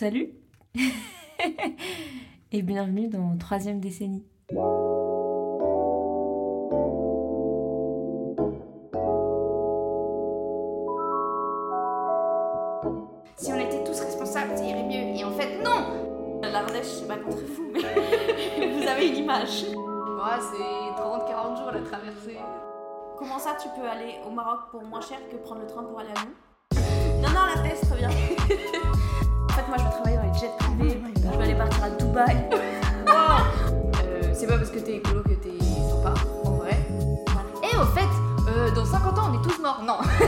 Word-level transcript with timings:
Salut 0.00 0.30
et 2.52 2.62
bienvenue 2.62 3.08
dans 3.08 3.36
troisième 3.36 3.80
décennie. 3.80 4.24
Si 13.36 13.52
on 13.52 13.58
était 13.58 13.84
tous 13.84 14.00
responsables, 14.00 14.56
ça 14.56 14.64
irait 14.64 14.84
mieux. 14.84 15.18
Et 15.18 15.22
en 15.22 15.32
fait, 15.32 15.62
non 15.62 16.40
L'Ardèche, 16.50 16.86
c'est 16.86 17.06
pas 17.06 17.18
contre 17.18 17.44
vous, 17.54 17.70
mais 17.70 18.72
vous 18.80 18.88
avez 18.88 19.06
une 19.06 19.16
image. 19.16 19.64
Ouais, 19.64 20.40
c'est 20.40 21.02
30-40 21.02 21.58
jours 21.58 21.72
la 21.72 21.82
traversée. 21.82 22.38
Comment 23.18 23.38
ça, 23.38 23.54
tu 23.60 23.68
peux 23.78 23.86
aller 23.86 24.14
au 24.26 24.30
Maroc 24.30 24.60
pour 24.70 24.82
moins 24.82 25.02
cher 25.02 25.18
que 25.30 25.36
prendre 25.36 25.60
le 25.60 25.66
train 25.66 25.82
pour 25.82 26.00
aller 26.00 26.08
à 26.08 26.20
Lyon? 26.22 26.32
Non, 27.20 27.28
non, 27.28 27.44
la 27.54 27.60
en 27.60 27.62
fait, 27.62 28.86
moi, 29.70 29.78
je 29.78 29.84
veux 29.84 29.90
travailler 29.90 30.16
dans 30.16 30.32
les 30.32 30.38
jets 30.38 30.50
privés. 30.58 31.00
Je 31.16 31.36
veux 31.36 31.42
aller 31.42 31.54
partir 31.54 31.84
à 31.84 31.90
Dubaï. 31.90 32.36
Euh, 34.02 34.22
c'est 34.34 34.46
pas 34.46 34.56
parce 34.58 34.70
que 34.70 34.78
t'es 34.78 34.96
écolo 34.96 35.22
que 35.22 35.30
t'es 35.34 35.52
sympa, 35.88 36.14
en 36.44 36.50
vrai. 36.52 36.78
Et 37.62 37.76
au 37.76 37.84
fait, 37.86 38.08
euh, 38.48 38.70
dans 38.74 38.84
50 38.84 39.18
ans, 39.18 39.22
on 39.30 39.34
est 39.34 39.42
tous 39.42 39.60
morts. 39.62 39.80
Non. 39.86 39.96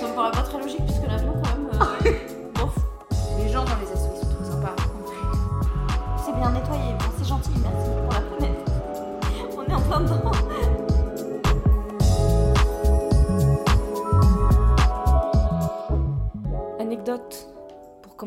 Ça 0.00 0.06
me 0.08 0.14
paraît 0.14 0.30
pas 0.30 0.42
très 0.42 0.58
logique, 0.58 0.84
puisque 0.86 1.06
l'avion, 1.06 1.32
quand 1.42 1.50
même. 1.50 1.70
euh, 2.06 2.12
bof. 2.54 2.74
Les 3.38 3.48
gens 3.50 3.64
dans 3.64 3.76
les 3.80 3.90
assos, 3.92 4.14
sont 4.20 4.28
trop 4.30 4.44
sympas. 4.44 4.74
en 4.78 5.06
vrai. 5.06 5.16
C'est 6.24 6.32
bien 6.34 6.50
nettoyé, 6.50 6.92
bon, 6.98 7.06
c'est 7.18 7.28
gentil, 7.28 7.50
merci 7.62 7.90
pour 7.90 8.12
la 8.12 8.20
planète. 8.20 8.70
On 9.58 9.70
est 9.70 9.74
en 9.74 9.80
plein 9.80 10.00
dedans. 10.00 10.30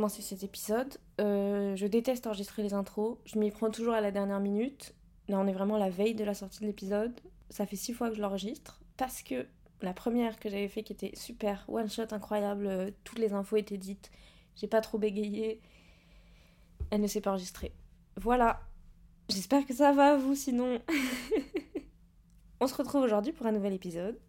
Cet 0.09 0.43
épisode. 0.43 0.97
Euh, 1.21 1.75
je 1.75 1.87
déteste 1.87 2.27
enregistrer 2.27 2.63
les 2.63 2.73
intros. 2.73 3.17
Je 3.25 3.39
m'y 3.39 3.51
prends 3.51 3.71
toujours 3.71 3.93
à 3.93 4.01
la 4.01 4.11
dernière 4.11 4.39
minute. 4.39 4.93
Là, 5.27 5.39
on 5.39 5.47
est 5.47 5.53
vraiment 5.53 5.77
la 5.77 5.89
veille 5.89 6.15
de 6.15 6.23
la 6.23 6.33
sortie 6.33 6.59
de 6.61 6.65
l'épisode. 6.65 7.19
Ça 7.49 7.65
fait 7.65 7.75
six 7.75 7.93
fois 7.93 8.09
que 8.09 8.15
je 8.15 8.21
l'enregistre 8.21 8.81
parce 8.97 9.21
que 9.21 9.47
la 9.81 9.93
première 9.93 10.39
que 10.39 10.49
j'avais 10.49 10.67
fait 10.67 10.83
qui 10.83 10.93
était 10.93 11.15
super, 11.15 11.65
one 11.67 11.89
shot 11.89 12.07
incroyable, 12.11 12.67
euh, 12.67 12.91
toutes 13.03 13.19
les 13.19 13.33
infos 13.33 13.57
étaient 13.57 13.77
dites. 13.77 14.11
J'ai 14.55 14.67
pas 14.67 14.81
trop 14.81 14.97
bégayé. 14.97 15.61
Elle 16.91 17.01
ne 17.01 17.07
s'est 17.07 17.21
pas 17.21 17.31
enregistrée. 17.31 17.73
Voilà. 18.17 18.61
J'espère 19.29 19.65
que 19.65 19.73
ça 19.73 19.91
va, 19.91 20.17
vous, 20.17 20.35
sinon. 20.35 20.79
On 22.59 22.67
se 22.67 22.75
retrouve 22.75 23.03
aujourd'hui 23.03 23.33
pour 23.33 23.47
un 23.47 23.51
nouvel 23.51 23.73
épisode 23.73 24.19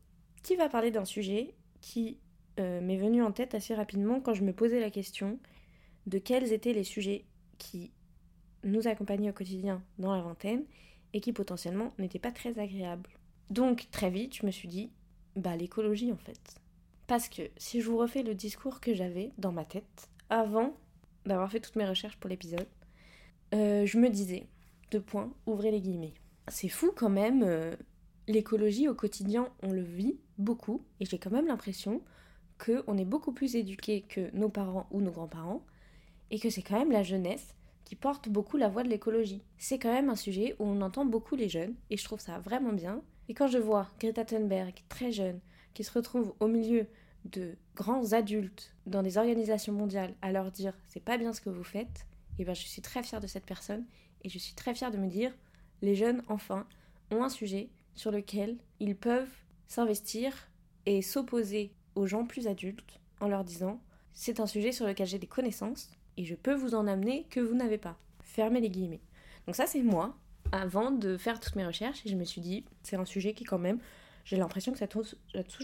qui 0.43 0.57
va 0.57 0.69
parler 0.69 0.91
d'un 0.91 1.05
sujet 1.05 1.55
qui 1.81 2.19
euh, 2.59 2.81
m'est 2.81 2.97
venu 2.97 3.23
en 3.23 3.33
tête 3.33 3.55
assez 3.55 3.75
rapidement 3.75 4.21
quand 4.21 4.33
je 4.33 4.43
me 4.43 4.53
posais 4.53 4.81
la 4.81 4.91
question 4.91 5.39
de 6.07 6.19
quels 6.19 6.53
étaient 6.53 6.73
les 6.73 6.85
sujets 6.85 7.25
qui 7.59 7.93
nous 8.65 8.89
accompagnaient 8.89 9.31
au 9.31 9.35
quotidien 9.35 9.83
dans 9.99 10.15
la 10.15 10.23
vingtaine 10.23 10.65
et 11.13 11.21
qui 11.21 11.33
potentiellement 11.33 11.93
n'étaient 11.99 12.19
pas 12.19 12.33
très 12.33 12.59
agréables. 12.59 13.11
Donc 13.51 13.89
très 13.91 14.11
vite, 14.11 14.37
je 14.37 14.47
me 14.47 14.51
suis 14.51 14.69
dit, 14.69 14.91
bah 15.37 15.57
l'écologie 15.57 16.13
en 16.13 16.17
fait. 16.17 16.61
Parce 17.07 17.29
que 17.29 17.43
si 17.57 17.81
je 17.81 17.89
vous 17.89 17.99
refais 17.99 18.23
le 18.23 18.35
discours 18.35 18.81
que 18.81 18.95
j'avais 18.95 19.33
dans 19.39 19.53
ma 19.53 19.65
tête 19.65 20.11
avant 20.29 20.77
d'avoir 21.25 21.51
fait 21.51 21.61
toutes 21.61 21.77
mes 21.77 21.89
recherches 21.89 22.17
pour 22.17 22.29
l'épisode, 22.29 22.67
euh, 23.55 23.87
je 23.87 23.99
me 23.99 24.11
disais, 24.11 24.47
deux 24.91 25.01
points, 25.01 25.33
ouvrez 25.47 25.71
les 25.71 25.81
guillemets. 25.81 26.15
C'est 26.49 26.69
fou 26.69 26.93
quand 26.95 27.11
même, 27.11 27.43
euh, 27.45 27.75
l'écologie 28.27 28.89
au 28.89 28.95
quotidien, 28.95 29.49
on 29.63 29.73
le 29.73 29.83
vit 29.83 30.19
beaucoup, 30.39 30.85
et 31.01 31.05
j'ai 31.07 31.19
quand 31.19 31.31
même 31.31 31.47
l'impression 31.47 32.03
qu'on 32.59 32.97
est 32.97 33.05
beaucoup 33.05 33.33
plus 33.33 33.55
éduqué 33.55 34.03
que 34.03 34.35
nos 34.35 34.49
parents 34.49 34.89
ou 34.91 35.01
nos 35.01 35.11
grands-parents, 35.11 35.65
et 36.31 36.39
que 36.39 36.51
c'est 36.51 36.63
quand 36.63 36.79
même 36.79 36.93
la 36.93 37.03
jeunesse 37.03 37.55
qui 37.85 37.95
porte 37.95 38.29
beaucoup 38.29 38.57
la 38.57 38.69
voix 38.69 38.83
de 38.83 38.89
l'écologie. 38.89 39.43
C'est 39.59 39.79
quand 39.79 39.93
même 39.93 40.11
un 40.11 40.17
sujet 40.17 40.57
où 40.59 40.65
on 40.65 40.81
entend 40.81 41.05
beaucoup 41.05 41.37
les 41.37 41.49
jeunes, 41.49 41.75
et 41.89 41.97
je 41.97 42.05
trouve 42.05 42.21
ça 42.21 42.41
vraiment 42.41 42.73
bien. 42.73 43.01
Et 43.29 43.35
quand 43.35 43.47
je 43.47 43.59
vois 43.59 43.89
Greta 44.01 44.25
Thunberg, 44.25 44.75
très 44.89 45.13
jeune, 45.13 45.41
qui 45.73 45.85
se 45.85 45.93
retrouve 45.93 46.35
au 46.41 46.49
milieu 46.49 46.87
de 47.27 47.55
grands 47.75 48.13
adultes 48.13 48.75
dans 48.87 49.03
des 49.03 49.19
organisations 49.19 49.73
mondiales 49.73 50.15
à 50.23 50.33
leur 50.33 50.51
dire 50.51 50.75
c'est 50.89 51.03
pas 51.03 51.19
bien 51.19 51.33
ce 51.33 51.41
que 51.41 51.51
vous 51.51 51.65
faites, 51.65 52.07
et 52.39 52.45
ben 52.45 52.55
je 52.55 52.67
suis 52.67 52.83
très 52.83 53.03
fière 53.03 53.21
de 53.21 53.27
cette 53.27 53.47
personne 53.47 53.85
et 54.23 54.29
je 54.29 54.39
suis 54.39 54.55
très 54.55 54.75
fière 54.75 54.91
de 54.91 54.99
me 54.99 55.09
dire 55.09 55.33
les 55.83 55.95
jeunes 55.95 56.23
enfin 56.29 56.67
ont 57.11 57.23
un 57.23 57.29
sujet 57.29 57.71
sur 57.95 58.11
lequel 58.11 58.57
ils 58.81 58.97
peuvent 58.97 59.35
s'investir 59.69 60.49
et 60.85 61.03
s'opposer 61.03 61.73
aux 61.95 62.07
gens 62.07 62.27
plus 62.27 62.47
adultes 62.47 63.01
en 63.21 63.29
leur 63.29 63.45
disant 63.45 63.81
c'est 64.13 64.41
un 64.41 64.47
sujet 64.47 64.73
sur 64.73 64.87
lequel 64.87 65.07
j'ai 65.07 65.19
des 65.19 65.27
connaissances 65.27 65.91
et 66.17 66.25
je 66.25 66.35
peux 66.35 66.55
vous 66.55 66.75
en 66.75 66.87
amener 66.87 67.25
que 67.31 67.41
vous 67.41 67.55
n'avez 67.55 67.79
pas. 67.79 67.99
Fermez 68.23 68.61
les 68.61 68.71
guillemets. 68.71 69.01
Donc 69.47 69.57
ça 69.57 69.67
c'est 69.67 69.83
moi 69.83 70.17
avant 70.53 70.91
de 70.91 71.17
faire 71.17 71.41
toutes 71.41 71.57
mes 71.57 71.67
recherches 71.67 72.05
et 72.07 72.09
je 72.09 72.17
me 72.17 72.25
suis 72.25 72.41
dit 72.41 72.65
c'est 72.83 72.97
un 72.97 73.05
sujet 73.05 73.35
qui 73.35 73.45
quand 73.45 73.59
même 73.59 73.79
j'ai 74.27 74.37
l'impression 74.37 74.73
que 74.73 74.79
ça 74.79 74.89
touche, 74.89 75.15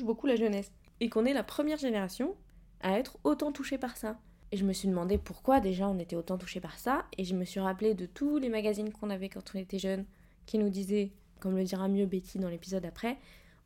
beaucoup 0.02 0.26
la 0.26 0.36
jeunesse 0.36 0.72
et 1.00 1.08
qu'on 1.08 1.24
est 1.24 1.32
la 1.32 1.42
première 1.42 1.78
génération 1.78 2.36
à 2.80 2.96
être 2.98 3.18
autant 3.24 3.50
touchée 3.50 3.76
par 3.76 3.96
ça. 3.96 4.18
Et 4.52 4.56
je 4.56 4.64
me 4.64 4.72
suis 4.72 4.86
demandé 4.86 5.18
pourquoi 5.18 5.58
déjà 5.58 5.88
on 5.88 5.98
était 5.98 6.14
autant 6.14 6.38
touché 6.38 6.60
par 6.60 6.78
ça 6.78 7.06
et 7.18 7.24
je 7.24 7.34
me 7.34 7.44
suis 7.44 7.58
rappelé 7.58 7.94
de 7.94 8.06
tous 8.06 8.38
les 8.38 8.48
magazines 8.48 8.92
qu'on 8.92 9.10
avait 9.10 9.28
quand 9.28 9.42
on 9.54 9.58
était 9.58 9.80
jeune 9.80 10.04
qui 10.46 10.58
nous 10.58 10.68
disaient, 10.68 11.10
comme 11.40 11.56
le 11.56 11.64
dira 11.64 11.88
mieux 11.88 12.06
Betty 12.06 12.38
dans 12.38 12.48
l'épisode 12.48 12.84
après, 12.84 13.18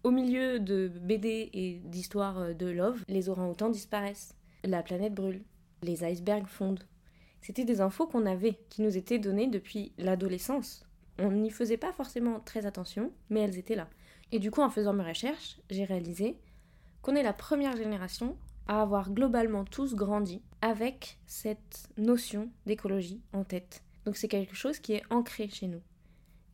au 0.03 0.11
milieu 0.11 0.61
de 0.61 0.89
BD 0.89 1.51
et 1.53 1.81
d'histoires 1.85 2.55
de 2.55 2.67
love, 2.67 3.05
les 3.09 3.29
orang-outans 3.29 3.69
disparaissent, 3.69 4.35
la 4.65 4.83
planète 4.83 5.15
brûle, 5.15 5.43
les 5.87 6.05
icebergs 6.05 6.49
fondent. 6.49 6.85
C'était 7.41 7.65
des 7.65 7.81
infos 7.81 8.07
qu'on 8.07 8.27
avait, 8.27 8.59
qui 8.69 8.83
nous 8.83 8.97
étaient 8.97 9.19
données 9.19 9.47
depuis 9.47 9.93
l'adolescence. 9.99 10.85
On 11.19 11.31
n'y 11.31 11.51
faisait 11.51 11.77
pas 11.77 11.93
forcément 11.93 12.41
très 12.41 12.67
attention, 12.67 13.13
mais 13.31 13.41
elles 13.41 13.59
étaient 13.59 13.77
là. 13.77 13.89
Et 14.33 14.39
du 14.39 14.51
coup, 14.51 14.63
en 14.63 14.71
faisant 14.71 14.93
mes 14.93 15.05
recherches, 15.05 15.59
j'ai 15.71 15.85
réalisé 15.85 16.37
qu'on 17.03 17.15
est 17.15 17.23
la 17.23 17.33
première 17.33 17.77
génération 17.77 18.37
à 18.67 18.83
avoir 18.83 19.13
globalement 19.13 19.65
tous 19.65 19.95
grandi 19.95 20.43
avec 20.61 21.19
cette 21.27 21.89
notion 21.97 22.51
d'écologie 22.67 23.23
en 23.33 23.45
tête. 23.45 23.85
Donc 24.05 24.17
c'est 24.17 24.29
quelque 24.29 24.57
chose 24.57 24.81
qui 24.81 24.95
est 24.95 25.05
ancré 25.11 25.49
chez 25.49 25.69
nous. 25.69 25.83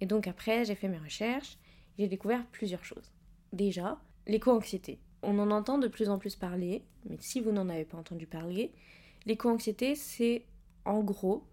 Et 0.00 0.06
donc 0.06 0.26
après, 0.26 0.64
j'ai 0.64 0.74
fait 0.74 0.88
mes 0.88 0.98
recherches, 0.98 1.56
j'ai 1.98 2.08
découvert 2.08 2.44
plusieurs 2.48 2.84
choses. 2.84 3.12
Déjà, 3.52 3.98
l'éco-anxiété. 4.26 5.00
On 5.22 5.38
en 5.38 5.50
entend 5.50 5.78
de 5.78 5.88
plus 5.88 6.10
en 6.10 6.18
plus 6.18 6.36
parler, 6.36 6.84
mais 7.08 7.16
si 7.20 7.40
vous 7.40 7.52
n'en 7.52 7.68
avez 7.68 7.84
pas 7.84 7.96
entendu 7.96 8.26
parler, 8.26 8.72
l'éco-anxiété, 9.26 9.94
c'est 9.94 10.44
en 10.84 11.00
gros 11.02 11.44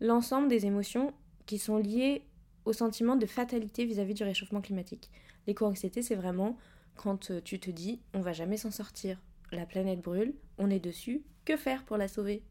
l'ensemble 0.00 0.48
des 0.48 0.66
émotions 0.66 1.12
qui 1.46 1.58
sont 1.58 1.76
liées 1.76 2.26
au 2.64 2.72
sentiment 2.72 3.16
de 3.16 3.26
fatalité 3.26 3.84
vis-à-vis 3.84 4.14
du 4.14 4.24
réchauffement 4.24 4.60
climatique. 4.60 5.10
L'éco-anxiété, 5.46 6.02
c'est 6.02 6.14
vraiment 6.14 6.56
quand 6.96 7.30
euh, 7.30 7.40
tu 7.42 7.58
te 7.58 7.70
dis 7.70 8.00
on 8.14 8.20
va 8.20 8.32
jamais 8.32 8.56
s'en 8.56 8.70
sortir, 8.70 9.18
la 9.52 9.66
planète 9.66 10.00
brûle, 10.00 10.34
on 10.58 10.70
est 10.70 10.80
dessus, 10.80 11.22
que 11.44 11.56
faire 11.56 11.84
pour 11.84 11.96
la 11.96 12.08
sauver? 12.08 12.42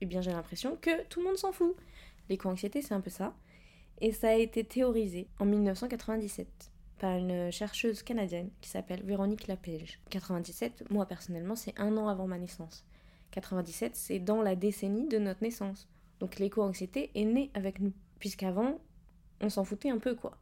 Eh 0.00 0.06
bien 0.06 0.20
j'ai 0.20 0.30
l'impression 0.30 0.76
que 0.80 1.04
tout 1.08 1.20
le 1.20 1.26
monde 1.26 1.36
s'en 1.36 1.52
fout. 1.52 1.76
L'éco-anxiété 2.28 2.82
c'est 2.82 2.94
un 2.94 3.00
peu 3.00 3.10
ça. 3.10 3.34
Et 4.00 4.12
ça 4.12 4.28
a 4.28 4.34
été 4.34 4.62
théorisé 4.62 5.28
en 5.38 5.46
1997 5.46 6.70
par 6.98 7.16
une 7.16 7.50
chercheuse 7.50 8.02
canadienne 8.02 8.50
qui 8.60 8.68
s'appelle 8.68 9.02
Véronique 9.02 9.46
Lapège. 9.46 10.00
97, 10.10 10.90
moi 10.90 11.06
personnellement, 11.06 11.56
c'est 11.56 11.78
un 11.78 11.96
an 11.96 12.08
avant 12.08 12.26
ma 12.26 12.38
naissance. 12.38 12.84
97, 13.30 13.96
c'est 13.96 14.18
dans 14.18 14.42
la 14.42 14.56
décennie 14.56 15.08
de 15.08 15.18
notre 15.18 15.42
naissance. 15.42 15.88
Donc 16.20 16.38
l'éco-anxiété 16.38 17.10
est 17.14 17.24
née 17.24 17.50
avec 17.54 17.80
nous. 17.80 17.92
Puisqu'avant, 18.18 18.80
on 19.40 19.50
s'en 19.50 19.64
foutait 19.64 19.90
un 19.90 19.98
peu 19.98 20.14
quoi. 20.14 20.38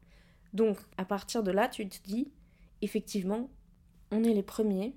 Donc 0.52 0.78
à 0.96 1.04
partir 1.04 1.42
de 1.42 1.50
là, 1.50 1.68
tu 1.68 1.88
te 1.88 2.02
dis, 2.04 2.30
effectivement, 2.82 3.48
on 4.12 4.22
est 4.22 4.34
les 4.34 4.42
premiers 4.42 4.94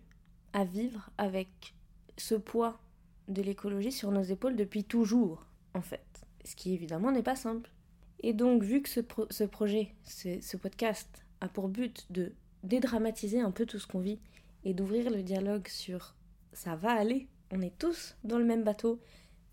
à 0.53 0.63
vivre 0.65 1.09
avec 1.17 1.73
ce 2.17 2.35
poids 2.35 2.79
de 3.27 3.41
l'écologie 3.41 3.91
sur 3.91 4.11
nos 4.11 4.21
épaules 4.21 4.55
depuis 4.55 4.83
toujours, 4.83 5.45
en 5.73 5.81
fait. 5.81 6.05
Ce 6.45 6.55
qui 6.55 6.73
évidemment 6.73 7.11
n'est 7.11 7.23
pas 7.23 7.35
simple. 7.35 7.71
Et 8.19 8.33
donc, 8.33 8.63
vu 8.63 8.81
que 8.81 8.89
ce, 8.89 8.99
pro- 8.99 9.27
ce 9.29 9.43
projet, 9.43 9.95
ce 10.05 10.57
podcast, 10.57 11.25
a 11.41 11.47
pour 11.47 11.67
but 11.67 12.05
de 12.09 12.33
dédramatiser 12.63 13.41
un 13.41 13.51
peu 13.51 13.65
tout 13.65 13.77
ce 13.79 13.85
qu'on 13.85 13.99
vit 13.99 14.19
et 14.63 14.73
d'ouvrir 14.73 15.11
le 15.11 15.21
dialogue 15.21 15.67
sur 15.67 16.15
ça 16.53 16.75
va 16.75 16.91
aller, 16.91 17.27
on 17.51 17.61
est 17.61 17.77
tous 17.77 18.15
dans 18.23 18.37
le 18.37 18.45
même 18.45 18.63
bateau 18.63 18.99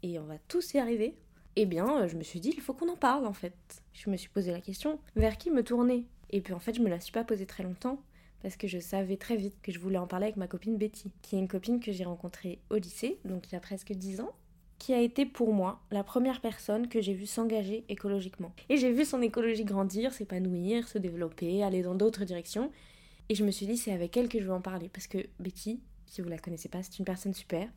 et 0.02 0.18
on 0.18 0.24
va 0.24 0.38
tous 0.48 0.74
y 0.74 0.78
arriver, 0.78 1.16
eh 1.56 1.66
bien, 1.66 2.02
euh, 2.02 2.08
je 2.08 2.16
me 2.16 2.22
suis 2.22 2.40
dit, 2.40 2.52
il 2.54 2.60
faut 2.60 2.74
qu'on 2.74 2.90
en 2.90 2.96
parle 2.96 3.26
en 3.26 3.32
fait. 3.32 3.54
Je 3.92 4.10
me 4.10 4.16
suis 4.16 4.28
posé 4.28 4.50
la 4.50 4.60
question, 4.60 4.98
vers 5.16 5.38
qui 5.38 5.50
me 5.50 5.62
tourner? 5.62 6.06
Et 6.30 6.40
puis 6.40 6.52
en 6.52 6.58
fait, 6.58 6.74
je 6.74 6.82
me 6.82 6.88
la 6.88 7.00
suis 7.00 7.12
pas 7.12 7.24
posée 7.24 7.46
très 7.46 7.62
longtemps 7.62 8.02
parce 8.42 8.56
que 8.56 8.68
je 8.68 8.78
savais 8.78 9.16
très 9.16 9.36
vite 9.36 9.54
que 9.62 9.72
je 9.72 9.78
voulais 9.78 9.96
en 9.96 10.06
parler 10.06 10.26
avec 10.26 10.36
ma 10.36 10.46
copine 10.46 10.76
Betty, 10.76 11.10
qui 11.22 11.36
est 11.36 11.38
une 11.38 11.48
copine 11.48 11.80
que 11.80 11.92
j'ai 11.92 12.04
rencontrée 12.04 12.60
au 12.68 12.76
lycée, 12.76 13.18
donc 13.24 13.48
il 13.48 13.54
y 13.54 13.56
a 13.56 13.60
presque 13.60 13.92
10 13.92 14.20
ans, 14.20 14.32
qui 14.78 14.92
a 14.92 15.00
été 15.00 15.24
pour 15.24 15.54
moi 15.54 15.80
la 15.90 16.04
première 16.04 16.42
personne 16.42 16.88
que 16.88 17.00
j'ai 17.00 17.14
vue 17.14 17.24
s'engager 17.24 17.86
écologiquement. 17.88 18.52
Et 18.68 18.76
j'ai 18.76 18.92
vu 18.92 19.06
son 19.06 19.22
écologie 19.22 19.64
grandir, 19.64 20.12
s'épanouir, 20.12 20.86
se 20.88 20.98
développer, 20.98 21.62
aller 21.62 21.80
dans 21.80 21.94
d'autres 21.94 22.24
directions. 22.24 22.70
Et 23.30 23.34
je 23.34 23.44
me 23.44 23.50
suis 23.50 23.64
dit, 23.64 23.78
c'est 23.78 23.92
avec 23.92 24.14
elle 24.18 24.28
que 24.28 24.38
je 24.38 24.44
veux 24.44 24.52
en 24.52 24.60
parler, 24.60 24.90
parce 24.92 25.06
que 25.06 25.18
Betty, 25.38 25.80
si 26.04 26.20
vous 26.20 26.28
la 26.28 26.36
connaissez 26.36 26.68
pas, 26.68 26.82
c'est 26.82 26.98
une 26.98 27.06
personne 27.06 27.32
super, 27.32 27.70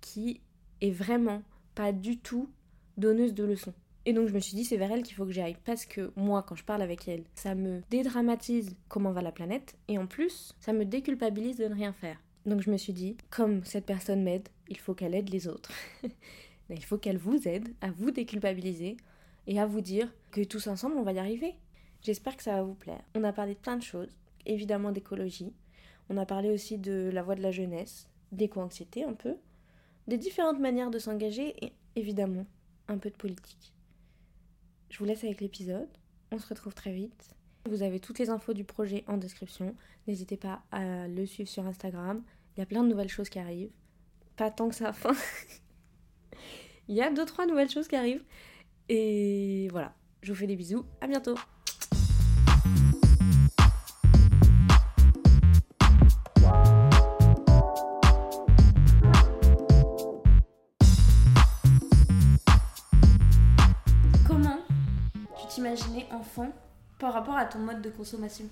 qui 0.00 0.40
est 0.80 0.90
vraiment 0.90 1.42
pas 1.74 1.92
du 1.92 2.18
tout 2.18 2.48
donneuse 2.96 3.34
de 3.34 3.44
leçons. 3.44 3.74
Et 4.06 4.12
donc 4.12 4.28
je 4.28 4.34
me 4.34 4.40
suis 4.40 4.56
dit 4.56 4.64
c'est 4.64 4.76
vers 4.76 4.90
elle 4.92 5.02
qu'il 5.02 5.14
faut 5.14 5.26
que 5.26 5.32
j'aille 5.32 5.56
parce 5.64 5.84
que 5.84 6.12
moi 6.16 6.42
quand 6.42 6.56
je 6.56 6.64
parle 6.64 6.82
avec 6.82 7.06
elle, 7.06 7.24
ça 7.34 7.54
me 7.54 7.82
dédramatise 7.90 8.74
comment 8.88 9.12
va 9.12 9.22
la 9.22 9.32
planète 9.32 9.76
et 9.88 9.98
en 9.98 10.06
plus 10.06 10.54
ça 10.60 10.72
me 10.72 10.84
déculpabilise 10.84 11.56
de 11.58 11.66
ne 11.66 11.74
rien 11.74 11.92
faire. 11.92 12.18
Donc 12.46 12.62
je 12.62 12.70
me 12.70 12.78
suis 12.78 12.94
dit 12.94 13.16
comme 13.28 13.64
cette 13.64 13.84
personne 13.84 14.22
m'aide, 14.22 14.48
il 14.68 14.78
faut 14.78 14.94
qu'elle 14.94 15.14
aide 15.14 15.28
les 15.28 15.48
autres. 15.48 15.70
il 16.70 16.84
faut 16.84 16.98
qu'elle 16.98 17.18
vous 17.18 17.46
aide 17.46 17.68
à 17.82 17.90
vous 17.90 18.10
déculpabiliser 18.10 18.96
et 19.46 19.60
à 19.60 19.66
vous 19.66 19.82
dire 19.82 20.08
que 20.30 20.42
tous 20.42 20.66
ensemble 20.66 20.96
on 20.96 21.02
va 21.02 21.12
y 21.12 21.18
arriver. 21.18 21.54
J'espère 22.02 22.36
que 22.36 22.42
ça 22.42 22.56
va 22.56 22.62
vous 22.62 22.74
plaire. 22.74 23.02
On 23.14 23.24
a 23.24 23.32
parlé 23.32 23.54
de 23.54 23.58
plein 23.58 23.76
de 23.76 23.82
choses, 23.82 24.16
évidemment 24.46 24.92
d'écologie. 24.92 25.52
On 26.08 26.16
a 26.16 26.24
parlé 26.24 26.48
aussi 26.48 26.78
de 26.78 27.10
la 27.12 27.22
voix 27.22 27.34
de 27.34 27.42
la 27.42 27.50
jeunesse, 27.50 28.08
d'éco-anxiété 28.32 29.04
un 29.04 29.12
peu, 29.12 29.36
différentes 30.16 30.58
manières 30.58 30.90
de 30.90 30.98
s'engager 30.98 31.54
et 31.64 31.72
évidemment 31.96 32.46
un 32.88 32.98
peu 32.98 33.10
de 33.10 33.16
politique. 33.16 33.72
Je 34.90 34.98
vous 34.98 35.04
laisse 35.04 35.24
avec 35.24 35.40
l'épisode. 35.40 35.88
On 36.32 36.38
se 36.38 36.48
retrouve 36.48 36.74
très 36.74 36.92
vite. 36.92 37.34
Vous 37.68 37.82
avez 37.82 38.00
toutes 38.00 38.18
les 38.18 38.30
infos 38.30 38.52
du 38.52 38.64
projet 38.64 39.04
en 39.06 39.16
description. 39.16 39.74
N'hésitez 40.06 40.36
pas 40.36 40.62
à 40.72 41.06
le 41.06 41.26
suivre 41.26 41.48
sur 41.48 41.66
Instagram. 41.66 42.22
Il 42.56 42.60
y 42.60 42.62
a 42.62 42.66
plein 42.66 42.82
de 42.82 42.88
nouvelles 42.88 43.08
choses 43.08 43.28
qui 43.28 43.38
arrivent. 43.38 43.72
Pas 44.36 44.50
tant 44.50 44.68
que 44.68 44.74
ça. 44.74 44.90
Enfin, 44.90 45.14
il 46.88 46.96
y 46.96 47.02
a 47.02 47.10
deux 47.10 47.26
trois 47.26 47.46
nouvelles 47.46 47.70
choses 47.70 47.88
qui 47.88 47.96
arrivent. 47.96 48.24
Et 48.88 49.68
voilà. 49.70 49.94
Je 50.22 50.32
vous 50.32 50.38
fais 50.38 50.46
des 50.46 50.56
bisous. 50.56 50.84
À 51.00 51.06
bientôt. 51.06 51.36
Enfant 66.12 66.52
par 66.98 67.12
rapport 67.12 67.36
à 67.36 67.44
ton 67.44 67.58
mode 67.58 67.82
de 67.82 67.90
consommation 67.90 68.44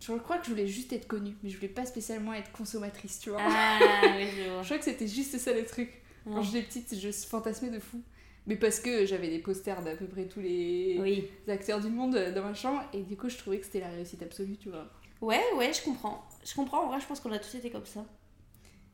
Je 0.00 0.12
crois 0.12 0.38
que 0.38 0.46
je 0.46 0.50
voulais 0.50 0.66
juste 0.66 0.92
être 0.92 1.06
connue, 1.06 1.36
mais 1.42 1.50
je 1.50 1.56
voulais 1.56 1.68
pas 1.68 1.86
spécialement 1.86 2.32
être 2.32 2.52
consommatrice, 2.52 3.20
tu 3.20 3.30
vois. 3.30 3.40
Ah, 3.42 3.78
je, 4.02 4.64
crois 4.64 4.78
que 4.78 4.84
c'était 4.84 5.08
juste 5.08 5.36
ça 5.38 5.52
le 5.52 5.64
truc. 5.64 5.90
Quand 6.24 6.42
j'étais 6.42 6.62
petite, 6.62 6.98
je 6.98 7.10
fantasmais 7.10 7.70
de 7.70 7.80
fou. 7.80 8.02
Mais 8.46 8.56
parce 8.56 8.80
que 8.80 9.04
j'avais 9.06 9.28
des 9.28 9.38
posters 9.38 9.82
d'à 9.82 9.94
peu 9.94 10.06
près 10.06 10.26
tous 10.26 10.40
les 10.40 11.30
acteurs 11.48 11.80
du 11.80 11.88
monde 11.88 12.16
dans 12.34 12.42
ma 12.42 12.54
chambre, 12.54 12.82
et 12.92 13.02
du 13.02 13.16
coup, 13.16 13.28
je 13.28 13.36
trouvais 13.36 13.58
que 13.58 13.66
c'était 13.66 13.80
la 13.80 13.88
réussite 13.88 14.22
absolue, 14.22 14.56
tu 14.56 14.70
vois. 14.70 14.86
Ouais, 15.20 15.42
ouais, 15.56 15.72
je 15.72 15.82
comprends. 15.82 16.26
Je 16.44 16.54
comprends, 16.54 16.84
en 16.84 16.88
vrai, 16.88 17.00
je 17.00 17.06
pense 17.06 17.20
qu'on 17.20 17.32
a 17.32 17.38
tous 17.38 17.54
été 17.54 17.70
comme 17.70 17.86
ça. 17.86 18.04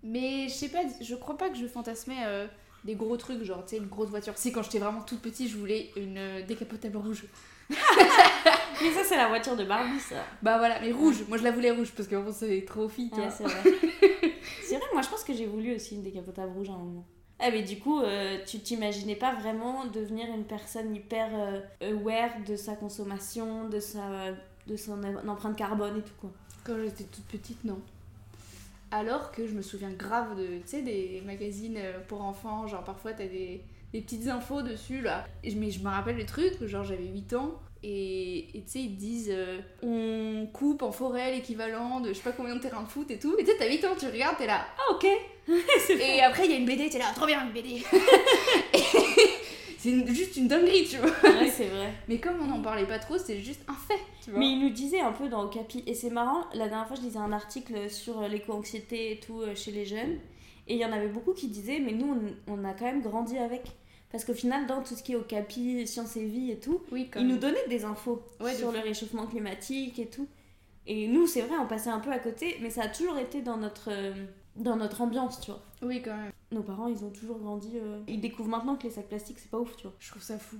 Mais 0.02 0.48
je 0.48 0.54
sais 0.54 0.68
pas, 0.68 0.82
je 1.00 1.14
crois 1.14 1.36
pas 1.36 1.50
que 1.50 1.56
je 1.56 1.66
fantasmais. 1.66 2.24
Euh, 2.24 2.46
des 2.84 2.94
gros 2.94 3.16
trucs, 3.16 3.42
genre, 3.42 3.64
tu 3.64 3.70
sais, 3.70 3.76
une 3.78 3.88
grosse 3.88 4.08
voiture. 4.08 4.36
Si, 4.36 4.52
quand 4.52 4.62
j'étais 4.62 4.78
vraiment 4.78 5.02
toute 5.02 5.20
petite, 5.20 5.50
je 5.50 5.56
voulais 5.56 5.90
une 5.96 6.18
euh, 6.18 6.42
décapotable 6.42 6.96
rouge. 6.96 7.24
mais 7.70 8.90
ça, 8.92 9.04
c'est 9.04 9.16
la 9.16 9.28
voiture 9.28 9.56
de 9.56 9.64
Barbie, 9.64 10.00
ça. 10.00 10.24
Bah 10.42 10.58
voilà, 10.58 10.80
mais 10.80 10.92
rouge. 10.92 11.24
Moi, 11.28 11.38
je 11.38 11.44
la 11.44 11.50
voulais 11.50 11.70
rouge 11.70 11.92
parce 11.96 12.08
que 12.08 12.16
c'est 12.32 12.64
trop 12.64 12.88
fille, 12.88 13.10
tu 13.10 13.20
c'est 13.30 13.44
vrai. 13.44 13.62
c'est 14.62 14.76
vrai, 14.76 14.86
moi, 14.92 15.02
je 15.02 15.08
pense 15.08 15.24
que 15.24 15.32
j'ai 15.32 15.46
voulu 15.46 15.74
aussi 15.74 15.96
une 15.96 16.02
décapotable 16.02 16.52
rouge 16.52 16.70
à 16.70 16.74
un 16.74 16.78
moment. 16.78 17.04
Ah, 17.38 17.50
mais 17.50 17.62
du 17.62 17.78
coup, 17.78 18.00
euh, 18.00 18.38
tu 18.46 18.60
t'imaginais 18.60 19.16
pas 19.16 19.34
vraiment 19.34 19.84
devenir 19.86 20.26
une 20.34 20.44
personne 20.44 20.94
hyper 20.94 21.28
euh, 21.34 21.60
aware 21.82 22.30
de 22.46 22.56
sa 22.56 22.76
consommation, 22.76 23.68
de, 23.68 23.78
sa, 23.78 24.32
de 24.66 24.76
son 24.76 25.02
empreinte 25.28 25.56
carbone 25.56 25.98
et 25.98 26.02
tout, 26.02 26.14
quoi. 26.20 26.30
Quand 26.64 26.76
j'étais 26.82 27.04
toute 27.04 27.24
petite, 27.24 27.62
non. 27.64 27.78
Alors 28.90 29.32
que 29.32 29.46
je 29.46 29.52
me 29.52 29.62
souviens 29.62 29.90
grave 29.90 30.38
de, 30.38 30.58
tu 30.58 30.62
sais, 30.66 30.82
des 30.82 31.22
magazines 31.26 31.76
euh, 31.76 31.98
pour 32.06 32.22
enfants, 32.22 32.66
genre 32.66 32.84
parfois 32.84 33.12
t'as 33.12 33.26
des, 33.26 33.60
des 33.96 34.02
petites 34.02 34.28
infos 34.28 34.60
dessus 34.60 35.00
là. 35.00 35.26
mais 35.42 35.70
je 35.70 35.80
me 35.80 35.88
rappelle 35.88 36.18
le 36.18 36.26
truc, 36.26 36.62
genre 36.66 36.84
j'avais 36.84 37.06
8 37.06 37.32
ans, 37.32 37.54
et 37.82 38.48
tu 38.52 38.62
sais, 38.66 38.80
ils 38.80 38.96
disent 38.96 39.32
euh, 39.32 39.60
on 39.82 40.46
coupe 40.52 40.82
en 40.82 40.92
forêt 40.92 41.32
l'équivalent 41.32 42.00
de 42.00 42.08
je 42.08 42.14
sais 42.14 42.22
pas 42.22 42.32
combien 42.32 42.56
de 42.56 42.60
terrains 42.60 42.82
de 42.82 42.88
foot 42.88 43.10
et 43.10 43.18
tout. 43.18 43.36
Et 43.38 43.44
tu 43.44 43.50
sais, 43.50 43.56
t'as 43.58 43.68
8 43.68 43.84
ans, 43.86 43.94
tu 43.98 44.06
regardes, 44.06 44.36
t'es 44.36 44.46
là, 44.46 44.66
ah 44.76 44.92
ok. 44.92 45.06
et 45.90 46.20
après, 46.20 46.44
il 46.44 46.50
y 46.50 46.54
a 46.54 46.58
une 46.58 46.66
BD, 46.66 46.90
t'es 46.90 46.98
là, 46.98 47.06
trop 47.14 47.24
bien 47.24 47.42
une 47.46 47.52
BD. 47.52 47.82
c'est 49.78 50.14
juste 50.14 50.36
une 50.36 50.48
dinguerie, 50.48 50.84
tu 50.84 50.98
vois. 50.98 51.30
Ouais, 51.30 51.48
c'est 51.48 51.68
vrai. 51.68 51.94
Mais 52.08 52.18
comme 52.18 52.36
on 52.42 52.46
n'en 52.46 52.60
parlait 52.60 52.86
pas 52.86 52.98
trop, 52.98 53.16
c'est 53.16 53.40
juste 53.40 53.62
un 53.66 53.74
fait, 53.74 54.02
tu 54.22 54.30
vois. 54.30 54.40
Mais 54.40 54.50
il 54.50 54.60
nous 54.60 54.70
disait 54.70 55.00
un 55.00 55.12
peu 55.12 55.28
dans 55.28 55.44
Okapi, 55.44 55.84
et 55.86 55.94
c'est 55.94 56.10
marrant, 56.10 56.44
la 56.52 56.68
dernière 56.68 56.86
fois 56.86 56.96
je 56.96 57.02
lisais 57.02 57.18
un 57.18 57.32
article 57.32 57.88
sur 57.88 58.20
l'éco-anxiété 58.28 59.12
et 59.12 59.20
tout 59.20 59.40
euh, 59.40 59.54
chez 59.54 59.70
les 59.70 59.86
jeunes, 59.86 60.18
et 60.68 60.74
il 60.74 60.80
y 60.80 60.84
en 60.84 60.92
avait 60.92 61.08
beaucoup 61.08 61.32
qui 61.32 61.48
disaient, 61.48 61.78
mais 61.78 61.92
nous 61.92 62.16
on, 62.48 62.64
a 62.64 62.72
quand 62.72 62.86
même 62.86 63.02
grandi 63.02 63.38
avec. 63.38 63.62
Parce 64.10 64.24
qu'au 64.24 64.34
final, 64.34 64.66
dans 64.66 64.82
tout 64.82 64.94
ce 64.94 65.02
qui 65.02 65.12
est 65.12 65.16
Okapi, 65.16 65.86
sciences 65.86 66.16
et 66.16 66.24
vie 66.24 66.50
et 66.50 66.58
tout, 66.58 66.80
oui, 66.92 67.10
ils 67.16 67.26
nous 67.26 67.38
donnaient 67.38 67.66
des 67.68 67.84
infos 67.84 68.22
sur 68.56 68.72
le 68.72 68.78
réchauffement 68.78 69.26
climatique 69.26 69.98
et 69.98 70.06
tout. 70.06 70.28
Et 70.86 71.08
nous, 71.08 71.26
c'est 71.26 71.42
vrai, 71.42 71.56
on 71.58 71.66
passait 71.66 71.90
un 71.90 71.98
peu 71.98 72.12
à 72.12 72.18
côté, 72.18 72.56
mais 72.62 72.70
ça 72.70 72.82
a 72.82 72.88
toujours 72.88 73.18
été 73.18 73.42
dans 73.42 73.56
notre, 73.56 73.90
euh, 73.90 74.14
dans 74.54 74.76
notre 74.76 75.00
ambiance, 75.00 75.40
tu 75.40 75.50
vois. 75.50 75.60
Oui, 75.82 76.00
quand 76.00 76.16
même. 76.16 76.30
Nos 76.52 76.62
parents, 76.62 76.86
ils 76.86 77.04
ont 77.04 77.10
toujours 77.10 77.38
grandi. 77.38 77.72
Euh, 77.74 78.00
ils 78.06 78.20
découvrent 78.20 78.48
maintenant 78.48 78.76
que 78.76 78.84
les 78.84 78.90
sacs 78.90 79.08
plastiques, 79.08 79.40
c'est 79.40 79.50
pas 79.50 79.58
ouf, 79.58 79.76
tu 79.76 79.82
vois. 79.82 79.96
Je 79.98 80.10
trouve 80.10 80.22
ça 80.22 80.38
fou. 80.38 80.58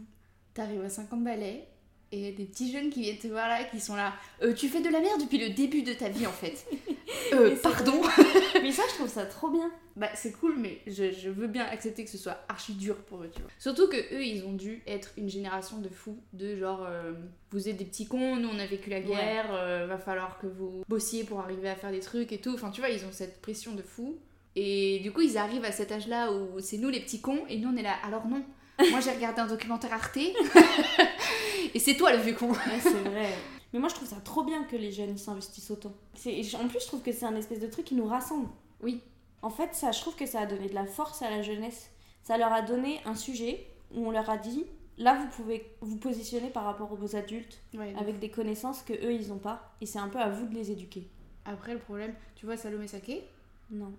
T'arrives 0.52 0.82
à 0.82 0.88
50 0.88 1.22
balais 1.22 1.68
et 2.12 2.32
des 2.32 2.44
petits 2.44 2.72
jeunes 2.72 2.90
qui 2.90 3.02
viennent 3.02 3.18
te 3.18 3.26
voir 3.26 3.48
là, 3.48 3.64
qui 3.64 3.80
sont 3.80 3.96
là. 3.96 4.14
Euh, 4.42 4.54
tu 4.54 4.68
fais 4.68 4.80
de 4.80 4.88
la 4.88 5.00
merde 5.00 5.20
depuis 5.20 5.38
le 5.38 5.50
début 5.50 5.82
de 5.82 5.92
ta 5.92 6.08
vie 6.08 6.26
en 6.26 6.32
fait. 6.32 6.66
euh, 7.32 7.56
pardon. 7.62 8.00
mais 8.62 8.70
ça, 8.70 8.82
je 8.90 8.94
trouve 8.94 9.08
ça 9.08 9.26
trop 9.26 9.50
bien. 9.50 9.70
Bah, 9.96 10.08
c'est 10.14 10.32
cool, 10.32 10.56
mais 10.58 10.78
je, 10.86 11.10
je, 11.10 11.30
veux 11.30 11.46
bien 11.46 11.64
accepter 11.64 12.04
que 12.04 12.10
ce 12.10 12.18
soit 12.18 12.44
archi 12.48 12.74
dur 12.74 12.96
pour 12.96 13.22
eux, 13.22 13.30
tu 13.34 13.40
vois. 13.40 13.50
Surtout 13.58 13.88
que 13.88 13.96
eux, 14.14 14.24
ils 14.24 14.44
ont 14.44 14.52
dû 14.52 14.82
être 14.86 15.10
une 15.16 15.28
génération 15.28 15.78
de 15.78 15.88
fous, 15.88 16.18
de 16.32 16.56
genre, 16.56 16.84
euh, 16.86 17.12
vous 17.50 17.68
êtes 17.68 17.76
des 17.76 17.84
petits 17.84 18.06
cons, 18.06 18.36
nous 18.36 18.48
on 18.48 18.58
a 18.58 18.66
vécu 18.66 18.90
la 18.90 19.00
guerre, 19.00 19.86
va 19.86 19.98
falloir 19.98 20.38
que 20.38 20.46
vous 20.46 20.82
bossiez 20.88 21.24
pour 21.24 21.40
arriver 21.40 21.68
à 21.68 21.76
faire 21.76 21.90
des 21.90 22.00
trucs 22.00 22.30
et 22.32 22.38
tout. 22.38 22.52
Enfin, 22.54 22.70
tu 22.70 22.80
vois, 22.80 22.90
ils 22.90 23.04
ont 23.04 23.12
cette 23.12 23.40
pression 23.40 23.74
de 23.74 23.82
fou. 23.82 24.18
Et 24.54 25.00
du 25.00 25.12
coup, 25.12 25.20
ils 25.20 25.36
arrivent 25.36 25.64
à 25.64 25.72
cet 25.72 25.92
âge-là 25.92 26.32
où 26.32 26.60
c'est 26.60 26.78
nous 26.78 26.88
les 26.88 27.00
petits 27.00 27.20
cons, 27.20 27.44
et 27.48 27.58
nous 27.58 27.68
on 27.68 27.76
est 27.76 27.82
là. 27.82 27.94
Alors 28.04 28.26
non, 28.26 28.42
moi 28.90 29.00
j'ai 29.00 29.12
regardé 29.12 29.40
un 29.40 29.46
documentaire 29.46 29.92
Arte, 29.92 30.16
et 31.74 31.78
c'est 31.78 31.96
toi 31.96 32.12
le 32.12 32.22
vieux 32.22 32.34
con. 32.34 32.52
c'est 32.82 32.90
vrai. 32.90 33.32
Mais 33.72 33.78
moi 33.78 33.88
je 33.88 33.94
trouve 33.94 34.08
ça 34.08 34.16
trop 34.16 34.44
bien 34.44 34.64
que 34.64 34.76
les 34.76 34.92
jeunes 34.92 35.18
s'investissent 35.18 35.70
autant. 35.70 35.92
En 36.14 36.68
plus, 36.68 36.80
je 36.80 36.86
trouve 36.86 37.02
que 37.02 37.12
c'est 37.12 37.26
un 37.26 37.36
espèce 37.36 37.60
de 37.60 37.66
truc 37.66 37.84
qui 37.84 37.94
nous 37.94 38.06
rassemble. 38.06 38.48
Oui. 38.82 39.02
En 39.42 39.50
fait, 39.50 39.74
ça, 39.74 39.92
je 39.92 40.00
trouve 40.00 40.16
que 40.16 40.26
ça 40.26 40.40
a 40.40 40.46
donné 40.46 40.68
de 40.68 40.74
la 40.74 40.86
force 40.86 41.22
à 41.22 41.30
la 41.30 41.42
jeunesse. 41.42 41.90
Ça 42.22 42.38
leur 42.38 42.52
a 42.52 42.62
donné 42.62 43.00
un 43.04 43.14
sujet 43.14 43.66
où 43.94 44.06
on 44.06 44.10
leur 44.10 44.28
a 44.30 44.36
dit 44.38 44.64
là 44.98 45.14
vous 45.14 45.28
pouvez 45.28 45.76
vous 45.80 45.96
positionner 45.96 46.50
par 46.50 46.64
rapport 46.64 46.90
aux 46.92 47.16
adultes 47.16 47.62
avec 47.98 48.18
des 48.18 48.30
connaissances 48.30 48.82
que 48.82 48.94
eux 48.94 49.12
ils 49.12 49.32
ont 49.32 49.38
pas 49.38 49.74
et 49.80 49.86
c'est 49.86 49.98
un 49.98 50.08
peu 50.08 50.18
à 50.18 50.28
vous 50.28 50.46
de 50.46 50.54
les 50.54 50.70
éduquer. 50.70 51.08
Après 51.44 51.72
le 51.72 51.78
problème, 51.78 52.14
tu 52.34 52.46
vois 52.46 52.56
Salomé 52.56 52.88
Saké? 52.88 53.22
Non. 53.70 53.92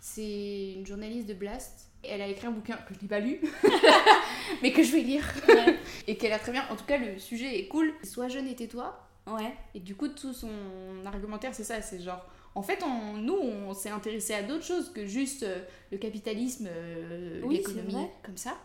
C'est 0.00 0.72
une 0.76 0.86
journaliste 0.86 1.28
de 1.28 1.34
Blast. 1.34 1.90
Elle 2.02 2.22
a 2.22 2.28
écrit 2.28 2.46
un 2.46 2.52
bouquin 2.52 2.76
que 2.76 2.94
je 2.94 3.00
n'ai 3.00 3.08
pas 3.08 3.18
lu, 3.18 3.40
mais 4.62 4.72
que 4.72 4.82
je 4.82 4.92
vais 4.92 5.00
lire. 5.00 5.24
et 6.06 6.16
qu'elle 6.16 6.32
a 6.32 6.38
très 6.38 6.52
bien. 6.52 6.64
En 6.70 6.76
tout 6.76 6.84
cas, 6.84 6.96
le 6.98 7.18
sujet 7.18 7.58
est 7.58 7.68
cool. 7.68 7.92
Sois 8.04 8.28
jeune 8.28 8.46
et 8.46 8.54
tais-toi. 8.54 8.98
Ouais. 9.26 9.54
Et 9.74 9.80
du 9.80 9.94
coup, 9.94 10.08
tout 10.08 10.32
son 10.32 10.48
argumentaire, 11.04 11.54
c'est 11.54 11.64
ça. 11.64 11.82
C'est 11.82 12.00
genre. 12.00 12.26
En 12.54 12.62
fait, 12.62 12.82
on, 12.82 13.18
nous, 13.18 13.36
on 13.36 13.74
s'est 13.74 13.90
intéressé 13.90 14.34
à 14.34 14.42
d'autres 14.42 14.64
choses 14.64 14.92
que 14.92 15.06
juste 15.06 15.42
euh, 15.42 15.60
le 15.92 15.98
capitalisme, 15.98 16.68
euh, 16.68 17.48
l'économie, 17.48 18.08
comme 18.24 18.36
ça. 18.36 18.56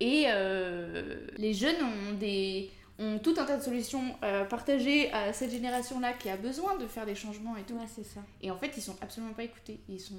Et 0.00 0.24
euh, 0.28 1.26
les 1.36 1.54
jeunes 1.54 1.82
ont 1.82 2.14
des 2.18 2.70
ont 2.98 3.18
tout 3.18 3.34
un 3.38 3.44
tas 3.44 3.56
de 3.56 3.62
solutions 3.62 4.16
euh, 4.22 4.44
partagées 4.44 5.12
à 5.12 5.32
cette 5.32 5.50
génération-là 5.50 6.14
qui 6.14 6.30
a 6.30 6.36
besoin 6.36 6.76
de 6.76 6.86
faire 6.86 7.06
des 7.06 7.14
changements 7.14 7.56
et 7.56 7.62
tout. 7.62 7.74
Ouais, 7.74 7.86
c'est 7.94 8.04
ça. 8.04 8.20
Et 8.42 8.50
en 8.50 8.56
fait, 8.56 8.72
ils 8.76 8.82
sont 8.82 8.96
absolument 9.02 9.32
pas 9.32 9.44
écoutés. 9.44 9.80
Ils 9.88 10.00
sont 10.00 10.14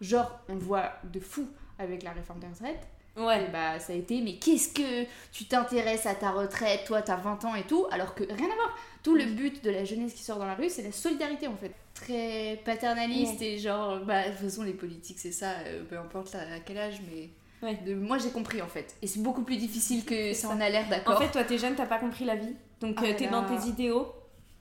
genre, 0.00 0.40
on 0.48 0.54
le 0.54 0.60
voit 0.60 0.92
de 1.04 1.20
fou 1.20 1.48
avec 1.78 2.02
la 2.02 2.12
réforme 2.12 2.40
des 2.40 2.48
retraites. 2.48 2.86
Ouais. 3.16 3.48
bah, 3.50 3.80
ça 3.80 3.92
a 3.92 3.96
été, 3.96 4.20
mais 4.20 4.36
qu'est-ce 4.36 4.72
que 4.72 5.08
tu 5.32 5.46
t'intéresses 5.46 6.06
à 6.06 6.14
ta 6.14 6.30
retraite, 6.30 6.84
toi, 6.86 7.02
t'as 7.02 7.16
20 7.16 7.44
ans 7.46 7.54
et 7.56 7.64
tout, 7.64 7.86
alors 7.90 8.14
que 8.14 8.22
rien 8.22 8.50
à 8.50 8.54
voir. 8.54 8.78
Tout 9.02 9.16
le 9.16 9.24
but 9.24 9.64
de 9.64 9.70
la 9.70 9.84
jeunesse 9.84 10.14
qui 10.14 10.22
sort 10.22 10.38
dans 10.38 10.46
la 10.46 10.54
rue, 10.54 10.68
c'est 10.68 10.82
la 10.82 10.92
solidarité 10.92 11.48
en 11.48 11.56
fait. 11.56 11.72
Très 11.94 12.60
paternaliste 12.64 13.42
et 13.42 13.58
genre, 13.58 14.00
bah, 14.00 14.24
de 14.24 14.30
toute 14.30 14.48
façon, 14.48 14.62
les 14.62 14.72
politiques, 14.72 15.18
c'est 15.18 15.32
ça, 15.32 15.50
euh, 15.66 15.82
peu 15.88 15.98
importe 15.98 16.34
à 16.36 16.60
quel 16.64 16.78
âge, 16.78 17.00
mais 17.10 17.30
de, 17.62 17.94
moi 17.94 18.18
j'ai 18.18 18.30
compris 18.30 18.62
en 18.62 18.66
fait. 18.66 18.96
Et 19.02 19.06
c'est 19.06 19.20
beaucoup 19.20 19.42
plus 19.42 19.56
difficile 19.56 20.04
que 20.04 20.32
ça 20.32 20.48
en 20.48 20.60
a 20.60 20.68
l'air, 20.68 20.88
d'accord 20.88 21.16
En 21.16 21.20
fait, 21.20 21.30
toi 21.30 21.44
t'es 21.44 21.58
jeune, 21.58 21.74
t'as 21.74 21.86
pas 21.86 21.98
compris 21.98 22.24
la 22.24 22.36
vie. 22.36 22.54
Donc 22.80 22.96
ah 22.98 23.04
euh, 23.06 23.14
t'es 23.16 23.28
dans 23.28 23.44
tes 23.44 23.68
idéaux. 23.68 24.12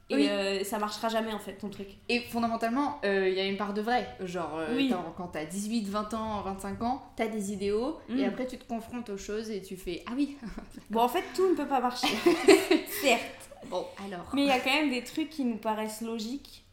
Et 0.09 0.29
euh, 0.29 0.63
ça 0.63 0.79
marchera 0.79 1.09
jamais 1.09 1.33
en 1.33 1.39
fait 1.39 1.53
ton 1.53 1.69
truc. 1.69 1.87
Et 2.07 2.21
fondamentalement, 2.21 2.99
il 3.03 3.09
euh, 3.09 3.29
y 3.29 3.41
a 3.41 3.45
une 3.45 3.57
part 3.57 3.73
de 3.73 3.81
vrai. 3.81 4.07
Genre, 4.21 4.57
quand 5.17 5.27
t'as 5.27 5.43
18, 5.43 5.89
20 5.89 6.13
ans, 6.13 6.41
25 6.43 6.81
ans, 6.81 7.03
t'as 7.17 7.27
des 7.27 7.51
idéaux. 7.51 7.99
Et 8.09 8.23
mm. 8.23 8.29
après, 8.29 8.47
tu 8.47 8.57
te 8.57 8.65
confrontes 8.65 9.09
aux 9.09 9.17
choses 9.17 9.51
et 9.51 9.61
tu 9.61 9.75
fais 9.75 10.03
Ah 10.07 10.13
oui 10.15 10.37
Bon, 10.89 11.01
en 11.01 11.09
fait, 11.09 11.23
tout 11.35 11.49
ne 11.49 11.55
peut 11.55 11.67
pas 11.67 11.81
marcher. 11.81 12.07
Certes. 13.01 13.49
Bon, 13.69 13.85
alors. 14.05 14.31
Mais 14.33 14.43
il 14.43 14.47
y 14.47 14.51
a 14.51 14.59
quand 14.59 14.73
même 14.73 14.89
des 14.89 15.03
trucs 15.03 15.29
qui 15.29 15.43
nous 15.43 15.57
paraissent 15.57 16.01
logiques 16.01 16.63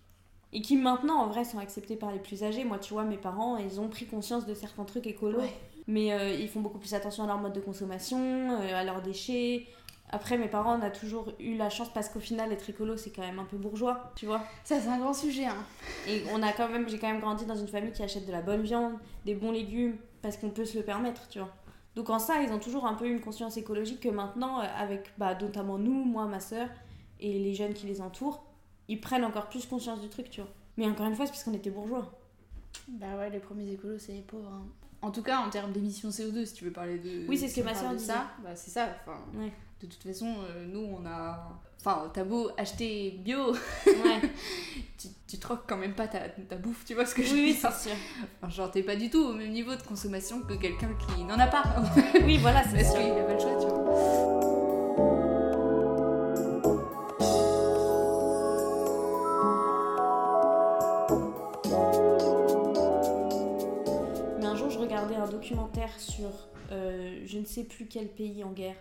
et 0.53 0.61
qui 0.61 0.77
maintenant 0.77 1.17
en 1.17 1.27
vrai 1.27 1.45
sont 1.45 1.59
acceptés 1.59 1.97
par 1.97 2.13
les 2.13 2.21
plus 2.21 2.45
âgés. 2.45 2.63
Moi, 2.63 2.79
tu 2.79 2.93
vois, 2.93 3.03
mes 3.03 3.17
parents, 3.17 3.57
ils 3.57 3.81
ont 3.81 3.89
pris 3.89 4.07
conscience 4.07 4.47
de 4.47 4.55
certains 4.55 4.85
trucs 4.85 5.09
écolos. 5.09 5.43
Mais 5.87 6.13
euh, 6.13 6.31
ils 6.33 6.49
font 6.49 6.61
beaucoup 6.61 6.79
plus 6.79 6.95
attention 6.95 7.25
à 7.25 7.27
leur 7.27 7.39
mode 7.39 7.53
de 7.53 7.61
consommation, 7.61 8.19
euh, 8.61 8.75
à 8.75 8.85
leurs 8.85 9.03
déchets. 9.03 9.67
Après, 10.11 10.39
mes 10.39 10.49
parents, 10.49 10.79
on 10.79 10.83
a 10.83 10.91
toujours 10.91 11.33
eu 11.41 11.57
la 11.57 11.71
chance 11.71 11.89
parce 11.93 12.09
qu'au 12.09 12.21
final, 12.21 12.53
être 12.53 12.69
écolo, 12.71 12.97
c'est 12.97 13.11
quand 13.11 13.23
même 13.23 13.39
un 13.39 13.45
peu 13.45 13.57
bourgeois, 13.57 14.13
tu 14.15 14.27
vois. 14.27 14.43
Ça, 14.63 14.79
c'est 14.81 14.89
un 14.89 14.99
grand 14.99 15.15
sujet. 15.15 15.47
Hein. 15.47 15.65
Et 16.07 16.23
on 16.33 16.43
a 16.43 16.53
quand 16.53 16.69
même, 16.69 16.89
j'ai 16.89 16.99
quand 16.99 17.09
même 17.09 17.21
grandi 17.21 17.47
dans 17.47 17.57
une 17.57 17.67
famille 17.69 17.93
qui 17.93 18.03
achète 18.03 18.27
de 18.27 18.33
la 18.33 18.43
bonne 18.43 18.63
viande, 18.63 18.95
des 19.25 19.35
bons 19.35 19.51
légumes, 19.51 19.97
parce 20.23 20.37
qu'on 20.37 20.51
peut 20.51 20.65
se 20.67 20.77
le 20.79 20.85
permettre, 20.85 21.27
tu 21.29 21.39
vois. 21.39 21.51
Donc 21.97 22.11
en 22.11 22.19
ça, 22.19 22.43
ils 22.43 22.53
ont 22.53 22.59
toujours 22.59 22.87
un 22.87 22.95
peu 22.95 23.07
une 23.07 23.21
conscience 23.21 23.57
écologique 23.57 24.01
que 24.01 24.09
maintenant, 24.09 24.61
euh, 24.61 24.65
avec 24.77 25.13
bah, 25.19 25.35
notamment 25.41 25.79
nous, 25.79 26.05
moi, 26.05 26.27
ma 26.27 26.41
soeur 26.41 26.69
et 27.21 27.39
les 27.39 27.55
jeunes 27.55 27.73
qui 27.75 27.87
les 27.87 28.01
entourent, 28.01 28.45
ils 28.89 29.01
prennent 29.01 29.25
encore 29.25 29.49
plus 29.49 29.67
conscience 29.67 30.01
du 30.01 30.09
truc, 30.09 30.29
tu 30.31 30.41
vois. 30.41 30.51
Mais 30.77 30.87
encore 30.87 31.07
une 31.07 31.15
fois, 31.15 31.25
c'est 31.27 31.33
parce 31.33 31.45
qu'on 31.45 31.55
était 31.55 31.71
bourgeois. 31.71 32.13
Bah 32.89 33.17
ouais, 33.19 33.31
les 33.31 33.39
premiers 33.39 33.73
écolos, 33.73 33.99
c'est 33.99 34.13
les 34.13 34.23
pauvres. 34.23 34.51
hein. 34.53 34.67
En 35.05 35.11
tout 35.11 35.23
cas, 35.23 35.39
en 35.39 35.51
termes 35.51 35.71
d'émissions 35.73 36.09
CO2, 36.09 36.47
si 36.47 36.55
tu 36.55 36.65
veux 36.65 36.73
parler 36.73 36.99
de. 36.99 37.27
Oui, 37.29 37.37
c'est 37.37 37.49
ce 37.49 37.57
que 37.57 37.61
ma 37.61 37.73
disait. 37.75 37.99
ça. 38.13 38.29
Bah, 38.43 38.51
c'est 38.57 38.71
ça. 38.71 38.89
Enfin, 39.03 39.19
Ouais. 39.39 39.53
de 39.83 39.87
toute 39.87 40.03
façon, 40.03 40.27
euh, 40.49 40.67
nous, 40.67 40.81
on 40.81 41.05
a. 41.07 41.61
Enfin, 41.79 42.11
t'as 42.15 42.25
beau 42.25 42.51
acheter 42.57 43.11
bio, 43.23 43.53
Ouais. 43.53 44.21
tu, 44.99 45.09
tu 45.29 45.39
troques 45.39 45.65
quand 45.69 45.77
même 45.77 45.93
pas 45.95 46.09
ta, 46.09 46.21
ta 46.31 46.57
bouffe, 46.57 46.87
tu 46.87 46.95
vois 46.95 47.05
ce 47.05 47.15
que 47.15 47.23
je 47.23 47.35
oui, 47.35 47.41
veux 47.41 47.47
oui, 47.49 47.55
dire 47.55 47.71
c'est 47.71 47.89
sûr. 47.91 47.97
Enfin, 48.41 48.51
Genre, 48.51 48.71
t'es 48.71 48.83
pas 48.83 48.97
du 48.97 49.11
tout 49.11 49.23
au 49.23 49.35
même 49.35 49.51
niveau 49.51 49.75
de 49.75 49.83
consommation 49.83 50.41
que 50.41 50.55
quelqu'un 50.55 50.89
qui 51.15 51.23
n'en 51.25 51.39
a 51.39 51.47
pas. 51.47 51.63
Oui, 52.25 52.39
voilà, 52.39 52.65
c'est 52.65 52.77
Parce 52.79 52.93
sûr. 52.93 53.01
qu'il 53.03 53.11
a 53.11 53.25
pas 53.25 53.35
le 53.35 53.39
choix, 53.39 53.57
tu 53.61 53.67
vois. 53.67 54.64
Documentaire 65.35 65.99
sur 65.99 66.31
euh, 66.73 67.23
je 67.27 67.39
ne 67.39 67.45
sais 67.45 67.65
plus 67.65 67.87
quel 67.87 68.09
pays 68.09 68.43
en 68.45 68.53
guerre. 68.53 68.77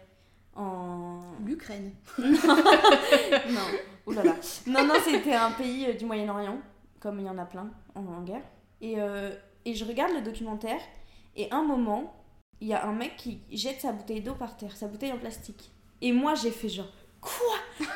En. 0.56 1.20
L'Ukraine. 1.44 1.92
non, 2.20 2.26
oulala. 4.06 4.36
Non, 4.68 4.86
non, 4.86 4.96
c'était 5.04 5.34
un 5.34 5.52
pays 5.52 5.88
euh, 5.88 5.94
du 5.94 6.06
Moyen-Orient, 6.06 6.60
comme 7.00 7.20
il 7.20 7.26
y 7.26 7.30
en 7.30 7.38
a 7.38 7.46
plein 7.46 7.72
en, 7.96 8.22
guerre. 8.22 8.44
Et, 8.80 8.96
euh, 8.98 9.36
et 9.66 9.74
je 9.74 9.84
regarde 9.84 10.14
le 10.14 10.22
documentaire, 10.22 10.80
et 11.36 11.52
un 11.52 11.64
moment, 11.64 12.14
il 12.62 12.68
y 12.68 12.74
a 12.74 12.86
un 12.86 12.94
mec 12.94 13.16
qui 13.18 13.42
jette 13.52 13.82
sa 13.82 13.92
bouteille 13.92 14.22
d'eau 14.22 14.36
par 14.36 14.56
terre, 14.56 14.76
sa 14.78 14.88
bouteille 14.88 15.12
en 15.12 15.18
plastique. 15.18 15.72
Et 16.02 16.12
moi, 16.12 16.36
j'ai 16.36 16.52
fait 16.52 16.70
genre, 16.70 16.92
quoi? 17.20 17.88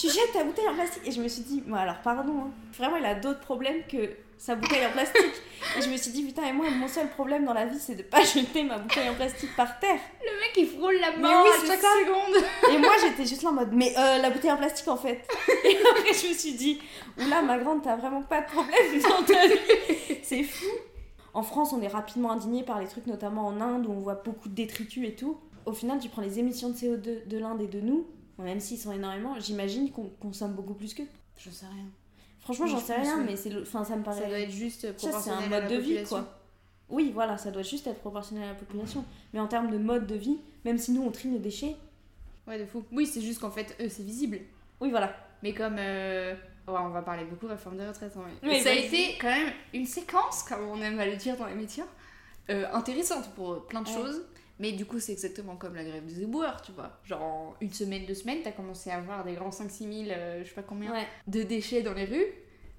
Tu 0.00 0.06
jettes 0.06 0.32
ta 0.32 0.44
bouteille 0.44 0.66
en 0.66 0.74
plastique 0.74 1.02
Et 1.04 1.12
je 1.12 1.20
me 1.20 1.28
suis 1.28 1.42
dit, 1.42 1.62
bon, 1.66 1.74
alors 1.74 1.98
pardon, 2.02 2.32
hein. 2.46 2.50
vraiment, 2.78 2.96
il 2.96 3.04
a 3.04 3.14
d'autres 3.14 3.40
problèmes 3.40 3.82
que 3.86 4.10
sa 4.38 4.54
bouteille 4.54 4.86
en 4.86 4.92
plastique. 4.92 5.42
Et 5.76 5.82
je 5.82 5.90
me 5.90 5.96
suis 5.98 6.10
dit, 6.10 6.22
putain, 6.22 6.46
et 6.46 6.52
moi, 6.54 6.70
mon 6.70 6.88
seul 6.88 7.10
problème 7.10 7.44
dans 7.44 7.52
la 7.52 7.66
vie, 7.66 7.78
c'est 7.78 7.96
de 7.96 8.02
pas 8.02 8.24
jeter 8.24 8.62
ma 8.62 8.78
bouteille 8.78 9.10
en 9.10 9.14
plastique 9.14 9.54
par 9.54 9.78
terre. 9.78 10.00
Le 10.20 10.40
mec, 10.40 10.52
il 10.56 10.66
frôle 10.66 10.94
la 10.94 11.14
mort 11.18 11.44
oui, 11.44 11.50
à 11.50 11.66
chaque 11.66 11.80
ça. 11.80 11.88
seconde. 12.00 12.42
Et 12.72 12.78
moi, 12.78 12.92
j'étais 13.02 13.28
juste 13.28 13.42
là 13.42 13.50
en 13.50 13.52
mode, 13.52 13.72
mais 13.74 13.92
euh, 13.98 14.18
la 14.18 14.30
bouteille 14.30 14.52
en 14.52 14.56
plastique 14.56 14.88
en 14.88 14.96
fait. 14.96 15.28
Et 15.64 15.76
après, 15.76 16.14
je 16.14 16.28
me 16.28 16.32
suis 16.32 16.54
dit, 16.54 16.80
oula, 17.18 17.42
ma 17.42 17.58
grande, 17.58 17.82
t'as 17.82 17.96
vraiment 17.96 18.22
pas 18.22 18.40
de 18.40 18.46
problème 18.46 19.02
dans 19.02 19.22
ta 19.22 19.46
vie. 19.46 20.18
C'est 20.22 20.44
fou. 20.44 20.64
En 21.34 21.42
France, 21.42 21.74
on 21.74 21.82
est 21.82 21.88
rapidement 21.88 22.30
indigné 22.32 22.62
par 22.62 22.80
les 22.80 22.86
trucs, 22.86 23.06
notamment 23.06 23.46
en 23.46 23.60
Inde, 23.60 23.84
où 23.86 23.92
on 23.92 24.00
voit 24.00 24.14
beaucoup 24.14 24.48
de 24.48 24.54
détritus 24.54 25.06
et 25.06 25.14
tout. 25.14 25.38
Au 25.66 25.72
final, 25.72 25.98
tu 25.98 26.08
prends 26.08 26.22
les 26.22 26.38
émissions 26.38 26.70
de 26.70 26.74
CO2 26.74 27.28
de 27.28 27.38
l'Inde 27.38 27.60
et 27.60 27.66
de 27.68 27.80
nous, 27.80 28.06
même 28.42 28.60
s'ils 28.60 28.78
sont 28.78 28.92
énormément, 28.92 29.38
j'imagine 29.40 29.90
qu'on 29.90 30.08
consomme 30.20 30.52
beaucoup 30.54 30.74
plus 30.74 30.94
qu'eux. 30.94 31.06
Je 31.36 31.50
sais 31.50 31.66
rien. 31.66 31.84
Franchement, 32.40 32.66
j'en 32.66 32.78
je 32.78 32.84
sais 32.84 32.94
rien, 32.96 33.22
mais 33.24 33.36
c'est 33.36 33.50
le... 33.50 33.62
enfin, 33.62 33.84
ça 33.84 33.96
me 33.96 34.02
paraît. 34.02 34.22
Ça 34.22 34.28
doit 34.28 34.38
être 34.40 34.50
juste 34.50 34.80
Ça, 34.82 34.88
c'est 34.88 34.94
proportionnel 35.08 35.38
un 35.40 35.46
à 35.46 35.48
mode 35.60 35.62
la 35.70 35.76
de 35.76 35.80
vie, 35.80 35.88
population. 35.90 36.16
quoi. 36.16 36.36
Oui, 36.88 37.10
voilà, 37.14 37.38
ça 37.38 37.50
doit 37.50 37.62
juste 37.62 37.86
être 37.86 38.00
proportionnel 38.00 38.44
à 38.44 38.48
la 38.48 38.54
population. 38.54 39.04
Mais 39.32 39.40
en 39.40 39.46
termes 39.46 39.70
de 39.70 39.78
mode 39.78 40.06
de 40.06 40.14
vie, 40.16 40.38
même 40.64 40.78
si 40.78 40.90
nous 40.92 41.02
on 41.02 41.10
trie 41.10 41.28
nos 41.28 41.38
déchets, 41.38 41.76
Ouais, 42.48 42.58
de 42.58 42.64
fou. 42.66 42.82
Oui, 42.90 43.06
c'est 43.06 43.20
juste 43.20 43.40
qu'en 43.40 43.50
fait, 43.50 43.76
eux, 43.80 43.88
c'est 43.88 44.02
visible. 44.02 44.40
oui, 44.80 44.90
voilà. 44.90 45.14
Mais 45.42 45.52
comme. 45.54 45.76
euh, 45.78 46.34
Ouais, 46.68 46.76
on 46.78 46.90
va 46.90 47.02
parler 47.02 47.24
beaucoup 47.24 47.46
réforme 47.46 47.76
des 47.78 47.86
retraites. 47.86 48.12
hein, 48.16 48.22
mais- 48.42 48.60
ça 48.60 48.70
a 48.70 48.74
été 48.74 49.16
quand 49.20 49.28
même 49.28 49.52
une 49.74 49.86
séquence, 49.86 50.42
comme 50.44 50.68
on 50.68 50.80
aime 50.80 51.00
à 51.00 51.06
le 51.06 51.16
dire 51.16 51.36
dans 51.36 51.46
les 51.46 51.54
métiers, 51.54 51.82
euh, 52.48 52.64
intéressante 52.72 53.28
pour 53.34 53.66
plein 53.66 53.82
de 53.82 53.88
Ouais. 53.88 53.94
choses. 53.94 54.22
Mais 54.60 54.72
du 54.72 54.84
coup, 54.86 55.00
c'est 55.00 55.12
exactement 55.12 55.56
comme 55.56 55.74
la 55.74 55.82
grève 55.84 56.04
des 56.06 56.22
éboueurs, 56.22 56.60
tu 56.62 56.70
vois. 56.72 57.00
Genre, 57.04 57.22
en 57.22 57.54
une 57.60 57.72
semaine, 57.72 58.04
deux 58.06 58.14
semaines, 58.14 58.40
t'as 58.44 58.52
commencé 58.52 58.90
à 58.90 58.98
avoir 58.98 59.24
des 59.24 59.32
grands 59.32 59.50
5-6 59.50 60.04
000, 60.04 60.10
euh, 60.10 60.42
je 60.44 60.48
sais 60.48 60.54
pas 60.54 60.62
combien, 60.62 60.92
Ouais. 60.92 61.06
de 61.26 61.42
déchets 61.42 61.82
dans 61.82 61.94
les 61.94 62.04
rues. 62.04 62.26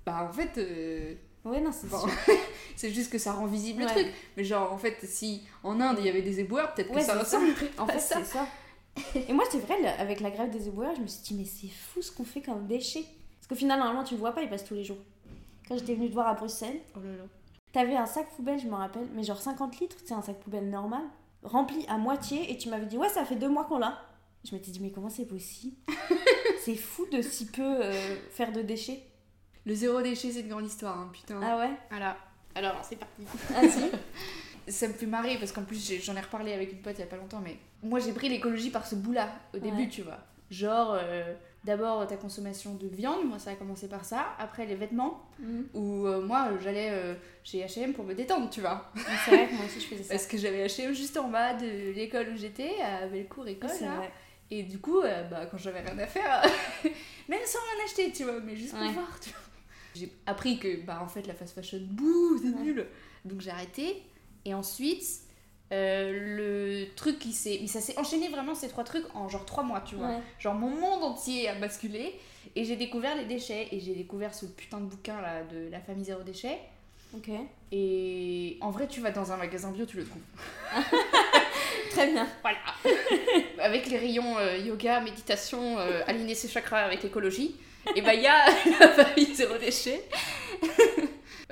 Bah, 0.05 0.27
en 0.29 0.31
fait, 0.31 0.57
euh, 0.59 1.15
Ouais, 1.43 1.59
non, 1.59 1.71
c'est 1.71 1.89
bon, 1.89 1.97
c'est 2.75 2.91
juste 2.91 3.11
que 3.11 3.17
ça 3.17 3.33
rend 3.33 3.47
visible 3.47 3.81
le 3.81 3.87
truc. 3.87 4.07
Mais 4.37 4.43
genre, 4.43 4.71
en 4.71 4.77
fait, 4.77 4.95
si 5.05 5.41
en 5.63 5.79
Inde 5.81 5.97
il 5.99 6.05
y 6.05 6.09
avait 6.09 6.21
des 6.21 6.39
éboueurs, 6.39 6.71
peut-être 6.75 6.89
que 6.89 6.95
Ouais, 6.95 7.01
ça 7.01 7.13
c'est 7.19 7.25
ça. 7.31 7.39
ressemblerait 7.39 7.71
En 7.79 7.85
à 7.87 7.93
fait, 7.93 7.99
c'est 7.99 8.23
ça. 8.25 8.45
Et 9.27 9.33
moi, 9.33 9.43
c'est 9.49 9.57
vrai, 9.57 9.83
avec 9.97 10.19
la 10.19 10.29
grève 10.29 10.51
des 10.51 10.67
éboueurs, 10.67 10.93
je 10.95 11.01
me 11.01 11.07
suis 11.07 11.21
dit, 11.23 11.33
mais 11.33 11.45
c'est 11.45 11.67
fou 11.73 12.03
ce 12.03 12.11
qu'on 12.11 12.25
fait 12.25 12.41
comme 12.41 12.67
déchets. 12.67 13.05
Parce 13.39 13.47
qu'au 13.47 13.55
final, 13.55 13.79
normalement, 13.79 14.03
tu 14.03 14.13
le 14.13 14.19
vois 14.19 14.33
pas, 14.33 14.43
il 14.43 14.49
passe 14.49 14.63
tous 14.65 14.75
les 14.75 14.83
jours. 14.83 14.97
Quand 15.67 15.77
j'étais 15.79 15.95
venue 15.95 16.09
te 16.09 16.13
voir 16.13 16.27
à 16.27 16.35
Bruxelles, 16.35 16.79
Oh 16.95 16.99
là 16.99 17.09
là. 17.17 17.23
t'avais 17.73 17.95
un 17.95 18.05
sac 18.05 18.29
poubelle, 18.35 18.59
je 18.59 18.67
me 18.67 18.75
rappelle, 18.75 19.07
mais 19.15 19.23
genre 19.23 19.41
50 19.41 19.79
litres, 19.79 19.95
c'est 20.05 20.13
un 20.13 20.21
sac 20.21 20.39
poubelle 20.41 20.69
normal, 20.69 21.01
rempli 21.43 21.85
à 21.87 21.97
moitié, 21.97 22.51
et 22.51 22.57
tu 22.57 22.69
m'avais 22.69 22.85
dit, 22.85 22.97
ouais, 22.97 23.09
ça 23.09 23.25
fait 23.25 23.35
deux 23.35 23.49
mois 23.49 23.65
qu'on 23.65 23.79
l'a. 23.79 23.99
Je 24.43 24.55
m'étais 24.55 24.71
dit, 24.71 24.79
mais 24.79 24.91
comment 24.91 25.09
c'est 25.09 25.25
possible? 25.25 25.75
C'est 26.63 26.75
fou 26.75 27.07
de 27.11 27.21
si 27.23 27.47
peu 27.47 27.61
euh, 27.63 28.15
faire 28.29 28.51
de 28.51 28.61
déchets. 28.61 29.01
Le 29.65 29.73
zéro 29.73 29.99
déchet, 30.01 30.31
c'est 30.31 30.41
une 30.41 30.47
grande 30.49 30.65
histoire, 30.67 30.95
hein, 30.97 31.09
putain. 31.11 31.39
Ah 31.43 31.57
ouais? 31.57 31.71
Voilà. 31.89 32.17
Alors, 32.53 32.75
c'est 32.83 32.97
parti. 32.97 33.23
Ah 33.55 33.67
si 33.67 33.89
Ça 34.71 34.87
me 34.87 34.93
fait 34.93 35.07
marrer 35.07 35.37
parce 35.39 35.51
qu'en 35.51 35.63
plus, 35.63 35.91
j'en 36.03 36.15
ai 36.15 36.19
reparlé 36.21 36.53
avec 36.53 36.71
une 36.71 36.81
pote 36.81 36.93
il 36.97 36.99
y 36.99 37.03
a 37.03 37.07
pas 37.07 37.17
longtemps, 37.17 37.41
mais 37.43 37.57
moi 37.81 37.99
j'ai 37.99 38.13
pris 38.13 38.29
l'écologie 38.29 38.69
par 38.69 38.85
ce 38.85 38.93
bout-là 38.93 39.29
au 39.55 39.57
début, 39.57 39.77
Ouais. 39.83 39.89
tu 39.89 40.03
vois. 40.03 40.19
Genre, 40.51 40.91
euh, 41.01 41.33
d'abord 41.63 42.07
ta 42.07 42.17
consommation 42.17 42.73
de 42.75 42.87
viande, 42.87 43.25
moi 43.27 43.37
ça 43.39 43.51
a 43.51 43.55
commencé 43.55 43.87
par 43.87 44.03
ça. 44.05 44.27
Après, 44.39 44.65
les 44.65 44.75
vêtements, 44.75 45.25
Mhm. 45.39 45.67
où 45.73 46.05
euh, 46.07 46.21
moi 46.21 46.49
j'allais 46.63 46.89
euh, 46.91 47.13
chez 47.43 47.65
HM 47.65 47.93
pour 47.93 48.03
me 48.05 48.13
détendre, 48.13 48.49
tu 48.49 48.61
vois. 48.61 48.91
C'est 49.25 49.31
vrai 49.31 49.47
que 49.47 49.53
moi 49.55 49.65
aussi, 49.65 49.79
je 49.79 49.87
faisais 49.87 50.03
ça. 50.03 50.09
Parce 50.13 50.25
que 50.27 50.37
j'avais 50.37 50.65
HM 50.67 50.93
juste 50.93 51.17
en 51.17 51.29
bas 51.29 51.53
de 51.53 51.91
l'école 51.93 52.29
où 52.33 52.37
j'étais, 52.37 52.79
à 52.81 53.07
Bellecour 53.07 53.47
École. 53.47 53.69
C'est 53.69 53.85
là. 53.85 53.95
vrai. 53.97 54.11
Et 54.49 54.63
du 54.63 54.79
coup, 54.79 54.99
euh, 55.01 55.23
bah, 55.29 55.45
quand 55.45 55.57
j'avais 55.57 55.79
rien 55.81 55.97
à 55.97 56.07
faire, 56.07 56.41
même 57.29 57.39
sans 57.45 57.59
rien 57.59 57.85
acheter, 57.85 58.11
tu 58.11 58.23
vois, 58.23 58.39
mais 58.41 58.55
juste 58.55 58.71
pour 58.73 58.81
Ouais. 58.81 58.91
voir, 58.93 59.19
tu 59.19 59.29
vois. 59.29 59.39
J'ai 59.95 60.11
appris 60.25 60.57
que, 60.59 60.83
bah, 60.85 60.99
en 61.01 61.07
fait, 61.07 61.25
la 61.27 61.33
fast 61.33 61.53
fashion, 61.55 61.79
bouh, 61.83 62.37
c'est 62.41 62.49
Ouais. 62.49 62.63
nul. 62.63 62.87
Donc 63.23 63.39
j'ai 63.41 63.51
arrêté. 63.51 64.03
Et 64.45 64.53
ensuite, 64.53 65.05
euh, 65.71 66.85
le 66.85 66.95
truc 66.95 67.19
qui 67.19 67.33
s'est. 67.33 67.59
Mais 67.61 67.67
ça 67.67 67.81
s'est 67.81 67.97
enchaîné 67.97 68.29
vraiment 68.29 68.55
ces 68.55 68.67
trois 68.67 68.83
trucs 68.83 69.05
en 69.15 69.29
genre 69.29 69.45
trois 69.45 69.63
mois, 69.63 69.81
tu 69.81 69.95
vois. 69.95 70.07
Ouais. 70.07 70.19
Genre 70.39 70.53
mon 70.53 70.69
monde 70.69 71.03
entier 71.03 71.47
a 71.49 71.55
basculé. 71.55 72.13
Et 72.55 72.65
j'ai 72.65 72.75
découvert 72.75 73.15
les 73.15 73.25
déchets. 73.25 73.67
Et 73.71 73.79
j'ai 73.79 73.93
découvert 73.93 74.33
ce 74.33 74.45
putain 74.45 74.79
de 74.79 74.85
bouquin 74.85 75.21
là 75.21 75.43
de 75.43 75.69
la 75.69 75.79
famille 75.79 76.05
zéro 76.05 76.23
déchet. 76.23 76.59
Ok. 77.15 77.29
Et 77.71 78.57
en 78.61 78.69
vrai, 78.69 78.87
tu 78.87 79.01
vas 79.01 79.11
dans 79.11 79.31
un 79.31 79.37
magasin 79.37 79.71
bio, 79.71 79.85
tu 79.85 79.97
le 79.97 80.05
trouves. 80.05 80.21
Très 81.91 82.07
bien. 82.07 82.27
Voilà. 82.41 82.57
avec 83.59 83.87
les 83.87 83.97
rayons 83.97 84.37
euh, 84.37 84.57
yoga, 84.57 85.01
méditation, 85.01 85.77
euh, 85.79 86.01
aligner 86.07 86.35
ses 86.35 86.47
chakras 86.47 86.79
avec 86.79 87.03
l'écologie. 87.03 87.55
Et 87.95 88.01
bah 88.01 88.13
il 88.13 88.21
y 88.21 88.27
a 88.27 88.45
la 88.79 88.89
famille 88.89 89.33
zéro 89.33 89.57
déchet. 89.57 90.03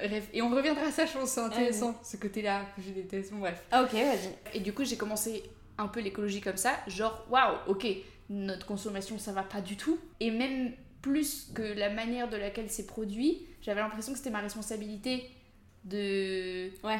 Bref, 0.07 0.27
et 0.33 0.41
on 0.41 0.49
reviendra 0.49 0.87
à 0.87 0.91
ça, 0.91 1.05
je 1.05 1.13
pense, 1.13 1.29
c'est 1.31 1.41
intéressant, 1.41 1.95
ce 2.03 2.17
côté-là 2.17 2.65
que 2.75 2.81
je 2.81 2.89
déteste. 2.91 3.31
Bon, 3.31 3.39
bref. 3.39 3.63
Ah 3.71 3.83
ok, 3.83 3.91
vas-y. 3.93 4.57
Et 4.57 4.59
du 4.59 4.73
coup, 4.73 4.83
j'ai 4.85 4.97
commencé 4.97 5.43
un 5.77 5.87
peu 5.87 5.99
l'écologie 6.01 6.41
comme 6.41 6.57
ça, 6.57 6.73
genre 6.87 7.25
waouh, 7.29 7.55
ok, 7.67 7.85
notre 8.29 8.65
consommation 8.65 9.17
ça 9.17 9.31
va 9.31 9.43
pas 9.43 9.61
du 9.61 9.75
tout. 9.77 9.97
Et 10.19 10.29
même 10.31 10.73
plus 11.01 11.51
que 11.55 11.61
la 11.61 11.89
manière 11.89 12.29
de 12.29 12.37
laquelle 12.37 12.69
c'est 12.69 12.85
produit, 12.85 13.45
j'avais 13.61 13.79
l'impression 13.81 14.11
que 14.11 14.17
c'était 14.17 14.29
ma 14.29 14.41
responsabilité 14.41 15.23
de 15.85 16.69
Ouais. 16.83 16.99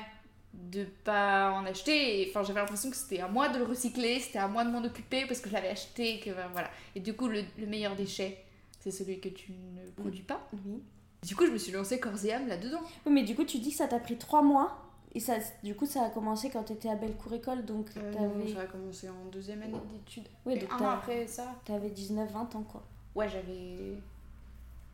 de 0.54 0.86
pas 1.04 1.52
en 1.52 1.66
acheter. 1.66 2.22
Et, 2.22 2.30
Enfin, 2.30 2.44
j'avais 2.44 2.60
l'impression 2.60 2.90
que 2.90 2.96
c'était 2.96 3.20
à 3.20 3.28
moi 3.28 3.50
de 3.50 3.58
le 3.60 3.66
recycler, 3.66 4.20
c'était 4.20 4.40
à 4.40 4.48
moi 4.48 4.64
de 4.64 4.70
m'en 4.72 4.84
occuper 4.84 5.26
parce 5.28 5.40
que 5.42 5.50
je 5.50 5.54
l'avais 5.54 5.70
acheté, 5.70 6.20
que 6.20 6.30
ben, 6.32 6.48
voilà. 6.54 6.70
Et 6.96 7.00
du 7.02 7.14
coup, 7.14 7.28
le, 7.28 7.44
le 7.58 7.68
meilleur 7.68 7.96
déchet, 7.96 8.38
c'est 8.80 8.92
celui 8.92 9.20
que 9.20 9.30
tu 9.30 9.52
ne 9.52 9.90
produis 9.92 10.24
pas. 10.24 10.48
Oui. 10.54 10.82
Du 11.24 11.36
coup, 11.36 11.46
je 11.46 11.52
me 11.52 11.58
suis 11.58 11.72
lancée 11.72 12.00
corps 12.00 12.24
et 12.26 12.34
âme 12.34 12.48
là-dedans. 12.48 12.80
Oui, 13.06 13.12
mais 13.12 13.24
du 13.24 13.36
coup, 13.36 13.44
tu 13.44 13.60
dis 13.60 13.72
que 13.72 13.76
ça 13.78 13.88
t'a 13.88 14.00
pris 14.00 14.18
trois 14.18 14.42
mois. 14.42 14.78
Et 15.16 15.20
ça, 15.20 15.34
du 15.64 15.76
coup, 15.76 15.86
ça 15.88 16.04
a 16.04 16.10
commencé 16.10 16.50
quand 16.50 16.64
t'étais 16.64 16.90
à 16.90 16.96
Bellecour 16.96 17.34
École, 17.34 17.66
donc 17.66 17.88
Euh, 17.98 18.12
non, 18.12 18.30
t'avais... 18.30 18.54
ça 18.54 18.62
a 18.62 18.66
commencé 18.66 19.10
en 19.10 19.26
deuxième 19.32 19.62
année 19.64 19.80
d'études. 19.92 20.28
Oui, 20.46 20.54
Et 20.54 20.60
donc 20.60 20.72
un 20.74 20.86
an 20.86 20.90
après 20.90 21.26
ça, 21.28 21.56
t'avais 21.66 21.90
19-20 21.90 22.56
ans, 22.56 22.64
quoi. 22.64 22.84
Ouais, 23.16 23.28
j'avais 23.28 23.98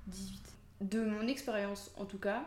18. 0.07 0.41
De 0.81 1.03
mon 1.03 1.27
expérience, 1.27 1.91
en 1.97 2.05
tout 2.05 2.17
cas, 2.17 2.43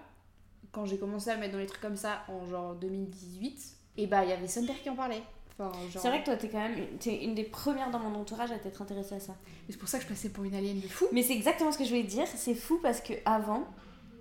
quand 0.73 0.87
j'ai 0.87 0.99
commencé 0.99 1.31
à 1.31 1.37
mettre 1.37 1.53
dans 1.53 1.59
les 1.59 1.67
trucs 1.67 1.83
comme 1.83 1.97
ça 1.97 2.25
en 2.29 2.47
genre 2.47 2.75
2018, 2.75 3.75
et 3.99 4.07
bah 4.07 4.25
il 4.25 4.31
y 4.31 4.33
avait 4.33 4.49
son 4.49 4.65
père 4.65 4.81
qui 4.83 4.89
en 4.91 4.97
parlait. 4.97 5.23
Enfin, 5.59 5.73
genre... 5.93 6.03
C'est 6.03 6.09
vrai 6.09 6.21
que 6.21 6.27
toi, 6.27 6.37
t'es 6.37 6.49
quand 6.49 6.61
même 6.61 6.77
t'es 7.01 7.25
une 7.25 7.35
des 7.35 7.45
premières 7.45 7.91
dans 7.91 7.99
mon 7.99 8.21
entourage 8.21 8.53
à 8.53 8.59
t'être 8.59 8.81
intéressée 8.83 9.17
à 9.17 9.21
ça. 9.21 9.35
Et 9.69 9.73
C'est 9.73 9.79
pour 9.79 9.89
ça 9.89 9.99
que 9.99 10.05
je 10.05 10.09
passais 10.09 10.29
pour 10.29 10.45
une 10.45 10.55
alien 10.55 10.79
de 10.81 10.87
fou. 10.87 11.07
Mais 11.13 11.23
c'est 11.23 11.35
exactement 11.35 11.73
ce 11.73 11.79
que 11.79 11.85
je 11.85 11.91
voulais 11.91 12.03
dire. 12.05 12.27
C'est 12.33 12.55
fou 12.55 12.79
parce 12.83 13.01
que 13.01 13.15
avant, 13.25 13.67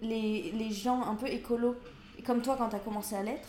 les, 0.02 0.52
les 0.54 0.72
gens 0.72 1.02
un 1.04 1.16
peu 1.16 1.28
écolos, 1.28 1.76
comme 2.26 2.42
toi 2.42 2.56
quand 2.58 2.70
t'as 2.70 2.80
commencé 2.80 3.16
à 3.16 3.22
l'être, 3.24 3.48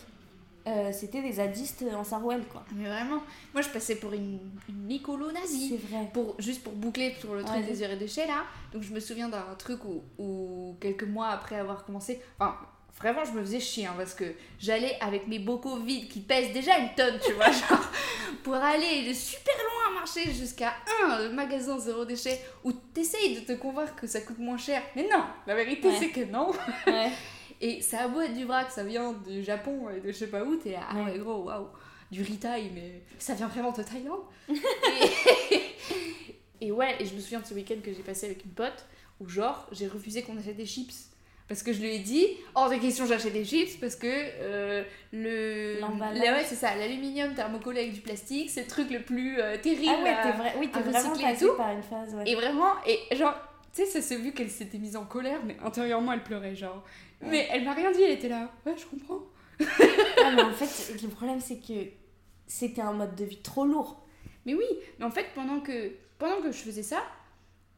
euh, 0.67 0.91
c'était 0.91 1.21
des 1.23 1.31
zadistes 1.33 1.83
en 1.97 2.03
sarouel, 2.03 2.43
quoi. 2.51 2.63
Mais 2.75 2.87
vraiment, 2.87 3.23
moi 3.53 3.61
je 3.63 3.69
passais 3.69 3.95
pour 3.95 4.13
une, 4.13 4.37
une 4.67 4.91
écolo 4.91 5.31
nazie. 5.31 5.69
C'est 5.69 5.87
vrai. 5.87 6.07
Pour, 6.13 6.35
juste 6.39 6.63
pour 6.63 6.73
boucler 6.73 7.15
sur 7.19 7.33
le 7.33 7.43
truc 7.43 7.57
Ouais. 7.57 7.63
des 7.63 7.73
zéro 7.75 7.95
déchets 7.95 8.27
là. 8.27 8.43
Donc 8.71 8.83
je 8.83 8.93
me 8.93 8.99
souviens 8.99 9.29
d'un 9.29 9.45
truc 9.57 9.79
où, 9.85 10.03
où 10.21 10.75
quelques 10.79 11.05
mois 11.05 11.29
après 11.29 11.55
avoir 11.57 11.85
commencé, 11.85 12.21
enfin 12.39 12.55
vraiment 12.99 13.23
je 13.25 13.31
me 13.31 13.41
faisais 13.41 13.59
chier 13.59 13.85
hein, 13.85 13.93
parce 13.97 14.13
que 14.13 14.25
j'allais 14.59 14.97
avec 15.01 15.27
mes 15.27 15.39
bocaux 15.39 15.77
vides 15.77 16.07
qui 16.09 16.19
pèsent 16.21 16.53
déjà 16.53 16.77
une 16.77 16.93
tonne, 16.95 17.19
tu 17.25 17.33
vois, 17.33 17.51
genre 17.51 17.89
pour 18.43 18.55
aller 18.55 19.07
de 19.07 19.13
super 19.13 19.55
loin 19.55 19.91
à 19.91 19.99
marcher 19.99 20.31
jusqu'à 20.31 20.73
un 21.03 21.29
magasin 21.29 21.77
zéro 21.79 22.05
déchet 22.05 22.39
où 22.63 22.71
t'essayes 22.71 23.39
de 23.41 23.45
te 23.45 23.53
convaincre 23.59 23.95
que 23.95 24.07
ça 24.07 24.21
coûte 24.21 24.39
moins 24.39 24.57
cher. 24.57 24.81
Mais 24.95 25.03
non, 25.03 25.23
la 25.47 25.55
vérité 25.55 25.87
Ouais. 25.89 25.95
c'est 25.99 26.09
que 26.09 26.25
non. 26.25 26.51
Ouais. 26.87 27.11
Et 27.61 27.81
ça 27.81 28.03
a 28.03 28.07
beau 28.07 28.21
être 28.21 28.33
du 28.33 28.45
vrac, 28.45 28.71
ça 28.71 28.83
vient 28.83 29.11
du 29.13 29.43
Japon 29.43 29.89
et 29.89 29.99
de 29.99 30.07
je 30.11 30.17
sais 30.17 30.27
pas 30.27 30.43
où, 30.43 30.55
t'es 30.55 30.71
là, 30.71 30.87
ah 30.89 30.95
Ouais. 31.03 31.17
gros, 31.19 31.43
waouh, 31.43 31.67
du 32.09 32.23
ritail, 32.23 32.71
mais 32.73 33.01
ça 33.17 33.33
vient 33.33 33.47
vraiment 33.47 33.71
de 33.71 33.83
Thaïlande. 33.83 34.21
et... 35.51 35.61
et 36.67 36.71
ouais, 36.71 36.95
et 36.99 37.05
je 37.05 37.13
me 37.15 37.19
souviens 37.19 37.41
de 37.41 37.45
ce 37.45 37.53
week-end 37.53 37.75
que 37.83 37.93
j'ai 37.93 38.01
passé 38.03 38.27
avec 38.27 38.45
une 38.45 38.51
pote, 38.51 38.85
où 39.19 39.27
genre, 39.27 39.67
j'ai 39.73 39.87
refusé 39.87 40.21
qu'on 40.23 40.37
achète 40.37 40.55
des 40.55 40.65
chips. 40.65 41.08
Parce 41.49 41.63
que 41.63 41.73
je 41.73 41.81
lui 41.81 41.95
ai 41.95 41.99
dit, 41.99 42.27
hors 42.55 42.69
de 42.69 42.75
question 42.75 43.05
j'achète 43.07 43.33
des 43.33 43.43
chips, 43.43 43.77
parce 43.81 43.95
que 43.95 44.05
euh, 44.07 44.83
le... 45.11 45.79
L'emballage. 45.81 46.23
la- 46.23 46.33
Ouais, 46.33 46.43
c'est 46.45 46.55
ça, 46.55 46.75
l'aluminium 46.75 47.33
thermocollé 47.33 47.81
avec 47.81 47.93
du 47.93 48.01
plastique, 48.01 48.49
c'est 48.51 48.61
le 48.61 48.67
truc 48.67 48.89
le 48.91 49.01
plus 49.01 49.41
euh, 49.41 49.57
terrible. 49.57 49.91
Ah 49.99 50.03
ouais, 50.03 50.09
à- 50.11 50.23
t'es 50.31 50.37
vrai... 50.37 50.53
oui, 50.59 50.69
t'es 50.71 50.79
vraiment 50.79 51.13
tout. 51.37 51.53
par 51.57 51.71
une 51.71 51.81
phase, 51.83 52.13
ouais. 52.13 52.23
et 52.29 52.35
vraiment, 52.35 52.73
et 52.85 53.15
genre, 53.15 53.33
tu 53.73 53.81
sais, 53.83 53.87
ça 53.87 53.99
s'est 54.01 54.17
vu 54.17 54.31
qu'elle 54.31 54.49
s'était 54.51 54.77
mise 54.77 54.95
en 54.95 55.05
colère, 55.05 55.39
mais 55.45 55.57
intérieurement 55.63 56.13
elle 56.13 56.23
pleurait, 56.23 56.55
genre. 56.55 56.83
Ouais. 57.21 57.27
Mais 57.31 57.47
elle 57.51 57.65
m'a 57.65 57.73
rien 57.73 57.91
dit, 57.91 58.03
elle 58.03 58.11
était 58.11 58.29
là. 58.29 58.51
Ouais, 58.65 58.75
je 58.77 58.85
comprends. 58.85 59.19
Ah, 59.59 60.31
mais 60.35 60.43
en 60.43 60.53
fait, 60.53 60.93
le 61.01 61.07
problème, 61.09 61.39
c'est 61.41 61.57
que 61.57 61.89
c'était 62.47 62.81
un 62.81 62.93
mode 62.93 63.15
de 63.15 63.25
vie 63.25 63.41
trop 63.41 63.65
lourd. 63.65 64.05
Mais 64.45 64.53
oui, 64.53 64.65
mais 64.99 65.05
en 65.05 65.11
fait, 65.11 65.25
pendant 65.35 65.59
que, 65.59 65.91
pendant 66.17 66.41
que 66.41 66.51
je 66.51 66.57
faisais 66.59 66.83
ça, 66.83 67.01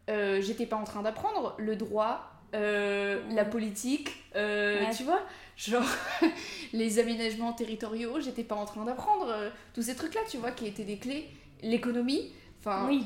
euh, 0.09 0.41
j'étais 0.41 0.65
pas 0.65 0.75
en 0.75 0.83
train 0.83 1.01
d'apprendre 1.01 1.55
le 1.57 1.75
droit, 1.75 2.30
euh, 2.53 3.21
la 3.33 3.45
politique, 3.45 4.11
euh, 4.35 4.81
Ouais. 4.85 4.91
tu 4.95 5.03
vois, 5.03 5.21
genre 5.57 5.83
les 6.73 6.99
aménagements 6.99 7.53
territoriaux, 7.53 8.19
j'étais 8.19 8.43
pas 8.43 8.55
en 8.55 8.65
train 8.65 8.83
d'apprendre 8.85 9.27
euh, 9.29 9.49
tous 9.73 9.81
ces 9.83 9.95
trucs-là, 9.95 10.21
tu 10.29 10.37
vois, 10.37 10.51
qui 10.51 10.67
étaient 10.67 10.83
des 10.83 10.97
clés, 10.97 11.27
l'économie, 11.63 12.31
enfin, 12.59 12.87
Oui. 12.87 13.05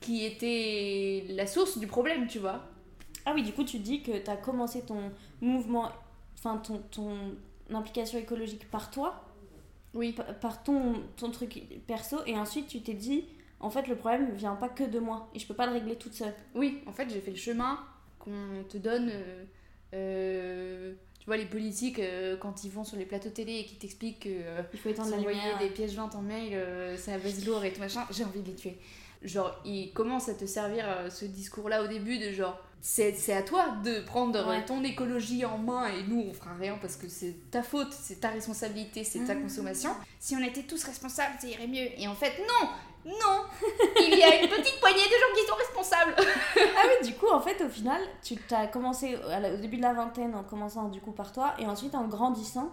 qui 0.00 0.24
était 0.24 1.24
la 1.30 1.46
source 1.46 1.78
du 1.78 1.86
problème, 1.86 2.26
tu 2.26 2.38
vois. 2.38 2.60
Ah 3.26 3.32
oui, 3.34 3.42
du 3.42 3.52
coup, 3.52 3.64
tu 3.64 3.78
dis 3.78 4.02
que 4.02 4.18
t'as 4.18 4.36
commencé 4.36 4.82
ton 4.82 5.10
mouvement, 5.40 5.90
enfin, 6.38 6.58
ton, 6.58 6.78
ton 6.90 7.16
implication 7.72 8.18
écologique 8.18 8.70
par 8.70 8.90
toi, 8.90 9.24
Oui. 9.94 10.12
pa- 10.12 10.24
par 10.24 10.62
ton, 10.62 11.02
ton 11.16 11.30
truc 11.30 11.62
perso, 11.86 12.18
et 12.26 12.36
ensuite 12.36 12.68
tu 12.68 12.82
t'es 12.82 12.92
dit, 12.92 13.24
en 13.60 13.70
fait, 13.70 13.86
le 13.88 13.96
problème 13.96 14.30
vient 14.34 14.56
pas 14.56 14.68
que 14.68 14.84
de 14.84 14.98
moi, 14.98 15.30
et 15.34 15.38
je 15.38 15.46
peux 15.46 15.54
pas 15.54 15.64
le 15.66 15.72
régler 15.72 15.96
toute 15.96 16.12
seule. 16.12 16.34
Oui, 16.54 16.82
en 16.86 16.92
fait, 16.92 17.08
j'ai 17.08 17.20
fait 17.20 17.30
le 17.30 17.36
chemin 17.38 17.78
qu'on 18.24 18.64
te 18.68 18.78
donne. 18.78 19.10
euh, 19.12 19.44
euh, 19.94 20.92
tu 21.20 21.26
vois, 21.26 21.36
les 21.36 21.46
politiques, 21.46 21.98
euh, 22.00 22.36
quand 22.36 22.64
ils 22.64 22.70
vont 22.70 22.84
sur 22.84 22.96
les 22.98 23.06
plateaux 23.06 23.30
télé 23.30 23.60
et 23.60 23.64
qui 23.64 23.76
t'expliquent 23.76 24.20
que 24.24 24.28
euh, 24.28 24.62
Il 24.72 24.78
faut 24.78 24.88
la 24.90 25.16
lumière. 25.16 25.58
des 25.58 25.68
pièces 25.70 25.94
jointes 25.94 26.14
en 26.14 26.20
mail, 26.22 26.58
ça 26.98 27.16
baisse 27.18 27.44
lourd 27.46 27.64
et 27.64 27.72
tout 27.72 27.80
machin, 27.80 28.04
j'ai 28.10 28.24
envie 28.24 28.40
de 28.42 28.48
les 28.48 28.54
tuer. 28.54 28.76
Genre, 29.22 29.58
ils 29.64 29.90
commencent 29.92 30.28
à 30.28 30.34
te 30.34 30.44
servir 30.44 30.84
ce 31.10 31.24
discours-là 31.24 31.82
au 31.82 31.86
début 31.86 32.18
de 32.18 32.30
genre, 32.30 32.60
c'est 32.82 33.12
c'est 33.14 33.32
à 33.32 33.42
toi 33.42 33.76
de 33.82 34.00
prendre 34.00 34.46
Ouais. 34.46 34.62
ton 34.66 34.84
écologie 34.84 35.46
en 35.46 35.56
main 35.56 35.86
et 35.88 36.02
nous 36.02 36.26
on 36.28 36.34
fera 36.34 36.54
rien 36.56 36.76
parce 36.78 36.96
que 36.96 37.08
c'est 37.08 37.34
ta 37.50 37.62
faute, 37.62 37.90
c'est 37.92 38.20
ta 38.20 38.28
responsabilité, 38.28 39.02
c'est 39.02 39.24
ta 39.24 39.34
Mhm. 39.34 39.44
consommation. 39.44 39.90
Si 40.20 40.36
on 40.36 40.42
était 40.44 40.64
tous 40.64 40.84
responsables, 40.84 41.36
ça 41.40 41.46
irait 41.46 41.66
mieux. 41.68 41.88
Et 41.98 42.06
en 42.06 42.14
fait, 42.14 42.32
non 42.40 42.68
Non 43.04 43.44
Il 44.00 44.18
y 44.18 44.22
a 44.22 44.42
une 44.42 44.48
petite 44.48 44.80
poignée 44.80 44.98
de 44.98 45.10
gens 45.10 45.34
qui 45.34 45.46
sont 45.46 45.54
responsables 45.56 46.14
Ah 46.18 46.86
oui, 46.86 47.06
du 47.06 47.14
coup, 47.14 47.28
en 47.28 47.40
fait, 47.40 47.62
au 47.62 47.68
final, 47.68 48.00
tu 48.22 48.36
t'as 48.36 48.66
commencé 48.66 49.16
au 49.16 49.56
début 49.60 49.76
de 49.76 49.82
la 49.82 49.92
vingtaine 49.92 50.34
en 50.34 50.42
commençant 50.42 50.88
du 50.88 51.00
coup 51.00 51.12
par 51.12 51.32
toi, 51.32 51.54
et 51.58 51.66
ensuite 51.66 51.94
en 51.94 52.06
grandissant, 52.06 52.72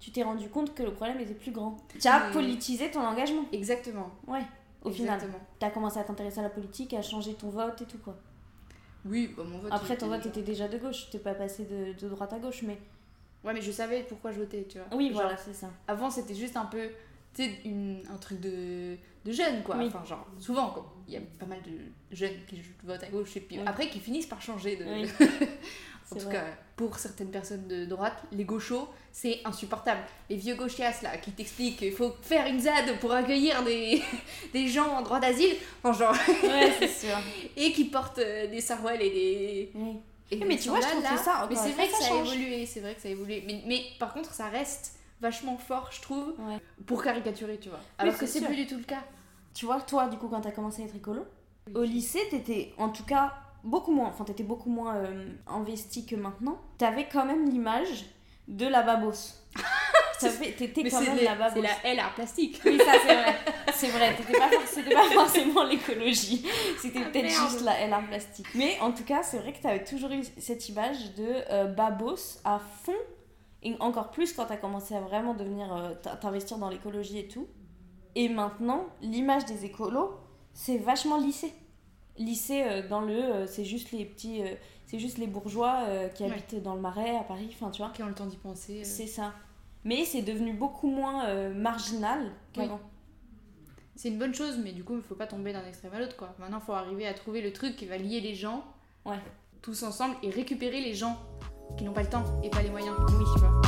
tu 0.00 0.10
t'es 0.10 0.22
rendu 0.22 0.48
compte 0.48 0.74
que 0.74 0.82
le 0.82 0.92
problème 0.92 1.20
était 1.20 1.34
plus 1.34 1.50
grand. 1.50 1.76
Tu 1.98 2.06
as 2.08 2.30
politisé 2.32 2.90
ton 2.90 3.00
engagement. 3.00 3.44
Exactement. 3.52 4.10
Ouais, 4.26 4.42
au 4.82 4.90
final. 4.90 5.14
Exactement. 5.16 5.40
T'as 5.58 5.70
commencé 5.70 5.98
à 5.98 6.04
t'intéresser 6.04 6.40
à 6.40 6.44
la 6.44 6.50
politique, 6.50 6.94
à 6.94 7.02
changer 7.02 7.34
ton 7.34 7.50
vote 7.50 7.82
et 7.82 7.84
tout 7.84 7.98
quoi. 7.98 8.16
Oui, 9.04 9.34
bah, 9.36 9.42
mon 9.46 9.58
vote. 9.58 9.72
Après, 9.72 9.96
ton 9.96 10.08
vote 10.08 10.24
était 10.26 10.42
déjà 10.42 10.68
de 10.68 10.78
gauche, 10.78 11.10
t'es 11.10 11.18
pas 11.18 11.34
passé 11.34 11.64
de, 11.64 11.92
de 11.98 12.08
droite 12.08 12.32
à 12.32 12.38
gauche, 12.38 12.62
mais. 12.62 12.78
Ouais, 13.44 13.52
mais 13.52 13.62
je 13.62 13.70
savais 13.70 14.02
pourquoi 14.02 14.32
je 14.32 14.38
votais, 14.40 14.66
tu 14.68 14.78
vois. 14.78 14.86
Oui, 14.96 15.08
Genre, 15.10 15.22
voilà, 15.22 15.36
c'est 15.36 15.54
ça. 15.54 15.68
Avant, 15.86 16.10
c'était 16.10 16.34
juste 16.34 16.56
un 16.56 16.64
peu, 16.64 16.88
tu 17.38 17.44
sais, 17.44 17.60
un 18.12 18.16
truc 18.18 18.40
de, 18.40 18.96
de 19.24 19.32
jeunes, 19.32 19.62
quoi. 19.62 19.76
Oui. 19.76 19.86
Enfin, 19.86 20.04
genre, 20.04 20.26
souvent, 20.38 20.70
quoi. 20.70 20.92
Il 21.06 21.14
y 21.14 21.16
a 21.16 21.20
pas 21.38 21.46
mal 21.46 21.60
de 21.62 22.16
jeunes 22.16 22.34
qui 22.48 22.60
votent 22.84 23.02
à 23.02 23.08
gauche 23.08 23.36
et 23.36 23.40
puis 23.40 23.56
Oui. 23.58 23.62
après 23.66 23.88
qui 23.88 24.00
finissent 24.00 24.26
par 24.26 24.42
changer 24.42 24.76
de. 24.76 24.84
Oui. 24.84 25.08
en 26.10 26.16
tout 26.16 26.24
vrai. 26.24 26.34
cas, 26.34 26.44
pour 26.76 26.98
certaines 26.98 27.30
personnes 27.30 27.66
de 27.68 27.84
droite, 27.84 28.22
les 28.32 28.44
gauchos, 28.44 28.88
c'est 29.12 29.40
insupportable. 29.44 30.00
Les 30.30 30.36
vieux 30.36 30.54
gauchias, 30.54 31.00
là, 31.02 31.16
qui 31.18 31.32
t'expliquent 31.32 31.78
qu'il 31.78 31.92
faut 31.92 32.14
faire 32.22 32.46
une 32.46 32.60
ZAD 32.60 32.98
pour 33.00 33.12
accueillir 33.12 33.62
des, 33.64 34.02
des 34.52 34.68
gens 34.68 34.88
en 34.96 35.02
droit 35.02 35.20
d'asile, 35.20 35.56
enfin, 35.82 35.98
genre, 35.98 36.16
Ouais, 36.42 36.72
c'est 36.78 36.88
sûr. 37.06 37.16
et 37.56 37.72
qui 37.72 37.84
portent 37.84 38.18
euh, 38.18 38.46
des 38.48 38.60
sarouels 38.60 39.02
et 39.02 39.10
des. 39.10 39.72
Et 40.30 40.36
mais 40.44 40.58
tu 40.58 40.68
vois, 40.68 40.80
je 40.80 40.86
trouve 40.88 41.02
là. 41.02 41.12
que 41.14 41.18
ça, 41.20 41.46
Mais 41.48 41.56
c'est 41.56 41.70
vrai 41.72 41.86
que 41.86 41.92
ça 41.94 42.00
ça 42.08 42.14
a 42.14 42.16
évolué, 42.18 42.66
c'est 42.66 42.80
vrai 42.80 42.94
que 42.94 43.00
ça 43.00 43.08
a 43.08 43.12
évolué. 43.12 43.42
Mais, 43.46 43.62
mais 43.66 43.82
par 43.98 44.12
contre, 44.12 44.34
ça 44.34 44.48
reste 44.48 44.97
vachement 45.20 45.56
fort, 45.56 45.88
je 45.92 46.00
trouve, 46.00 46.34
Ouais. 46.38 46.58
pour 46.86 47.02
caricaturer, 47.02 47.58
tu 47.58 47.68
vois. 47.68 47.80
Alors 47.98 48.16
que 48.16 48.26
c'est 48.26 48.40
plus 48.44 48.56
du 48.56 48.66
tout 48.66 48.76
le 48.76 48.84
cas. 48.84 49.02
Tu 49.54 49.66
vois, 49.66 49.80
toi, 49.80 50.06
du 50.08 50.16
coup, 50.18 50.28
quand 50.28 50.40
t'as 50.40 50.52
commencé 50.52 50.82
à 50.82 50.84
être 50.86 50.94
écolo, 50.96 51.24
au 51.74 51.82
lycée, 51.82 52.20
t'étais 52.30 52.72
en 52.78 52.88
tout 52.90 53.04
cas 53.04 53.34
beaucoup 53.64 53.92
moins, 53.92 54.08
enfin, 54.08 54.24
t'étais 54.24 54.44
beaucoup 54.44 54.70
moins 54.70 54.96
euh, 54.96 55.28
investi 55.48 56.06
que 56.06 56.14
maintenant. 56.16 56.58
T'avais 56.78 57.08
quand 57.10 57.24
même 57.24 57.48
l'image 57.50 58.06
de 58.46 58.66
la 58.66 58.82
babos. 58.82 59.34
T'avais- 60.20 60.52
T'étais 60.52 60.82
quand 60.90 61.00
même 61.00 61.16
les- 61.16 61.24
la 61.24 61.34
babos. 61.36 61.54
c'est 61.54 61.62
la 61.62 61.92
L 61.92 62.00
art 62.00 62.14
plastique. 62.14 62.60
Oui, 62.64 62.78
ça 62.78 62.92
c'est 63.06 63.14
vrai. 63.14 63.36
C'est 63.72 63.88
vrai, 63.88 64.16
t'étais 64.16 64.32
pas, 64.38 64.48
for- 64.48 64.66
c'était 64.66 64.94
pas 64.94 65.10
forcément 65.10 65.62
l'écologie. 65.64 66.44
C'était 66.80 67.00
Ah, 67.04 67.08
peut-être 67.10 67.28
juste 67.28 67.60
la 67.60 67.86
LR 67.86 68.04
plastique. 68.08 68.46
Mais 68.54 68.76
en 68.80 68.90
tout 68.92 69.04
cas, 69.04 69.22
c'est 69.22 69.38
vrai 69.38 69.52
que 69.52 69.62
t'avais 69.62 69.84
toujours 69.84 70.10
eu 70.10 70.22
cette 70.38 70.68
image 70.68 71.14
de 71.14 71.26
euh, 71.52 71.66
babos 71.66 72.40
à 72.44 72.58
fond. 72.58 72.92
Et 73.62 73.74
encore 73.80 74.10
plus 74.10 74.32
quand 74.32 74.46
t'as 74.46 74.56
commencé 74.56 74.94
à 74.94 75.00
vraiment 75.00 75.34
devenir. 75.34 75.72
euh, 75.74 75.94
t'in- 76.00 76.16
t'investir 76.16 76.58
dans 76.58 76.68
l'écologie 76.68 77.18
et 77.18 77.28
tout. 77.28 77.46
Et 78.14 78.28
maintenant, 78.28 78.86
l'image 79.02 79.44
des 79.46 79.64
écolos, 79.64 80.18
c'est 80.52 80.78
vachement 80.78 81.18
lissé. 81.18 81.52
Lissé 82.16 82.62
euh, 82.62 82.88
dans 82.88 83.00
le. 83.00 83.14
euh, 83.14 83.46
c'est 83.46 83.64
juste 83.64 83.90
les 83.92 84.04
petits. 84.04 84.42
euh, 84.42 84.54
c'est 84.86 84.98
juste 84.98 85.18
les 85.18 85.26
bourgeois 85.26 85.84
qui 86.14 86.22
Ouais. 86.22 86.30
habitent 86.30 86.62
dans 86.62 86.74
le 86.74 86.80
marais 86.80 87.16
à 87.16 87.22
Paris, 87.22 87.50
enfin 87.52 87.70
tu 87.70 87.82
vois. 87.82 87.90
Qui 87.90 88.02
ont 88.02 88.06
le 88.06 88.14
temps 88.14 88.26
d'y 88.26 88.36
penser. 88.38 88.84
C'est 88.84 89.06
ça. 89.06 89.34
Mais 89.84 90.04
c'est 90.06 90.22
devenu 90.22 90.52
beaucoup 90.54 90.88
moins 90.88 91.50
marginal 91.50 92.32
qu'avant. 92.52 92.80
C'est 93.96 94.08
une 94.08 94.18
bonne 94.18 94.32
chose, 94.34 94.58
mais 94.62 94.72
du 94.72 94.84
coup, 94.84 94.94
il 94.96 95.02
faut 95.02 95.14
pas 95.16 95.26
tomber 95.26 95.52
d'un 95.52 95.66
extrême 95.66 95.92
à 95.92 95.98
l'autre, 95.98 96.16
quoi. 96.16 96.34
Maintenant, 96.38 96.58
il 96.60 96.64
faut 96.64 96.72
arriver 96.72 97.06
à 97.06 97.14
trouver 97.14 97.40
le 97.42 97.52
truc 97.52 97.76
qui 97.76 97.84
va 97.86 97.96
lier 97.98 98.20
les 98.20 98.34
gens 98.34 98.64
Ouais. 99.04 99.18
tous 99.60 99.82
ensemble 99.82 100.14
et 100.22 100.30
récupérer 100.30 100.80
les 100.80 100.94
gens 100.94 101.16
qui 101.76 101.84
n'ont 101.84 101.92
pas 101.92 102.02
le 102.02 102.08
temps 102.08 102.24
et 102.42 102.50
pas 102.50 102.62
les 102.62 102.70
moyens. 102.70 102.96
Oui, 103.08 103.24
tu 103.34 103.40
vois. 103.40 103.60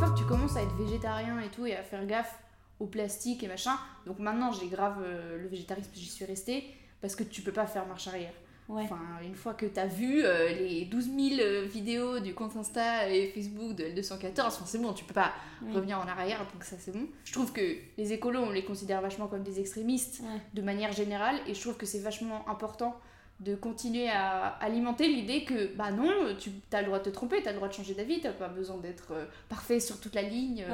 Que 0.00 0.18
tu 0.18 0.24
commences 0.24 0.56
à 0.56 0.62
être 0.62 0.74
végétarien 0.76 1.40
et 1.40 1.48
tout 1.48 1.66
et 1.66 1.76
à 1.76 1.82
faire 1.82 2.06
gaffe 2.06 2.38
au 2.80 2.86
plastique 2.86 3.42
et 3.42 3.48
machin, 3.48 3.76
donc 4.06 4.18
maintenant 4.20 4.52
j'ai 4.52 4.68
grave 4.68 4.98
euh, 5.02 5.36
le 5.36 5.48
végétarisme, 5.48 5.90
j'y 5.94 6.06
suis 6.06 6.24
restée 6.24 6.64
parce 7.00 7.16
que 7.16 7.24
tu 7.24 7.42
peux 7.42 7.52
pas 7.52 7.66
faire 7.66 7.86
marche 7.86 8.06
arrière. 8.06 8.32
Ouais. 8.68 8.82
Enfin, 8.82 9.00
une 9.24 9.34
fois 9.34 9.54
que 9.54 9.64
t'as 9.64 9.86
vu 9.86 10.22
euh, 10.24 10.48
les 10.52 10.84
12 10.84 11.04
000 11.04 11.40
euh, 11.40 11.64
vidéos 11.64 12.20
du 12.20 12.34
compte 12.34 12.54
Insta 12.54 13.08
et 13.08 13.28
Facebook 13.28 13.74
de 13.74 13.84
L214, 13.84 14.40
enfin, 14.46 14.64
c'est 14.66 14.78
bon, 14.78 14.92
tu 14.92 15.04
peux 15.04 15.14
pas 15.14 15.32
revenir 15.72 15.98
en 15.98 16.06
arrière, 16.06 16.40
donc 16.52 16.62
ça 16.64 16.76
c'est 16.78 16.92
bon. 16.92 17.06
Je 17.24 17.32
trouve 17.32 17.52
que 17.52 17.62
les 17.96 18.12
écolos, 18.12 18.40
on 18.42 18.50
les 18.50 18.64
considère 18.64 19.00
vachement 19.00 19.26
comme 19.26 19.42
des 19.42 19.58
extrémistes 19.58 20.20
Ouais. 20.22 20.40
de 20.52 20.60
manière 20.62 20.92
générale, 20.92 21.36
et 21.46 21.54
je 21.54 21.60
trouve 21.62 21.76
que 21.78 21.86
c'est 21.86 22.00
vachement 22.00 22.46
important 22.48 22.94
de 23.40 23.54
continuer 23.54 24.08
à 24.10 24.48
alimenter 24.60 25.06
l'idée 25.08 25.44
que, 25.44 25.74
bah 25.76 25.90
non, 25.92 26.10
tu 26.38 26.50
as 26.72 26.80
le 26.80 26.86
droit 26.88 26.98
de 26.98 27.04
te 27.04 27.10
tromper, 27.10 27.40
tu 27.40 27.48
as 27.48 27.52
le 27.52 27.56
droit 27.56 27.68
de 27.68 27.72
changer 27.72 27.94
d'avis, 27.94 28.20
t'as 28.20 28.32
pas 28.32 28.48
besoin 28.48 28.76
d'être 28.78 29.12
euh, 29.12 29.24
parfait 29.48 29.78
sur 29.80 29.98
toute 30.00 30.14
la 30.14 30.22
ligne, 30.22 30.64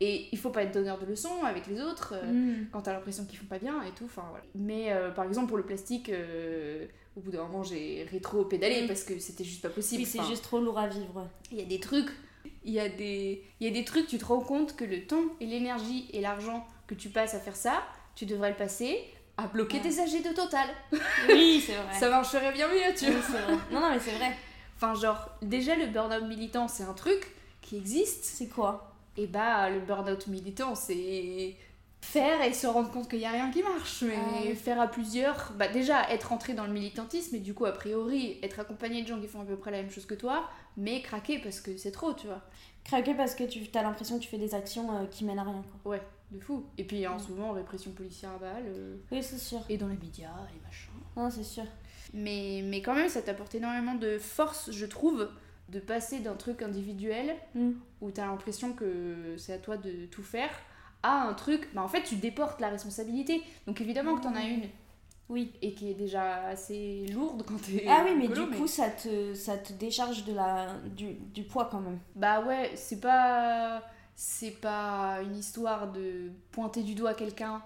et 0.00 0.28
il 0.32 0.38
faut 0.38 0.50
pas 0.50 0.62
être 0.62 0.72
donneur 0.72 0.98
de 0.98 1.06
leçons 1.06 1.44
avec 1.44 1.66
les 1.66 1.80
autres. 1.82 2.14
euh, 2.16 2.32
Mm. 2.32 2.68
quand 2.72 2.82
t'as 2.82 2.92
l'impression 2.94 3.24
qu'ils 3.26 3.38
font 3.38 3.46
pas 3.46 3.58
bien 3.58 3.82
et 3.82 3.90
tout, 3.90 4.04
enfin 4.06 4.24
voilà. 4.30 4.44
Mais 4.54 4.92
euh, 4.92 5.10
par 5.10 5.24
exemple 5.26 5.48
pour 5.48 5.56
le 5.56 5.64
plastique, 5.64 6.08
euh, 6.08 6.86
au 7.16 7.20
bout 7.20 7.30
d'un 7.30 7.42
moment 7.44 7.62
j'ai 7.62 8.06
rétro-pédalé 8.10 8.80
Oui. 8.82 8.86
parce 8.88 9.04
que 9.04 9.18
c'était 9.18 9.44
juste 9.44 9.62
pas 9.62 9.68
possible. 9.70 10.02
Oui, 10.02 10.08
c'est 10.08 10.20
Enfin, 10.20 10.28
juste 10.30 10.42
trop 10.44 10.60
lourd 10.60 10.78
à 10.78 10.86
vivre. 10.88 11.28
Il 11.52 11.58
y 11.58 11.62
a 11.62 11.64
des 11.64 11.80
trucs, 11.80 12.10
il 12.64 12.72
y 12.72 12.80
a 12.80 12.88
des, 12.88 13.42
il 13.60 13.66
y 13.66 13.70
a 13.70 13.72
des 13.72 13.84
trucs, 13.84 14.06
tu 14.06 14.18
te 14.18 14.24
rends 14.24 14.40
compte 14.40 14.74
que 14.76 14.84
le 14.84 15.06
temps 15.06 15.24
et 15.40 15.46
l'énergie 15.46 16.08
et 16.12 16.20
l'argent 16.20 16.66
que 16.86 16.94
tu 16.94 17.08
passes 17.08 17.34
à 17.34 17.40
faire 17.40 17.56
ça, 17.56 17.82
tu 18.14 18.26
devrais 18.26 18.50
le 18.50 18.56
passer 18.56 18.98
à 19.36 19.46
bloquer 19.48 19.78
Ouais. 19.78 19.82
tes 19.90 20.00
AG 20.00 20.22
de 20.22 20.34
total. 20.34 20.68
Oui, 21.28 21.62
c'est 21.64 21.74
vrai. 21.74 21.98
Ça 21.98 22.08
marcherait 22.10 22.52
bien 22.52 22.68
mieux, 22.68 22.94
tu 22.96 23.06
Oui, 23.06 23.12
vois. 23.28 23.56
Non, 23.72 23.80
non, 23.80 23.90
mais 23.90 23.98
c'est 24.00 24.12
vrai. 24.12 24.36
Enfin, 24.76 24.94
genre, 24.94 25.28
déjà, 25.42 25.74
le 25.76 25.86
burn-out 25.86 26.24
militant, 26.28 26.68
c'est 26.68 26.82
un 26.84 26.92
truc 26.94 27.26
qui 27.60 27.76
existe. 27.76 28.24
C'est 28.24 28.48
quoi? 28.48 28.92
Et 29.16 29.26
bah, 29.26 29.70
le 29.70 29.80
burn-out 29.80 30.26
militant, 30.26 30.74
c'est 30.74 31.54
faire 32.04 32.42
et 32.42 32.52
se 32.52 32.66
rendre 32.66 32.90
compte 32.90 33.08
qu'il 33.08 33.18
n'y 33.18 33.26
a 33.26 33.30
rien 33.30 33.50
qui 33.50 33.62
marche. 33.62 34.02
Mais 34.02 34.14
Ah 34.16 34.54
faire 34.54 34.80
à 34.80 34.86
plusieurs, 34.88 35.52
bah 35.58 35.68
déjà, 35.68 36.08
être 36.10 36.32
entré 36.32 36.52
dans 36.54 36.64
le 36.66 36.72
militantisme 36.72 37.34
et 37.36 37.40
du 37.40 37.54
coup, 37.54 37.64
a 37.64 37.72
priori, 37.72 38.38
être 38.42 38.60
accompagné 38.60 39.02
de 39.02 39.08
gens 39.08 39.20
qui 39.20 39.26
font 39.26 39.40
à 39.40 39.44
peu 39.44 39.56
près 39.56 39.70
la 39.70 39.78
même 39.82 39.90
chose 39.90 40.06
que 40.06 40.14
toi, 40.14 40.48
mais 40.76 41.00
craquer 41.02 41.38
parce 41.38 41.60
que 41.60 41.76
c'est 41.76 41.92
trop, 41.92 42.12
tu 42.14 42.26
vois. 42.26 42.42
Craquer 42.84 43.14
parce 43.14 43.34
que 43.34 43.44
tu 43.44 43.66
as 43.74 43.82
l'impression 43.82 44.18
que 44.18 44.22
tu 44.22 44.28
fais 44.28 44.38
des 44.38 44.54
actions 44.54 44.94
euh, 44.96 45.06
qui 45.06 45.24
mènent 45.24 45.38
à 45.38 45.44
rien, 45.44 45.62
quoi. 45.82 45.92
Ouais, 45.92 46.02
de 46.30 46.38
fou. 46.38 46.64
Et 46.78 46.84
puis, 46.84 47.06
Ouais. 47.08 47.18
souvent, 47.18 47.52
répression 47.52 47.92
policière 47.92 48.32
à 48.32 48.38
balles, 48.38 48.64
euh, 48.68 48.96
Oui, 49.10 49.22
c'est 49.22 49.38
sûr. 49.38 49.60
et 49.68 49.78
dans 49.78 49.88
les 49.88 49.96
médias, 49.96 50.28
et 50.54 50.64
machin. 50.64 50.90
Non, 51.16 51.30
c'est 51.30 51.42
sûr. 51.44 51.64
Mais, 52.12 52.60
mais 52.64 52.82
quand 52.82 52.94
même, 52.94 53.08
ça 53.08 53.22
t'apporte 53.22 53.54
énormément 53.54 53.94
de 53.94 54.18
force, 54.18 54.70
je 54.70 54.86
trouve, 54.86 55.28
de 55.70 55.80
passer 55.80 56.18
d'un 56.18 56.34
truc 56.34 56.60
individuel 56.60 57.34
Mm. 57.54 57.70
où 58.02 58.10
t'as 58.10 58.26
l'impression 58.26 58.74
que 58.74 59.34
c'est 59.38 59.54
à 59.54 59.58
toi 59.58 59.78
de 59.78 60.04
tout 60.10 60.22
faire 60.22 60.50
à 61.04 61.28
un 61.28 61.34
truc, 61.34 61.68
bah 61.74 61.82
en 61.82 61.88
fait 61.88 62.02
tu 62.02 62.16
déportes 62.16 62.60
la 62.60 62.68
responsabilité. 62.70 63.42
Donc 63.66 63.80
évidemment 63.80 64.16
que 64.16 64.22
t'en 64.22 64.34
as 64.34 64.42
une 64.42 64.68
Oui. 65.28 65.52
et 65.62 65.74
qui 65.74 65.90
est 65.90 65.94
déjà 65.94 66.46
assez 66.46 67.06
lourde 67.12 67.44
quand 67.46 67.60
t'es. 67.60 67.84
Ah 67.88 68.04
oui, 68.04 68.14
mais 68.16 68.28
du 68.28 68.46
coup, 68.56 68.66
ça 68.66 68.88
te, 68.90 69.34
ça 69.34 69.56
te 69.58 69.72
décharge 69.74 70.24
de 70.24 70.32
la, 70.34 70.66
du, 70.96 71.12
du 71.12 71.44
poids 71.44 71.68
quand 71.70 71.80
même. 71.80 71.98
Bah 72.16 72.40
ouais, 72.44 72.72
c'est 72.74 73.00
pas. 73.00 73.82
C'est 74.16 74.60
pas 74.60 75.18
une 75.22 75.36
histoire 75.36 75.90
de 75.90 76.30
pointer 76.52 76.82
du 76.84 76.94
doigt 76.94 77.14
quelqu'un 77.14 77.60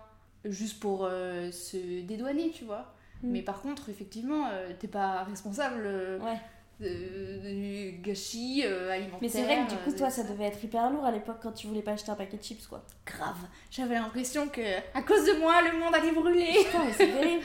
juste 0.44 0.80
pour 0.80 1.04
euh, 1.04 1.50
se 1.52 2.00
dédouaner, 2.02 2.50
tu 2.50 2.64
vois. 2.64 2.94
Mm. 3.22 3.30
Mais 3.32 3.42
par 3.42 3.60
contre, 3.60 3.90
effectivement, 3.90 4.46
euh, 4.50 4.72
t'es 4.78 4.88
pas 4.88 5.24
responsable 5.24 5.82
euh, 5.84 6.18
Ouais. 6.20 6.38
De- 6.80 7.88
du 7.90 7.98
gâchis 8.02 8.62
euh, 8.64 8.90
alimentaire. 8.92 9.18
Mais 9.22 9.28
c'est 9.28 9.42
vrai 9.42 9.64
que 9.64 9.70
du 9.70 9.76
coup, 9.78 9.90
euh, 9.90 9.98
toi, 9.98 10.10
ça 10.10 10.22
devait 10.24 10.44
être 10.44 10.62
hyper 10.62 10.90
lourd 10.90 11.04
à 11.04 11.10
l'époque 11.10 11.38
quand 11.42 11.52
tu 11.52 11.66
voulais 11.66 11.82
pas 11.82 11.92
acheter 11.92 12.10
un 12.10 12.14
paquet 12.14 12.36
de 12.36 12.42
chips, 12.42 12.66
quoi. 12.66 12.84
Grave. 13.06 13.36
J'avais 13.70 13.94
l'impression 13.96 14.48
que, 14.48 14.60
à 14.94 15.02
cause 15.02 15.24
de 15.26 15.38
moi, 15.40 15.60
le 15.62 15.78
monde 15.78 15.94
allait 15.94 16.12
brûler. 16.12 16.50
Putain, 16.66 16.84
mais 16.84 16.92
c'est 16.92 17.06
terrible. 17.08 17.42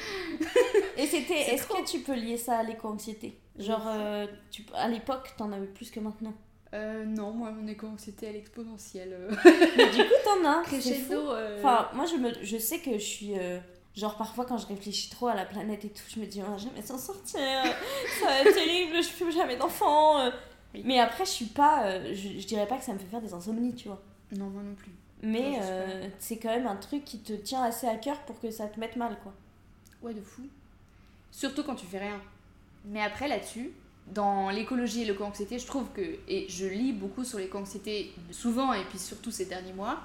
Et 0.97 1.07
c'était. 1.07 1.53
Est-ce 1.53 1.67
trop. 1.67 1.81
que 1.81 1.87
tu 1.89 1.99
peux 1.99 2.13
lier 2.15 2.37
ça 2.37 2.57
à 2.59 2.63
l'éco-anxiété? 2.63 3.37
Genre, 3.57 3.85
euh, 3.87 4.27
tu, 4.51 4.63
à 4.75 4.87
l'époque, 4.87 5.31
t'en 5.37 5.51
avais 5.51 5.67
plus 5.67 5.89
que 5.91 5.99
maintenant. 5.99 6.33
Euh, 6.73 7.05
non, 7.05 7.31
moi, 7.31 7.51
mon 7.51 7.67
éco-anxiété, 7.67 8.25
elle 8.27 8.35
est 8.35 8.39
exponentielle. 8.39 9.13
euh. 9.13 9.31
Mais 9.77 9.89
du 9.91 9.97
coup, 10.03 10.13
t'en 10.25 10.43
as. 10.47 10.63
C'est 10.69 10.79
fou. 10.93 11.09
Crescendo. 11.13 11.31
Enfin, 11.59 11.89
moi, 11.93 12.05
je, 12.05 12.15
me, 12.17 12.31
je 12.43 12.57
sais 12.57 12.79
que 12.79 12.93
je 12.93 12.97
suis. 13.03 13.33
Genre, 13.95 14.15
parfois, 14.17 14.45
quand 14.45 14.57
je 14.57 14.67
réfléchis 14.67 15.09
trop 15.09 15.27
à 15.27 15.35
la 15.35 15.45
planète 15.45 15.85
et 15.85 15.89
tout, 15.89 16.03
je 16.13 16.19
me 16.19 16.25
dis, 16.25 16.41
on 16.41 16.51
va 16.51 16.57
jamais 16.57 16.81
s'en 16.81 16.97
sortir. 16.97 17.39
Ça 18.19 18.25
va 18.27 18.39
être 18.41 18.53
terrible, 18.53 18.95
je 18.97 19.07
fais 19.09 19.31
jamais 19.31 19.55
d'enfants. 19.57 20.19
euh. 20.19 20.31
Oui. 20.73 20.81
Mais 20.85 20.99
après, 20.99 21.25
je 21.25 21.29
suis 21.29 21.45
pas. 21.45 21.85
euh, 21.85 22.13
je, 22.15 22.39
je 22.39 22.47
dirais 22.47 22.67
pas 22.67 22.77
que 22.77 22.83
ça 22.83 22.93
me 22.93 22.97
fait 22.99 23.05
faire 23.05 23.21
des 23.21 23.33
insomnies, 23.33 23.75
tu 23.75 23.87
vois. 23.89 24.01
Non, 24.31 24.45
moi 24.47 24.63
non 24.63 24.73
plus. 24.73 24.91
Mais 25.21 25.57
euh, 25.61 26.07
c'est 26.19 26.37
quand 26.37 26.49
même 26.49 26.65
un 26.67 26.75
truc 26.75 27.05
qui 27.05 27.19
te 27.19 27.31
tient 27.33 27.61
assez 27.63 27.87
à 27.87 27.95
cœur 27.95 28.17
pour 28.21 28.39
que 28.41 28.49
ça 28.51 28.65
te 28.67 28.79
mette 28.79 28.95
mal, 28.95 29.17
quoi. 29.21 29.31
Ouais, 30.01 30.13
de 30.13 30.21
fou. 30.21 30.41
Surtout 31.31 31.63
quand 31.63 31.75
tu 31.75 31.85
fais 31.85 31.99
rien. 31.99 32.19
Mais 32.85 33.01
après, 33.01 33.27
là-dessus, 33.27 33.71
dans 34.07 34.49
l'écologie 34.49 35.03
et 35.03 35.05
l'éco-anxiété, 35.05 35.59
je 35.59 35.65
trouve 35.67 35.85
que, 35.93 36.01
et 36.27 36.47
je 36.49 36.65
lis 36.65 36.91
beaucoup 36.91 37.23
sur 37.23 37.37
l'éco-anxiété 37.37 38.11
souvent, 38.31 38.73
et 38.73 38.83
puis 38.85 38.99
surtout 38.99 39.31
ces 39.31 39.45
derniers 39.45 39.71
mois, 39.73 39.99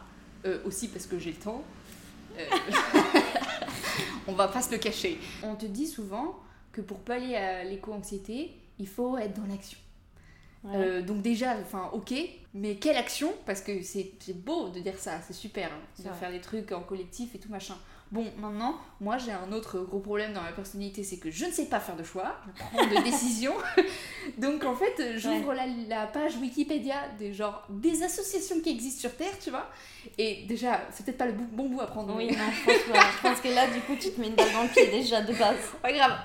euh, 0.45 0.61
aussi 0.65 0.87
parce 0.89 1.07
que 1.07 1.19
j'ai 1.19 1.33
le 1.33 1.39
temps, 1.39 1.65
euh, 2.39 2.45
on 4.27 4.33
va 4.33 4.49
pas 4.49 4.63
se 4.63 4.71
le 4.71 4.79
cacher. 4.79 5.19
On 5.43 5.55
te 5.55 5.67
dit 5.67 5.87
souvent 5.87 6.39
que 6.73 6.81
pour 6.81 7.01
pallier 7.01 7.37
à 7.37 7.65
l'éco-anxiété, 7.65 8.53
il 8.79 8.89
faut 8.89 9.17
être 9.19 9.35
dans 9.41 9.47
l'action. 9.47 9.79
Ouais. 10.65 10.73
Euh, 10.77 11.03
donc 11.03 11.23
déjà, 11.23 11.57
enfin 11.61 11.89
ok, 11.93 12.13
mais 12.55 12.77
quelle 12.77 12.97
action? 12.97 13.33
Parce 13.47 13.61
que 13.61 13.83
c'est 13.83 14.13
c'est 14.19 14.37
beau 14.37 14.69
de 14.71 14.81
dire 14.81 14.99
ça, 14.99 15.21
c'est 15.27 15.33
super, 15.33 15.73
hein, 15.73 15.81
C'est 15.95 16.03
de 16.05 16.09
vrai. 16.09 16.19
faire 16.19 16.31
des 16.33 16.41
trucs 16.41 16.73
en 16.73 16.81
collectif 16.83 17.35
et 17.35 17.39
tout 17.39 17.49
machin. 17.51 17.77
Bon, 18.11 18.25
maintenant, 18.39 18.77
moi 19.01 19.19
j'ai 19.19 19.33
un 19.33 19.53
autre 19.53 19.81
gros 19.81 19.99
problème 20.01 20.33
dans 20.33 20.41
ma 20.43 20.53
personnalité, 20.53 21.05
c'est 21.05 21.19
que 21.19 21.31
je 21.31 21.45
ne 21.45 21.51
sais 21.51 21.67
pas 21.67 21.79
faire 21.79 21.95
de 21.97 22.03
choix, 22.03 22.37
prendre 22.73 22.89
de 22.89 23.03
décision. 23.05 23.53
donc 24.39 24.65
en 24.65 24.75
fait, 24.75 25.19
j'ouvre 25.19 25.53
la, 25.53 25.67
la 25.89 26.07
page 26.07 26.37
Wikipédia 26.39 26.95
des 27.19 27.35
genre 27.35 27.67
des 27.69 28.03
associations 28.03 28.61
qui 28.61 28.71
existent 28.71 29.01
sur 29.03 29.17
Terre, 29.17 29.39
tu 29.43 29.51
vois. 29.51 29.67
Et 30.17 30.45
déjà, 30.49 30.81
c'est 30.91 31.05
peut-être 31.05 31.19
pas 31.19 31.27
le 31.27 31.33
bon 31.33 31.69
bout 31.69 31.81
à 31.83 31.87
prendre. 31.87 32.15
Oui, 32.17 32.29
mais- 32.31 32.37
non, 32.37 32.45
je 32.51 32.65
pense, 32.91 33.03
je 33.17 33.23
pense 33.29 33.41
que 33.41 33.49
là, 33.49 33.67
du 33.67 33.81
coup, 33.81 33.95
tu 34.01 34.11
te 34.11 34.21
mets 34.21 34.29
une 34.29 34.35
balle 34.35 34.53
dans 34.53 34.63
le 34.63 34.69
pied 34.69 34.87
déjà 34.87 35.21
de 35.21 35.35
base. 35.35 35.57
pas 35.83 35.93
grave. 35.93 36.19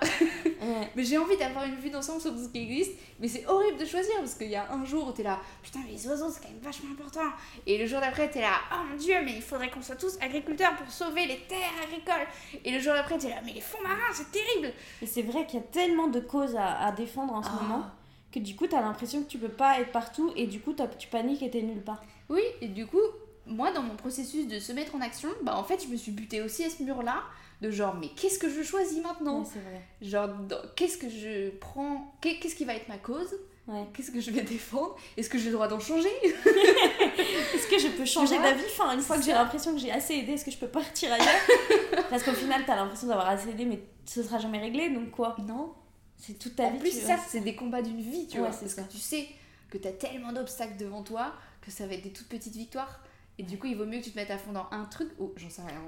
Ouais. 0.62 0.90
Mais 0.96 1.04
j'ai 1.04 1.18
envie 1.18 1.36
d'avoir 1.38 1.66
une 1.66 1.76
vue 1.76 1.90
d'ensemble 1.90 2.22
sur 2.22 2.32
tout 2.34 2.44
ce 2.44 2.50
qui 2.50 2.60
existe, 2.60 2.92
mais 3.24 3.30
c'est 3.30 3.46
horrible 3.48 3.78
de 3.80 3.86
choisir 3.86 4.14
parce 4.20 4.34
qu'il 4.36 4.50
y 4.50 4.56
a 4.58 4.70
un 4.70 4.84
jour 4.84 5.08
où 5.08 5.12
t'es 5.14 5.24
là, 5.24 5.40
putain, 5.62 5.80
mais 5.86 5.94
les 5.94 6.08
oiseaux 6.10 6.30
c'est 6.30 6.42
quand 6.42 6.50
même 6.50 6.60
vachement 6.62 6.92
important. 6.92 7.22
Et 7.66 7.78
le 7.78 7.86
jour 7.86 8.02
d'après, 8.02 8.30
t'es 8.30 8.42
là, 8.42 8.56
oh 8.74 8.84
mon 8.92 8.98
dieu, 8.98 9.16
mais 9.24 9.32
il 9.38 9.42
faudrait 9.42 9.70
qu'on 9.70 9.82
soit 9.82 9.96
tous 9.96 10.18
agriculteurs 10.20 10.76
pour 10.76 10.92
sauver 10.92 11.26
les 11.26 11.40
terres 11.48 11.72
agricoles. 11.82 12.28
Et 12.66 12.72
le 12.72 12.80
jour 12.82 12.92
d'après, 12.94 13.18
t'es 13.18 13.30
là, 13.30 13.38
mais 13.46 13.54
les 13.54 13.62
fonds 13.62 13.82
marins, 13.82 14.12
c'est 14.12 14.30
terrible. 14.30 14.74
Et 15.02 15.06
c'est 15.06 15.22
vrai 15.22 15.46
qu'il 15.48 15.62
y 15.62 15.64
a 15.64 15.66
tellement 15.68 16.08
de 16.08 16.20
causes 16.20 16.58
à, 16.58 16.80
à 16.86 16.92
défendre 16.92 17.34
en 17.34 17.42
ce 17.42 17.50
Ah. 17.58 17.64
moment 17.64 17.86
que 18.30 18.40
du 18.40 18.56
coup, 18.58 18.68
t'as 18.68 18.82
l'impression 18.82 19.24
que 19.24 19.30
tu 19.30 19.38
peux 19.38 19.48
pas 19.48 19.80
être 19.80 19.92
partout 19.94 20.34
et 20.36 20.46
du 20.48 20.60
coup, 20.60 20.76
tu 21.00 21.08
paniques 21.08 21.44
et 21.44 21.50
t'es 21.50 21.62
nulle 21.62 21.82
part. 21.84 22.04
Oui, 22.30 22.42
et 22.62 22.68
du 22.68 22.86
coup, 22.88 22.98
moi 23.46 23.72
dans 23.72 23.82
mon 23.82 23.96
processus 23.96 24.48
de 24.48 24.60
se 24.60 24.72
mettre 24.72 24.96
en 24.96 25.02
action, 25.02 25.30
bah 25.44 25.58
en 25.58 25.64
fait, 25.64 25.82
je 25.84 25.88
me 25.88 25.96
suis 25.98 26.12
butée 26.12 26.42
aussi 26.42 26.64
à 26.64 26.70
ce 26.70 26.82
mur-là, 26.84 27.24
de 27.62 27.72
genre, 27.72 27.96
mais 27.96 28.10
qu'est-ce 28.10 28.40
que 28.40 28.50
je 28.50 28.62
choisis 28.64 29.02
maintenant 29.02 29.44
c'est 29.46 29.60
vrai. 29.60 29.82
Genre, 30.02 30.30
qu'est-ce 30.76 30.98
que 30.98 31.10
je 31.10 31.50
prends 31.60 32.14
Qu'est- 32.22 32.40
Qu'est-ce 32.40 32.56
qui 32.56 32.66
va 32.66 32.74
être 32.76 32.88
ma 32.90 32.98
cause 32.98 33.34
Ouais. 33.66 33.86
Qu'est-ce 33.94 34.12
que 34.12 34.20
je 34.20 34.30
vais 34.32 34.42
défendre 34.42 34.98
Est-ce 35.16 35.30
que 35.30 35.38
j'ai 35.38 35.46
le 35.46 35.54
droit 35.54 35.70
d'en 35.70 35.80
changer 35.80 36.10
Est-ce 36.24 37.68
que 37.68 37.80
je 37.80 37.88
peux 37.90 38.06
changer 38.06 38.38
d'avis 38.38 38.64
Enfin, 38.78 38.94
une 38.94 39.02
fois 39.02 39.18
que 39.18 39.24
j'ai 39.24 39.32
l'impression 39.32 39.74
que 39.74 39.80
j'ai 39.80 39.92
assez 39.92 40.16
aidé, 40.16 40.34
est-ce 40.34 40.46
que 40.46 40.52
je 40.52 40.58
peux 40.58 40.68
partir 40.68 41.12
ailleurs 41.14 41.28
Parce 42.10 42.24
qu'au 42.24 42.34
final, 42.34 42.64
t'as 42.66 42.76
l'impression 42.76 43.08
d'avoir 43.08 43.30
assez 43.30 43.50
aidé, 43.50 43.66
mais 43.66 43.80
ce 44.06 44.22
sera 44.24 44.38
jamais 44.40 44.60
réglé, 44.60 44.90
donc 44.90 45.12
quoi 45.12 45.36
Non. 45.48 45.74
C'est 46.18 46.38
toute 46.40 46.56
ta 46.56 46.64
En 46.66 46.72
vie. 46.72 46.80
plus, 46.80 46.90
tu 46.92 47.06
ça, 47.06 47.18
c'est 47.28 47.40
des 47.42 47.56
combats 47.56 47.82
d'une 47.82 48.02
vie, 48.02 48.28
tu 48.28 48.36
Ouais, 48.40 48.48
vois. 48.50 48.58
Parce 48.58 48.72
ça. 48.74 48.82
que 48.84 48.92
tu 48.92 48.98
sais 48.98 49.28
que 49.70 49.78
t'as 49.78 49.92
tellement 49.92 50.32
d'obstacles 50.34 50.78
devant 50.78 51.04
toi 51.04 51.34
que 51.62 51.72
ça 51.72 51.88
va 51.88 51.94
être 51.94 52.04
des 52.04 52.12
toutes 52.12 52.28
petites 52.28 52.56
victoires. 52.56 53.00
Et 53.40 53.44
du 53.44 53.58
coup, 53.58 53.68
il 53.68 53.76
vaut 53.78 53.86
mieux 53.86 54.00
que 54.00 54.04
tu 54.06 54.12
te 54.12 54.16
mettes 54.16 54.32
à 54.32 54.38
fond 54.38 54.52
dans 54.52 54.68
un 54.72 54.86
truc. 54.86 55.10
Oh, 55.20 55.34
j'en 55.38 55.50
sais 55.50 55.62
rien. 55.62 55.82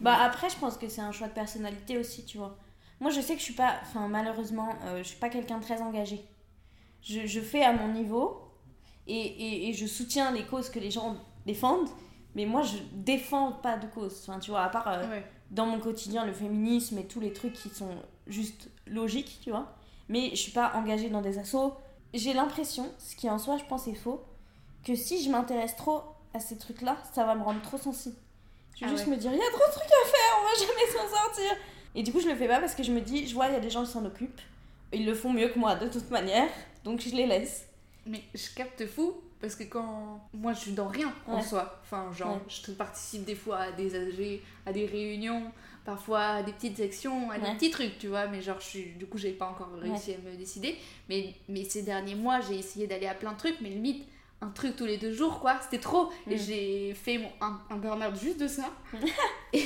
Bah 0.00 0.16
après, 0.22 0.48
je 0.48 0.56
pense 0.56 0.76
que 0.76 0.88
c'est 0.88 1.00
un 1.00 1.12
choix 1.12 1.26
de 1.28 1.32
personnalité 1.34 1.98
aussi, 1.98 2.24
tu 2.24 2.38
vois. 2.38 2.56
Moi, 3.00 3.10
je 3.10 3.20
sais 3.20 3.34
que 3.34 3.38
je 3.40 3.44
suis 3.44 3.54
pas, 3.54 3.74
enfin 3.82 4.08
malheureusement, 4.08 4.68
euh, 4.84 4.98
je 4.98 5.08
suis 5.08 5.18
pas 5.18 5.28
quelqu'un 5.28 5.58
de 5.58 5.62
très 5.64 5.82
engagé. 5.82 6.20
Je, 7.02 7.26
je 7.26 7.40
fais 7.40 7.62
à 7.62 7.72
mon 7.72 7.88
niveau 7.92 8.40
et, 9.06 9.14
et, 9.20 9.68
et 9.68 9.72
je 9.72 9.86
soutiens 9.86 10.30
les 10.32 10.44
causes 10.44 10.68
que 10.70 10.78
les 10.78 10.90
gens 10.90 11.16
défendent, 11.46 11.88
mais 12.34 12.44
moi, 12.46 12.62
je 12.62 12.76
défends 12.92 13.52
pas 13.52 13.76
de 13.76 13.86
cause. 13.86 14.24
Enfin, 14.26 14.38
tu 14.40 14.50
vois, 14.50 14.62
à 14.62 14.68
part 14.68 14.88
euh, 14.88 15.08
Ouais. 15.08 15.24
dans 15.50 15.66
mon 15.66 15.78
quotidien 15.80 16.24
le 16.24 16.32
féminisme 16.32 16.98
et 16.98 17.06
tous 17.06 17.20
les 17.20 17.32
trucs 17.32 17.52
qui 17.54 17.68
sont 17.70 17.90
juste 18.26 18.70
logiques, 18.86 19.40
tu 19.42 19.50
vois. 19.50 19.74
Mais 20.08 20.30
je 20.30 20.36
suis 20.36 20.52
pas 20.52 20.72
engagée 20.74 21.10
dans 21.10 21.20
des 21.22 21.38
assauts. 21.38 21.74
J'ai 22.14 22.32
l'impression, 22.32 22.90
ce 22.98 23.14
qui 23.16 23.28
en 23.28 23.38
soi, 23.38 23.58
je 23.58 23.64
pense, 23.64 23.86
est 23.88 23.94
faux, 23.94 24.22
que 24.84 24.94
si 24.94 25.22
je 25.22 25.30
m'intéresse 25.30 25.76
trop 25.76 26.02
à 26.34 26.40
ces 26.40 26.58
trucs-là, 26.58 26.96
ça 27.14 27.24
va 27.24 27.34
me 27.34 27.42
rendre 27.42 27.62
trop 27.62 27.78
sensible. 27.78 28.16
Je 28.74 28.80
vais 28.84 28.86
Ah 28.86 28.94
juste 28.94 29.06
ouais. 29.08 29.12
me 29.16 29.20
dire, 29.20 29.32
il 29.32 29.38
y 29.38 29.42
a 29.42 29.50
trop 29.50 29.66
de 29.66 29.72
trucs 29.72 29.84
à 29.84 30.06
faire, 30.08 30.38
on 30.40 30.44
va 30.44 30.66
jamais 30.66 30.92
s'en 30.92 31.16
sortir. 31.16 31.56
Et 31.94 32.02
du 32.02 32.12
coup, 32.12 32.20
je 32.20 32.28
le 32.28 32.36
fais 32.36 32.46
pas 32.48 32.60
parce 32.60 32.74
que 32.74 32.82
je 32.82 32.92
me 32.92 33.00
dis, 33.00 33.26
je 33.26 33.34
vois, 33.34 33.48
il 33.48 33.54
y 33.54 33.56
a 33.56 33.60
des 33.60 33.70
gens 33.70 33.84
qui 33.84 33.90
s'en 33.90 34.04
occupent. 34.04 34.40
Ils 34.92 35.04
le 35.04 35.14
font 35.14 35.32
mieux 35.32 35.48
que 35.48 35.58
moi, 35.58 35.74
de 35.74 35.88
toute 35.88 36.10
manière. 36.10 36.48
Donc 36.84 37.00
je 37.00 37.10
les 37.14 37.26
laisse. 37.26 37.66
Mais 38.06 38.22
je 38.34 38.54
capte 38.54 38.86
fou 38.86 39.14
parce 39.40 39.54
que 39.54 39.64
quand. 39.64 40.20
Moi, 40.32 40.52
je 40.52 40.60
suis 40.60 40.72
dans 40.72 40.88
rien 40.88 41.12
en 41.26 41.42
soi. 41.42 41.78
Enfin, 41.82 42.10
genre, 42.16 42.34
Ouais. 42.36 42.40
je 42.48 42.72
participe 42.72 43.24
des 43.24 43.34
fois 43.34 43.58
à 43.58 43.72
des 43.72 43.94
AG, 43.94 44.40
à 44.64 44.72
des 44.72 44.86
réunions, 44.86 45.50
parfois 45.84 46.20
à 46.20 46.42
des 46.42 46.52
petites 46.52 46.80
actions, 46.80 47.30
à 47.30 47.38
des 47.38 47.50
petits 47.54 47.70
trucs, 47.70 47.98
tu 47.98 48.06
vois. 48.08 48.28
Mais 48.28 48.40
genre, 48.40 48.60
je 48.60 48.66
suis... 48.66 48.84
du 48.94 49.06
coup, 49.06 49.18
j'ai 49.18 49.32
pas 49.32 49.46
encore 49.48 49.70
réussi 49.80 50.14
à 50.14 50.18
me 50.18 50.36
décider. 50.36 50.76
Mais, 51.08 51.34
mais 51.48 51.64
ces 51.64 51.82
derniers 51.82 52.14
mois, 52.14 52.40
j'ai 52.40 52.58
essayé 52.58 52.86
d'aller 52.86 53.06
à 53.08 53.14
plein 53.14 53.32
de 53.32 53.38
trucs, 53.38 53.60
mais 53.60 53.70
limite. 53.70 54.06
Un 54.40 54.48
truc 54.50 54.76
tous 54.76 54.86
les 54.86 54.98
deux 54.98 55.12
jours, 55.12 55.40
quoi. 55.40 55.56
C'était 55.62 55.80
trop. 55.82 56.10
Et 56.30 56.36
Mm. 56.36 56.38
j'ai 56.38 56.94
fait 56.94 57.18
mon, 57.18 57.30
un, 57.40 57.60
un 57.70 57.76
burn-out 57.76 58.14
juste 58.20 58.38
de 58.40 58.46
ça. 58.48 58.70
et, 59.52 59.64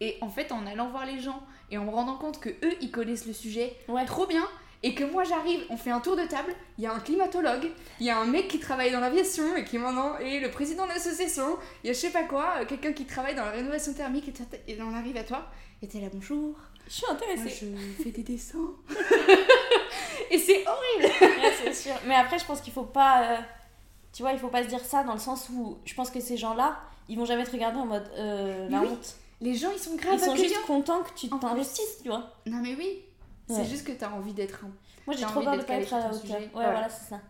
et 0.00 0.18
en 0.20 0.28
fait, 0.28 0.52
en 0.52 0.66
allant 0.66 0.90
voir 0.90 1.06
les 1.06 1.20
gens 1.20 1.42
et 1.70 1.78
en 1.78 1.84
me 1.84 1.90
rendant 1.90 2.16
compte 2.16 2.38
que 2.40 2.50
eux, 2.50 2.74
ils 2.80 2.90
connaissent 2.90 3.26
le 3.26 3.32
sujet 3.32 3.74
Ouais. 3.88 4.04
trop 4.04 4.26
bien 4.26 4.46
et 4.84 4.94
que 4.94 5.02
moi 5.02 5.24
j'arrive, 5.24 5.60
on 5.70 5.76
fait 5.76 5.90
un 5.90 5.98
tour 6.00 6.14
de 6.14 6.22
table, 6.24 6.54
il 6.78 6.84
y 6.84 6.86
a 6.86 6.92
un 6.92 7.00
climatologue, 7.00 7.68
il 7.98 8.06
y 8.06 8.10
a 8.10 8.16
un 8.18 8.26
mec 8.26 8.46
qui 8.46 8.60
travaille 8.60 8.92
dans 8.92 9.00
l'aviation 9.00 9.56
et 9.56 9.64
qui 9.64 9.76
maintenant 9.76 10.16
est 10.18 10.38
le 10.38 10.52
président 10.52 10.84
de 10.84 10.90
l'association, 10.90 11.56
il 11.82 11.88
y 11.88 11.90
a 11.90 11.92
je 11.94 11.98
sais 11.98 12.10
pas 12.10 12.22
quoi, 12.22 12.58
euh, 12.60 12.64
quelqu'un 12.64 12.92
qui 12.92 13.04
travaille 13.04 13.34
dans 13.34 13.44
la 13.44 13.50
rénovation 13.50 13.92
thermique 13.92 14.28
et, 14.68 14.78
on 14.80 14.94
arrive 14.94 15.16
à 15.16 15.24
toi 15.24 15.48
et 15.82 15.88
t'es 15.88 15.98
là 16.00 16.06
bonjour, 16.12 16.54
Je 16.86 16.92
suis 16.92 17.02
moi 17.08 17.16
intéressée. 17.16 17.66
je 17.98 18.02
fais 18.04 18.10
des 18.12 18.22
dessins. 18.22 18.70
et 20.30 20.38
c'est 20.38 20.64
horrible 20.66 21.12
Ouais, 21.22 21.52
c'est 21.64 21.74
sûr. 21.74 21.94
Mais 22.06 22.14
après, 22.14 22.38
je 22.38 22.44
pense 22.44 22.60
qu'il 22.60 22.72
faut 22.72 22.84
pas. 22.84 23.22
euh, 23.32 23.36
Tu 24.18 24.24
vois, 24.24 24.32
il 24.32 24.38
faut 24.40 24.48
pas 24.48 24.64
se 24.64 24.68
dire 24.68 24.84
ça 24.84 25.04
dans 25.04 25.12
le 25.12 25.20
sens 25.20 25.48
où 25.48 25.78
je 25.84 25.94
pense 25.94 26.10
que 26.10 26.18
ces 26.18 26.36
gens-là, 26.36 26.80
ils 27.08 27.16
vont 27.16 27.24
jamais 27.24 27.44
te 27.44 27.52
regarder 27.52 27.78
en 27.78 27.86
mode 27.86 28.10
euh, 28.16 28.68
la 28.68 28.80
Oui. 28.80 28.88
honte. 28.90 29.14
Les 29.40 29.54
gens, 29.54 29.68
ils 29.72 29.78
sont 29.78 29.94
grave 29.94 30.14
Ils 30.14 30.18
sont 30.24 30.34
juste 30.34 30.60
contents 30.66 31.04
que 31.04 31.14
tu 31.14 31.28
t'investisses, 31.28 31.98
tu 32.02 32.08
vois. 32.08 32.32
Non, 32.44 32.58
mais 32.60 32.74
oui. 32.74 33.04
Ouais. 33.48 33.54
C'est 33.54 33.64
juste 33.64 33.86
que 33.86 33.92
t'as 33.92 34.10
envie 34.10 34.32
d'être 34.32 34.64
un. 34.64 34.70
Moi 35.06 35.14
j'ai 35.14 35.22
trop 35.22 35.36
envie 35.36 35.44
peur 35.44 35.52
de 35.52 35.58
d'être 35.58 35.66
pas 35.68 35.74
être 35.74 35.94
à 35.94 36.00
la 36.00 36.12
hauteur. 36.12 36.36
Ouais, 36.36 36.48
Voilà. 36.52 36.70
voilà, 36.72 36.88
c'est 36.88 37.08
ça. 37.10 37.20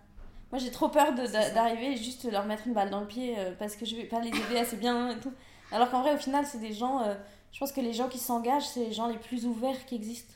Moi 0.51 0.59
j'ai 0.59 0.70
trop 0.70 0.88
peur 0.88 1.12
d'arriver 1.12 1.92
et 1.92 1.96
juste 1.98 2.24
leur 2.33 2.46
mettre 2.46 2.66
une 2.66 2.72
balle 2.72 2.88
dans 2.88 3.01
le 3.01 3.07
pied 3.07 3.35
euh, 3.38 3.53
parce 3.59 3.77
que 3.77 3.85
je 3.85 3.94
vais 3.94 4.05
pas 4.05 4.20
les 4.20 4.31
aider 4.31 4.57
assez 4.59 4.77
bien 4.79 5.11
et 5.11 5.20
tout. 5.20 5.33
Alors 5.70 5.90
qu'en 5.90 6.01
vrai, 6.01 6.14
au 6.14 6.16
final, 6.18 6.46
c'est 6.46 6.59
des 6.59 6.72
gens. 6.72 7.03
euh, 7.03 7.14
je 7.53 7.59
pense 7.59 7.70
que 7.72 7.83
les 7.83 7.92
gens 7.92 8.09
qui 8.09 8.18
s'engagent, 8.18 8.66
c'est 8.66 8.81
les 8.87 8.92
gens 8.94 9.09
les 9.09 9.18
plus 9.18 9.44
ouverts 9.44 9.85
qui 9.85 9.94
existent. 9.96 10.33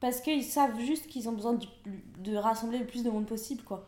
Parce 0.00 0.22
qu'ils 0.22 0.42
savent 0.42 0.80
juste 0.80 1.06
qu'ils 1.08 1.28
ont 1.28 1.32
besoin 1.32 1.52
du- 1.52 1.68
de 2.16 2.34
rassembler 2.34 2.78
le 2.78 2.86
plus 2.86 3.04
de 3.04 3.10
monde 3.10 3.26
possible, 3.26 3.62
quoi. 3.62 3.86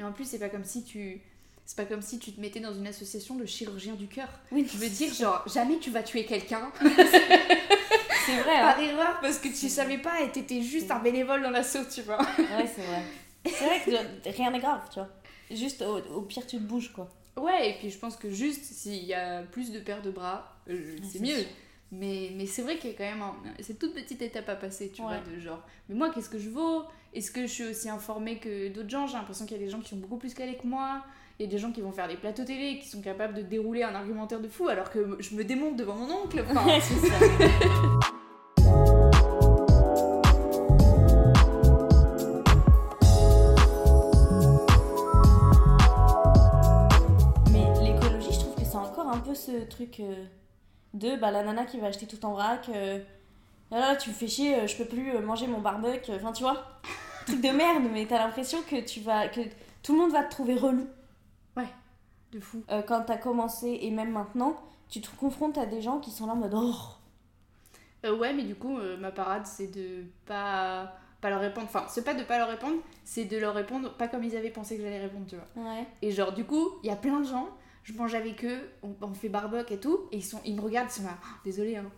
Mais 0.00 0.04
en 0.04 0.10
plus, 0.12 0.24
c'est 0.24 0.40
pas 0.40 0.48
comme 0.48 0.64
si 0.64 0.82
tu. 0.82 1.22
C'est 1.66 1.76
pas 1.76 1.84
comme 1.84 2.00
si 2.02 2.18
tu 2.20 2.32
te 2.32 2.40
mettais 2.40 2.60
dans 2.60 2.72
une 2.72 2.86
association 2.86 3.34
de 3.34 3.44
chirurgiens 3.44 3.94
du 3.94 4.06
cœur. 4.06 4.28
Oui, 4.52 4.66
Je 4.72 4.78
veux 4.78 4.88
dire, 4.88 5.12
genre, 5.12 5.42
jamais 5.52 5.78
tu 5.78 5.90
vas 5.90 6.02
tuer 6.04 6.24
quelqu'un 6.24 6.70
c'est 6.80 8.36
vrai. 8.42 8.56
hein. 8.56 8.72
par 8.72 8.80
erreur 8.80 9.18
parce 9.20 9.38
que 9.38 9.48
tu 9.48 9.68
savais 9.68 9.98
pas 9.98 10.20
et 10.22 10.30
t'étais 10.30 10.62
juste 10.62 10.90
un 10.90 10.98
bénévole 11.00 11.42
dans 11.42 11.50
l'assaut, 11.50 11.84
tu 11.92 12.02
vois. 12.02 12.18
Ouais, 12.20 12.66
c'est 12.74 12.82
vrai. 12.82 13.02
C'est 13.44 13.64
vrai 13.64 13.80
que 13.84 14.30
rien 14.36 14.50
n'est 14.50 14.58
grave, 14.60 14.82
tu 14.92 15.00
vois. 15.00 15.08
Juste 15.50 15.82
au, 15.82 15.98
au 15.98 16.22
pire, 16.22 16.46
tu 16.46 16.56
te 16.56 16.62
bouges, 16.62 16.92
quoi. 16.92 17.08
Ouais, 17.36 17.70
et 17.70 17.74
puis 17.74 17.90
je 17.90 17.98
pense 17.98 18.16
que 18.16 18.30
juste 18.30 18.64
s'il 18.64 19.04
y 19.04 19.14
a 19.14 19.42
plus 19.42 19.70
de 19.70 19.78
paires 19.78 20.02
de 20.02 20.10
bras, 20.10 20.56
euh, 20.70 20.96
c'est 21.02 21.18
c'est 21.18 21.24
mieux. 21.24 21.36
sûr. 21.36 21.46
Mais, 21.92 22.30
mais 22.34 22.46
c'est 22.46 22.62
vrai 22.62 22.78
qu'il 22.78 22.90
y 22.90 22.94
a 22.94 22.96
quand 22.96 23.04
même 23.04 23.22
un- 23.22 23.36
cette 23.62 23.78
toute 23.78 23.94
petite 23.94 24.20
étape 24.22 24.48
à 24.48 24.56
passer, 24.56 24.90
tu 24.90 25.02
Ouais. 25.02 25.08
vois, 25.08 25.18
de 25.18 25.38
genre, 25.38 25.62
mais 25.88 25.94
moi, 25.94 26.10
qu'est-ce 26.10 26.28
que 26.28 26.38
je 26.38 26.48
vaux? 26.50 26.82
Est-ce 27.14 27.30
que 27.30 27.42
je 27.42 27.46
suis 27.52 27.64
aussi 27.64 27.88
informée 27.88 28.38
que 28.38 28.68
d'autres 28.68 28.88
gens? 28.90 29.06
J'ai 29.06 29.14
l'impression 29.18 29.46
qu'il 29.46 29.56
y 29.56 29.60
a 29.60 29.62
des 29.64 29.70
gens 29.70 29.80
qui 29.80 29.90
sont 29.90 29.96
beaucoup 29.96 30.16
plus 30.16 30.34
calés 30.34 30.56
que 30.56 30.66
moi. 30.66 31.04
Il 31.38 31.44
y 31.44 31.48
a 31.48 31.50
des 31.50 31.58
gens 31.58 31.70
qui 31.70 31.82
vont 31.82 31.92
faire 31.92 32.08
des 32.08 32.16
plateaux 32.16 32.44
télé, 32.44 32.78
qui 32.78 32.88
sont 32.88 33.02
capables 33.02 33.34
de 33.34 33.42
dérouler 33.42 33.82
un 33.82 33.94
argumentaire 33.94 34.40
de 34.40 34.48
fou, 34.48 34.68
alors 34.68 34.90
que 34.90 35.16
je 35.20 35.34
me 35.34 35.44
démonte 35.44 35.76
devant 35.76 35.94
mon 35.94 36.10
oncle. 36.10 36.42
Enfin, 36.48 36.64
c'est 36.80 36.94
ça. 37.08 37.14
Mais 47.50 47.64
l'écologie, 47.82 48.32
je 48.32 48.40
trouve 48.40 48.54
que 48.54 48.64
c'est 48.64 48.76
encore 48.76 49.08
un 49.08 49.18
peu 49.18 49.34
ce 49.34 49.64
truc 49.64 50.00
euh, 50.00 50.24
de 50.94 51.16
bah, 51.16 51.30
la 51.30 51.42
nana 51.42 51.64
qui 51.64 51.78
va 51.78 51.88
acheter 51.88 52.06
tout 52.06 52.24
en 52.24 52.32
vrac. 52.32 52.68
euh, 52.68 52.98
Ah 53.70 53.78
là, 53.80 53.96
tu 53.96 54.10
me 54.10 54.14
fais 54.14 54.26
chier, 54.28 54.56
euh, 54.56 54.66
je 54.66 54.76
peux 54.76 54.84
plus 54.84 55.14
euh, 55.14 55.20
manger 55.20 55.46
mon 55.46 55.60
barbecue. 55.60 56.12
Enfin, 56.12 56.32
tu 56.32 56.42
vois, 56.42 56.64
truc 57.26 57.40
de 57.40 57.50
merde, 57.50 57.84
mais 57.92 58.06
t'as 58.06 58.18
l'impression 58.18 58.58
que 58.68 58.80
tu 58.84 59.00
vas 59.00 59.28
que 59.28 59.40
tout 59.82 59.92
le 59.94 60.00
monde 60.00 60.12
va 60.12 60.22
te 60.24 60.30
trouver 60.30 60.54
relou. 60.56 60.86
De 62.38 62.44
fou. 62.44 62.62
Euh, 62.70 62.82
quand 62.82 63.02
t'as 63.02 63.16
commencé 63.16 63.78
et 63.82 63.90
même 63.90 64.12
maintenant, 64.12 64.56
tu 64.88 65.00
te 65.00 65.08
confrontes 65.16 65.58
à 65.58 65.66
des 65.66 65.80
gens 65.80 65.98
qui 65.98 66.10
sont 66.10 66.26
là 66.26 66.32
en 66.32 66.36
mode 66.36 66.54
oh. 66.54 66.74
Euh, 68.04 68.16
ouais, 68.16 68.32
mais 68.32 68.44
du 68.44 68.54
coup, 68.54 68.78
euh, 68.78 68.96
ma 68.96 69.10
parade, 69.10 69.46
c'est 69.46 69.68
de 69.68 70.04
pas, 70.26 70.92
pas 71.20 71.30
leur 71.30 71.40
répondre. 71.40 71.66
Enfin, 71.66 71.86
c'est 71.88 72.04
pas 72.04 72.14
de 72.14 72.22
pas 72.22 72.38
leur 72.38 72.48
répondre, 72.48 72.76
c'est 73.04 73.24
de 73.24 73.36
leur 73.38 73.54
répondre 73.54 73.92
pas 73.96 74.08
comme 74.08 74.24
ils 74.24 74.36
avaient 74.36 74.50
pensé 74.50 74.76
que 74.76 74.82
j'allais 74.82 75.00
répondre, 75.00 75.26
tu 75.28 75.36
vois. 75.36 75.64
Ouais. 75.64 75.86
Et 76.02 76.12
genre, 76.12 76.32
du 76.32 76.44
coup, 76.44 76.68
il 76.82 76.88
y 76.88 76.92
a 76.92 76.96
plein 76.96 77.20
de 77.20 77.26
gens, 77.26 77.48
je 77.82 77.92
mange 77.94 78.14
avec 78.14 78.44
eux, 78.44 78.70
on, 78.82 78.94
on 79.00 79.14
fait 79.14 79.28
barbecue 79.28 79.74
et 79.74 79.80
tout, 79.80 80.08
et 80.12 80.18
ils, 80.18 80.24
sont, 80.24 80.40
ils 80.44 80.54
me 80.54 80.60
regardent, 80.60 80.90
ils 80.90 81.00
sont 81.00 81.04
là, 81.04 81.18
Ah, 81.22 81.40
désolé, 81.44 81.76
hein. 81.76 81.90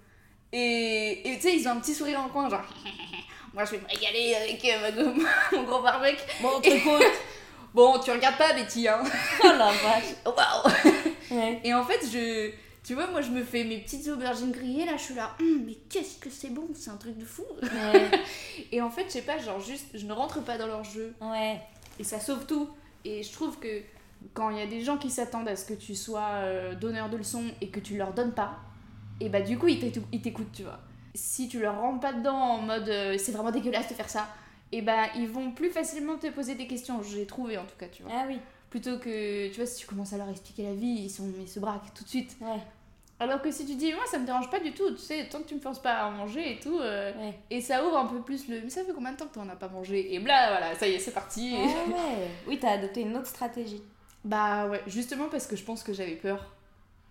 Et 0.51 1.21
tu 1.25 1.41
sais, 1.43 1.57
ils 1.57 1.69
ont 1.69 1.73
un 1.73 1.81
petit 1.81 1.95
sourire 1.95 2.21
en 2.21 2.29
coin, 2.29 2.49
genre, 2.49 2.65
moi 3.55 3.65
je 3.65 3.73
vais 3.73 3.81
me 3.81 3.87
régaler 3.87 4.35
avec 4.35 4.65
euh, 4.65 5.13
ma 5.53 5.59
mon 5.59 5.65
gros 5.65 5.83
barbecue. 5.83 6.23
Bon. 6.41 6.61
Bon, 7.79 7.97
tu 8.01 8.11
regardes 8.11 8.37
pas, 8.37 8.55
Betty, 8.55 8.89
hein. 8.89 9.05
oh 9.45 9.53
la 9.57 9.71
vache. 9.71 10.17
Waouh! 10.27 10.91
Ouais. 11.31 11.61
Et 11.63 11.73
en 11.73 11.85
fait, 11.85 12.01
je. 12.13 12.51
Tu 12.83 12.95
vois, 12.95 13.07
moi 13.07 13.21
je 13.21 13.31
me 13.31 13.45
fais 13.45 13.63
mes 13.63 13.79
petites 13.79 14.09
aubergines 14.09 14.51
grillées, 14.51 14.85
là 14.85 14.97
je 14.97 15.03
suis 15.03 15.15
là, 15.15 15.37
Hum, 15.41 15.63
mais 15.65 15.75
qu'est-ce 15.89 16.19
que 16.19 16.29
c'est 16.29 16.49
bon, 16.49 16.67
c'est 16.75 16.91
un 16.91 16.97
truc 16.97 17.17
de 17.17 17.25
fou! 17.25 17.45
Ouais. 17.63 18.11
Et 18.73 18.83
en 18.83 18.91
fait, 18.91 19.05
je 19.05 19.11
sais 19.11 19.23
pas, 19.23 19.39
genre 19.39 19.61
juste, 19.61 19.87
je 19.95 20.07
ne 20.07 20.13
rentre 20.13 20.43
pas 20.43 20.59
dans 20.59 20.67
leur 20.67 20.83
jeu. 20.83 21.15
Ouais. 21.21 21.61
Et 22.01 22.03
ça 22.03 22.19
sauve 22.19 22.47
tout. 22.47 22.69
Et 23.05 23.23
je 23.23 23.33
trouve 23.33 23.57
que 23.61 23.83
quand 24.35 24.51
il 24.51 24.59
y 24.59 24.63
a 24.63 24.67
des 24.67 24.81
gens 24.81 24.97
qui 24.97 25.11
s'attendent 25.11 25.49
à 25.49 25.55
ce 25.55 25.65
que 25.65 25.75
tu 25.75 25.95
sois 25.95 26.31
euh, 26.33 26.75
donneur 26.75 27.09
de 27.09 27.17
leçons 27.17 27.45
et 27.61 27.69
que 27.69 27.79
tu 27.79 27.97
leur 27.97 28.13
donnes 28.13 28.35
pas, 28.35 28.57
et 29.21 29.29
bah 29.29 29.41
du 29.41 29.57
coup, 29.57 29.69
ils 29.69 29.79
t'écoutent, 29.79 30.53
tu 30.53 30.65
vois. 30.65 30.81
Si 31.15 31.49
tu 31.49 31.61
leur 31.61 31.81
rentres 31.81 32.01
pas 32.01 32.13
dedans 32.13 32.35
en 32.35 32.59
mode 32.59 32.89
euh, 32.89 33.17
c'est 33.19 33.31
vraiment 33.31 33.53
dégueulasse 33.53 33.89
de 33.89 33.95
faire 33.95 34.11
ça, 34.11 34.27
et 34.73 34.83
bah 34.83 35.07
ils 35.17 35.29
vont 35.29 35.51
plus 35.53 35.71
facilement 35.71 36.17
te 36.17 36.27
poser 36.31 36.55
des 36.55 36.67
questions. 36.67 37.03
J'ai 37.03 37.27
trouvé 37.27 37.57
en 37.59 37.65
tout 37.65 37.77
cas, 37.79 37.87
tu 37.89 38.03
vois. 38.03 38.13
Ah 38.15 38.25
oui. 38.29 38.39
Plutôt 38.71 38.99
que, 38.99 39.49
tu 39.49 39.57
vois, 39.57 39.65
si 39.67 39.79
tu 39.81 39.87
commences 39.87 40.13
à 40.13 40.19
leur 40.19 40.29
expliquer 40.29 40.63
la 40.65 40.75
vie, 40.75 40.87
ils, 41.05 41.11
sont, 41.11 41.27
ils 41.41 41.49
se 41.49 41.59
braquent 41.59 41.95
tout 41.95 42.05
de 42.05 42.09
suite. 42.09 42.37
Ouais. 42.41 42.59
Alors 43.21 43.41
que 43.43 43.51
si 43.51 43.67
tu 43.67 43.75
dis, 43.75 43.93
moi 43.95 44.05
ça 44.11 44.19
me 44.19 44.27
dérange 44.27 44.49
pas 44.51 44.61
du 44.61 44.73
tout, 44.73 44.91
tu 44.93 44.99
sais, 44.99 45.27
tant 45.29 45.41
que 45.41 45.49
tu 45.49 45.55
me 45.57 45.61
forces 45.61 45.81
pas 45.81 45.95
à 45.95 46.11
manger 46.11 46.53
et 46.53 46.61
tout, 46.61 46.79
euh, 46.79 47.13
Ouais. 47.19 47.35
et 47.51 47.61
ça 47.61 47.85
ouvre 47.85 47.97
un 47.97 48.07
peu 48.07 48.21
plus 48.21 48.47
le. 48.47 48.61
Mais 48.63 48.71
ça 48.71 48.85
fait 48.85 48.93
combien 48.93 49.11
de 49.13 49.17
temps 49.17 49.27
que 49.27 49.35
t'en 49.35 49.49
as 49.49 49.57
pas 49.57 49.69
mangé? 49.69 50.15
Et 50.15 50.19
là, 50.21 50.51
voilà, 50.51 50.75
ça 50.77 50.87
y 50.87 50.93
est, 50.93 50.99
c'est 51.01 51.11
parti. 51.13 51.55
Ah 51.57 51.89
ouais. 51.89 52.29
Oui, 52.47 52.59
t'as 52.61 52.73
adopté 52.73 53.01
une 53.01 53.17
autre 53.17 53.27
stratégie 53.27 53.83
Bah 54.25 54.69
ouais, 54.69 54.83
justement 54.87 55.29
parce 55.31 55.47
que 55.49 55.57
je 55.57 55.65
pense 55.65 55.83
que 55.83 55.93
j'avais 55.93 56.15
peur 56.17 56.55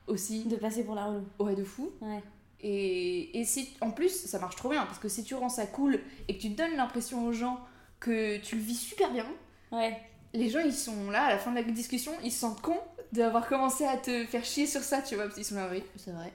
aussi. 0.05 0.45
de 0.45 0.55
passer 0.55 0.83
pour 0.85 0.95
la 0.95 1.05
relou. 1.07 1.25
Ouais, 1.39 1.55
de 1.55 1.63
fou. 1.65 1.91
Ouais. 2.01 2.21
Et, 2.61 3.39
et 3.39 3.45
si, 3.45 3.69
en 3.81 3.91
plus, 3.91 4.09
ça 4.25 4.39
marche 4.39 4.55
trop 4.55 4.69
bien 4.69 4.85
parce 4.85 4.97
que 4.99 5.07
si 5.09 5.23
tu 5.23 5.35
rends 5.35 5.49
ça 5.49 5.65
cool 5.67 5.99
et 6.27 6.35
que 6.37 6.41
tu 6.41 6.49
donnes 6.49 6.75
l'impression 6.75 7.25
aux 7.25 7.31
gens 7.31 7.59
que 7.99 8.37
tu 8.37 8.55
le 8.55 8.61
vis 8.61 8.75
super 8.75 9.11
bien, 9.11 9.25
Ouais. 9.71 9.95
les 10.33 10.49
gens 10.49 10.59
ils 10.59 10.73
sont 10.73 11.11
là 11.11 11.25
à 11.25 11.29
la 11.29 11.37
fin 11.37 11.51
de 11.51 11.55
la 11.57 11.63
discussion, 11.63 12.13
ils 12.23 12.31
se 12.31 12.39
sentent 12.39 12.61
cons 12.61 12.79
d'avoir 13.11 13.47
commencé 13.47 13.85
à 13.85 13.95
te 13.97 14.25
faire 14.25 14.43
chier 14.43 14.65
sur 14.65 14.81
ça, 14.81 15.01
tu 15.01 15.15
vois. 15.15 15.25
Parce 15.25 15.35
qu'ils 15.35 15.45
sont 15.45 15.55
là, 15.55 15.67
oui, 15.71 15.83
c'est 15.97 16.11
vrai, 16.11 16.31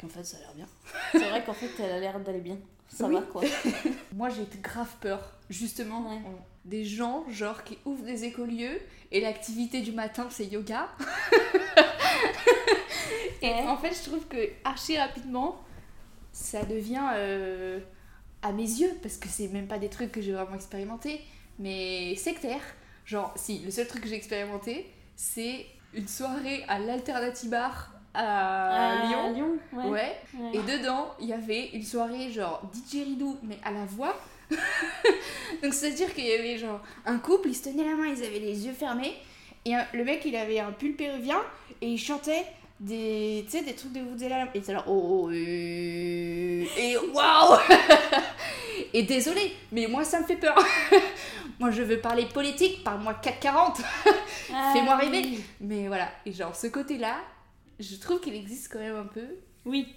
qu'en 0.00 0.08
fait 0.08 0.24
ça 0.24 0.36
a 0.38 0.40
l'air 0.40 0.54
bien. 0.54 0.68
C'est 1.12 1.28
vrai 1.28 1.44
qu'en 1.44 1.52
fait, 1.54 1.70
elle 1.78 1.90
a 1.92 1.98
l'air 2.00 2.20
d'aller 2.20 2.40
bien. 2.40 2.58
Ça 2.88 3.06
Oui. 3.06 3.14
va 3.16 3.20
quoi. 3.22 3.42
Moi 4.14 4.28
j'ai 4.30 4.46
grave 4.62 4.94
peur, 5.00 5.20
justement, 5.50 6.08
Ouais. 6.10 6.20
des 6.64 6.84
gens 6.84 7.24
genre 7.28 7.64
qui 7.64 7.76
ouvrent 7.84 8.04
des 8.04 8.24
écolieux 8.24 8.80
et 9.12 9.20
l'activité 9.20 9.80
du 9.82 9.92
matin 9.92 10.26
c'est 10.30 10.46
yoga. 10.46 10.88
Et 13.42 13.48
Ouais. 13.48 13.66
en 13.68 13.76
fait, 13.76 13.92
je 13.94 14.08
trouve 14.08 14.26
que 14.26 14.36
archi 14.64 14.96
rapidement, 14.98 15.60
ça 16.36 16.64
devient 16.64 17.00
euh, 17.14 17.80
à 18.42 18.52
mes 18.52 18.62
yeux, 18.62 18.92
parce 19.02 19.16
que 19.16 19.26
c'est 19.26 19.48
même 19.48 19.66
pas 19.66 19.78
des 19.78 19.88
trucs 19.88 20.12
que 20.12 20.20
j'ai 20.20 20.32
vraiment 20.32 20.54
expérimenté, 20.54 21.22
mais 21.58 22.14
sectaire. 22.16 22.60
Genre, 23.06 23.32
si, 23.36 23.60
le 23.60 23.70
seul 23.70 23.86
truc 23.86 24.02
que 24.02 24.08
j'ai 24.08 24.16
expérimenté, 24.16 24.86
c'est 25.16 25.64
une 25.94 26.06
soirée 26.06 26.62
à 26.68 26.78
l'Alternative 26.78 27.48
Bar 27.48 27.90
à 28.12 29.00
À 29.02 29.06
Lyon. 29.06 29.32
Lyon. 29.32 29.58
Ouais. 29.72 29.84
Ouais. 29.84 30.16
Ouais. 30.38 30.50
Et 30.52 30.58
dedans, 30.58 31.14
il 31.20 31.26
y 31.26 31.32
avait 31.32 31.68
une 31.70 31.82
soirée 31.82 32.30
genre 32.30 32.62
DJ 32.72 33.04
Ridou, 33.04 33.38
mais 33.42 33.58
à 33.64 33.70
la 33.70 33.86
voix. 33.86 34.14
Donc 35.62 35.72
c'est-à-dire 35.72 36.12
qu'il 36.14 36.26
y 36.26 36.32
avait 36.32 36.58
genre 36.58 36.80
un 37.06 37.18
couple, 37.18 37.48
ils 37.48 37.54
se 37.54 37.64
tenaient 37.64 37.84
la 37.84 37.96
main, 37.96 38.06
ils 38.06 38.22
avaient 38.22 38.38
les 38.40 38.66
yeux 38.66 38.72
fermés. 38.74 39.14
Et 39.64 39.72
le 39.94 40.04
mec, 40.04 40.22
il 40.24 40.36
avait 40.36 40.60
un 40.60 40.72
pull 40.72 40.94
péruvien 40.94 41.40
et 41.80 41.88
il 41.88 41.98
chantait 41.98 42.44
des, 42.80 43.44
tu 43.46 43.52
sais, 43.58 43.64
des 43.64 43.74
trucs 43.74 43.92
de 43.92 44.00
Vuvuzela. 44.00 44.48
Et 44.54 44.62
c'est 44.62 44.72
là, 44.72 44.84
oh, 44.86 45.28
oh, 45.28 45.30
et 45.32 46.66
waouh 47.12 47.58
Et 48.92 49.02
désolé, 49.02 49.52
mais 49.72 49.86
moi 49.86 50.04
ça 50.04 50.20
me 50.20 50.26
fait 50.26 50.36
peur. 50.36 50.56
moi 51.58 51.70
je 51.70 51.82
veux 51.82 51.98
parler 52.00 52.26
politique, 52.26 52.84
parle-moi 52.84 53.14
440. 53.14 53.80
Ah 54.54 54.70
Fais-moi 54.72 54.94
rêver. 54.96 55.22
oui. 55.24 55.44
Mais 55.60 55.88
voilà, 55.88 56.08
et 56.24 56.30
genre 56.30 56.54
ce 56.54 56.68
côté-là, 56.68 57.16
je 57.80 57.96
trouve 57.96 58.20
qu'il 58.20 58.34
existe 58.34 58.72
quand 58.72 58.78
même 58.78 58.94
un 58.94 59.06
peu. 59.06 59.26
Oui. 59.64 59.88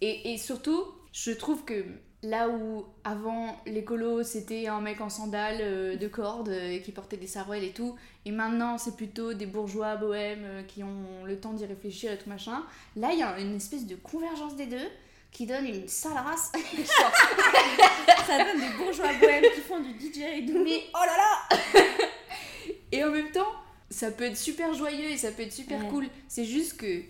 Et, 0.00 0.32
et 0.32 0.38
surtout, 0.38 0.84
je 1.12 1.32
trouve 1.32 1.64
que 1.64 1.84
là 2.22 2.48
où 2.48 2.84
avant 3.04 3.56
l'écolo 3.66 4.22
c'était 4.24 4.66
un 4.66 4.80
mec 4.80 5.00
en 5.00 5.08
sandales 5.08 5.58
euh, 5.60 5.96
de 5.96 6.08
corde 6.08 6.48
euh, 6.48 6.78
qui 6.80 6.90
portait 6.90 7.16
des 7.16 7.28
sarouels 7.28 7.62
et 7.64 7.70
tout, 7.72 7.94
et 8.24 8.32
maintenant 8.32 8.76
c'est 8.76 8.96
plutôt 8.96 9.34
des 9.34 9.46
bourgeois 9.46 9.94
bohèmes 9.96 10.44
euh, 10.44 10.62
qui 10.64 10.82
ont 10.82 11.24
le 11.24 11.38
temps 11.38 11.52
d'y 11.52 11.64
réfléchir 11.64 12.10
et 12.12 12.18
tout 12.18 12.28
machin, 12.28 12.64
là 12.96 13.10
il 13.12 13.20
y 13.20 13.22
a 13.22 13.38
une 13.38 13.54
espèce 13.56 13.86
de 13.86 13.94
convergence 13.94 14.56
des 14.56 14.66
deux 14.66 14.88
qui 15.30 15.46
donne 15.46 15.66
une 15.66 15.86
sale 15.86 16.14
race. 16.14 16.50
Ça 18.26 18.44
donne 18.44 18.60
des 18.60 18.76
bourgeois 18.76 19.12
bohèmes 19.20 19.44
qui 19.54 19.60
font 19.60 19.80
du 19.80 19.90
DJ 19.90 20.20
et 20.38 20.46
tout. 20.46 20.62
mais 20.64 20.82
oh 20.94 21.04
là 21.06 21.16
là 21.16 21.82
Et 22.92 23.04
en 23.04 23.10
même 23.10 23.30
temps, 23.30 23.52
ça 23.90 24.10
peut 24.10 24.24
être 24.24 24.36
super 24.38 24.72
joyeux 24.74 25.10
et 25.10 25.16
ça 25.18 25.30
peut 25.30 25.42
être 25.42 25.52
super 25.52 25.80
Ouais. 25.84 25.88
cool. 25.90 26.06
C'est 26.28 26.44
juste 26.46 26.78
que 26.78 27.02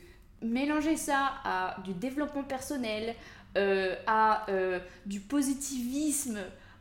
mélanger 0.42 0.96
ça 0.96 1.34
à 1.44 1.76
du 1.84 1.94
développement 1.94 2.42
personnel, 2.42 3.14
euh, 3.56 3.94
à 4.06 4.48
euh, 4.50 4.78
du 5.06 5.20
positivisme, 5.20 6.38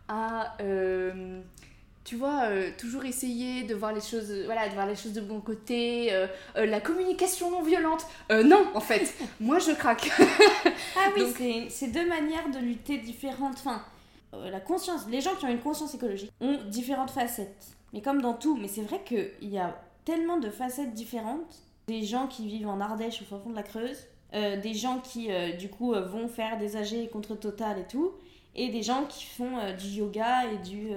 à 0.08 0.56
euh, 0.62 1.42
tu 2.04 2.16
vois 2.16 2.44
toujours 2.78 3.04
essayer 3.06 3.64
de 3.64 3.76
voir 3.76 3.92
les 3.94 4.00
choses, 4.02 4.32
voilà, 4.46 4.70
de 4.70 4.74
voir 4.74 4.88
les 4.88 4.96
choses 4.96 5.12
de 5.14 5.20
bon 5.22 5.42
côté, 5.42 6.10
la 6.56 6.80
communication 6.80 7.52
non 7.52 7.62
violente. 7.64 8.06
Non, 8.32 8.66
en 8.74 8.80
fait, 8.80 9.14
moi 9.42 9.60
je 9.60 9.72
craque. 9.72 10.10
Ah 10.96 11.10
oui, 11.16 11.22
Donc- 11.24 11.36
c'est- 11.70 11.88
deux 11.92 12.08
manières 12.08 12.50
de 12.50 12.60
lutter 12.60 12.98
différentes. 13.00 13.56
Enfin, 13.58 13.84
la 14.32 14.62
conscience, 14.62 15.06
les 15.10 15.20
gens 15.20 15.36
qui 15.36 15.46
ont 15.46 15.50
une 15.50 15.60
conscience 15.60 15.94
écologique 15.96 16.32
ont 16.40 16.58
différentes 16.70 17.12
facettes. 17.12 17.68
Mais 17.92 18.02
comme 18.02 18.22
dans 18.22 18.34
tout, 18.34 18.56
mais 18.56 18.70
c'est 18.70 18.84
vrai 18.84 19.02
qu'il 19.06 19.30
y 19.50 19.58
a 19.58 19.78
tellement 20.06 20.38
de 20.38 20.50
facettes 20.50 20.94
différentes. 20.94 21.58
Des 21.90 22.04
gens 22.04 22.28
qui 22.28 22.48
vivent 22.48 22.68
en 22.70 22.80
Ardèche 22.80 23.22
au 23.22 23.26
fond 23.26 23.50
de 23.50 23.56
la 23.56 23.64
Creuse 23.64 23.98
euh, 24.34 24.58
des 24.58 24.74
gens 24.74 25.00
qui 25.00 25.32
euh, 25.32 25.52
du 25.54 25.70
coup 25.70 25.94
euh, 25.94 26.02
vont 26.06 26.28
faire 26.28 26.58
des 26.58 26.76
AG 26.76 27.10
contre 27.12 27.36
Total 27.36 27.80
et 27.80 27.88
tout, 27.88 28.12
et 28.56 28.70
des 28.70 28.82
gens 28.84 29.06
qui 29.06 29.26
font 29.26 29.58
du 29.80 29.88
yoga 29.88 30.52
et 30.52 30.58
du 30.58 30.90